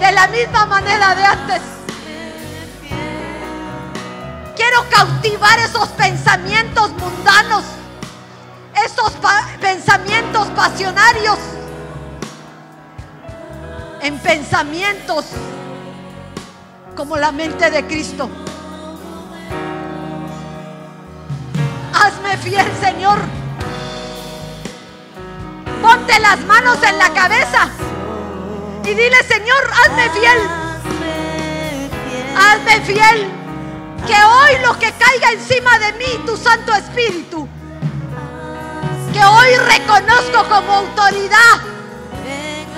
[0.00, 1.62] de la misma manera de antes.
[4.54, 7.64] Quiero cautivar esos pensamientos mundanos,
[8.84, 11.38] esos pa- pensamientos pasionarios,
[14.02, 15.26] en pensamientos
[16.96, 18.28] como la mente de Cristo.
[21.94, 23.18] Hazme fiel, Señor.
[25.82, 27.68] Ponte las manos en la cabeza
[28.84, 30.38] y dile, Señor, hazme fiel.
[32.36, 33.28] Hazme fiel.
[34.06, 37.46] Que hoy lo que caiga encima de mí, tu Santo Espíritu,
[39.24, 41.60] hoy reconozco como autoridad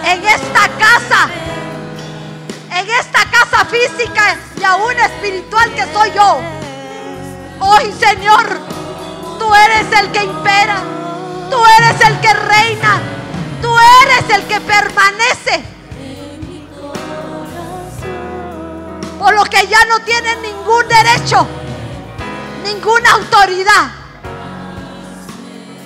[0.04, 1.28] en esta casa,
[2.70, 6.40] en esta casa física y aún espiritual que soy yo.
[7.60, 8.58] Hoy, Señor,
[9.38, 10.82] tú eres el que impera,
[11.50, 13.00] tú eres el que reina,
[13.60, 15.64] tú eres el que permanece.
[19.18, 21.46] Por lo que ya no tienen ningún derecho,
[22.64, 24.01] ninguna autoridad.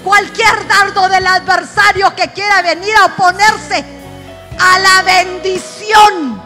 [0.06, 3.84] Cualquier dardo del adversario que quiera venir a oponerse
[4.56, 6.40] a la bendición,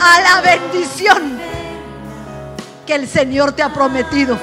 [0.00, 1.38] a la bendición
[2.84, 4.36] que el Señor te ha prometido.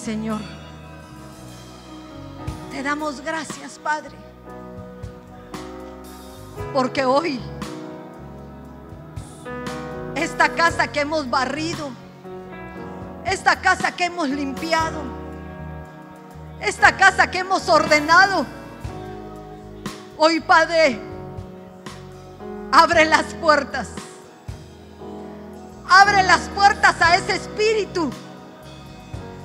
[0.00, 0.40] Señor.
[2.70, 4.16] Te damos gracias, Padre.
[6.72, 7.38] Porque hoy
[10.14, 11.90] esta casa que hemos barrido,
[13.26, 15.02] esta casa que hemos limpiado,
[16.60, 18.46] esta casa que hemos ordenado,
[20.16, 20.98] hoy, Padre,
[22.72, 23.90] abre las puertas.
[25.86, 28.10] Abre las puertas a ese espíritu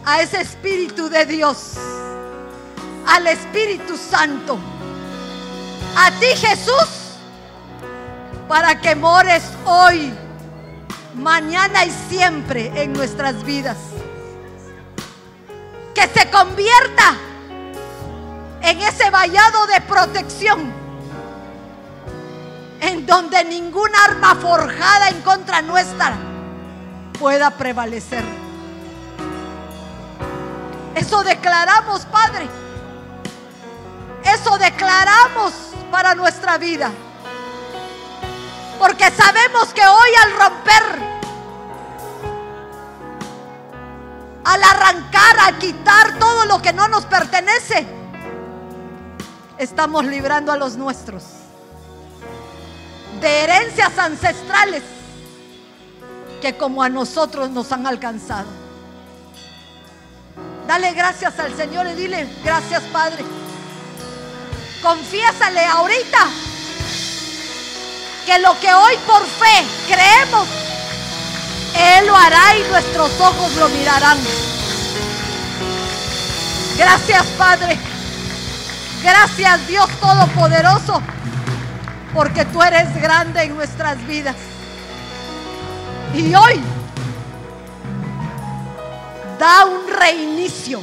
[0.06, 1.73] a ese Espíritu de Dios,
[3.07, 4.60] al Espíritu Santo,
[5.98, 7.18] a ti Jesús,
[8.48, 10.14] para que mores hoy,
[11.15, 13.77] mañana y siempre en nuestras vidas.
[15.95, 17.15] Que se convierta
[18.61, 20.72] en ese vallado de protección,
[22.82, 26.15] en donde ningún arma forjada en contra nuestra
[27.18, 28.45] pueda prevalecer.
[30.96, 32.48] Eso declaramos, Padre.
[34.24, 35.54] Eso declaramos
[35.92, 36.90] para nuestra vida.
[38.80, 40.84] Porque sabemos que hoy al romper,
[44.44, 47.86] al arrancar, al quitar todo lo que no nos pertenece,
[49.58, 51.24] estamos librando a los nuestros
[53.22, 54.84] de herencias ancestrales
[56.42, 58.65] que como a nosotros nos han alcanzado.
[60.68, 63.24] Dale gracias al Señor y dile, gracias Padre.
[64.82, 66.28] Confiésale ahorita
[68.26, 70.48] que lo que hoy por fe creemos,
[71.76, 74.18] Él lo hará y nuestros ojos lo mirarán.
[76.78, 77.78] Gracias Padre.
[79.04, 81.00] Gracias Dios Todopoderoso,
[82.12, 84.36] porque tú eres grande en nuestras vidas.
[86.16, 86.60] Y hoy
[89.38, 90.82] da un reinicio,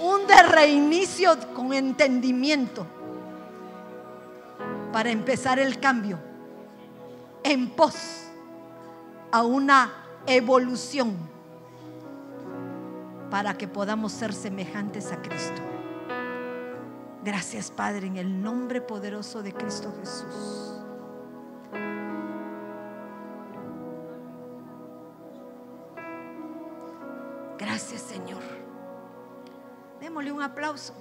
[0.00, 2.86] un de reinicio con entendimiento
[4.92, 6.18] para empezar el cambio
[7.42, 7.94] en pos
[9.30, 9.92] a una
[10.26, 11.16] evolución
[13.30, 15.62] para que podamos ser semejantes a Cristo.
[17.22, 20.69] Gracias Padre en el nombre poderoso de Cristo Jesús.
[27.60, 28.42] Gracias Señor.
[30.00, 30.94] Démosle un aplauso.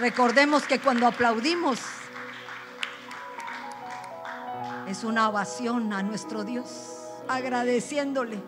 [0.00, 1.80] Recordemos que cuando aplaudimos
[4.88, 8.42] es una ovación a nuestro Dios, agradeciéndole,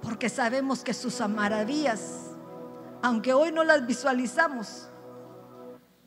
[0.00, 2.30] porque sabemos que sus maravillas,
[3.02, 4.88] aunque hoy no las visualizamos,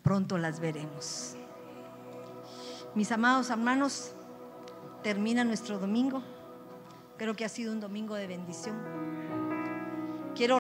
[0.01, 1.32] pronto las veremos.
[2.95, 4.11] Mis amados hermanos,
[5.01, 6.21] termina nuestro domingo.
[7.17, 8.75] Creo que ha sido un domingo de bendición.
[10.35, 10.51] Quiero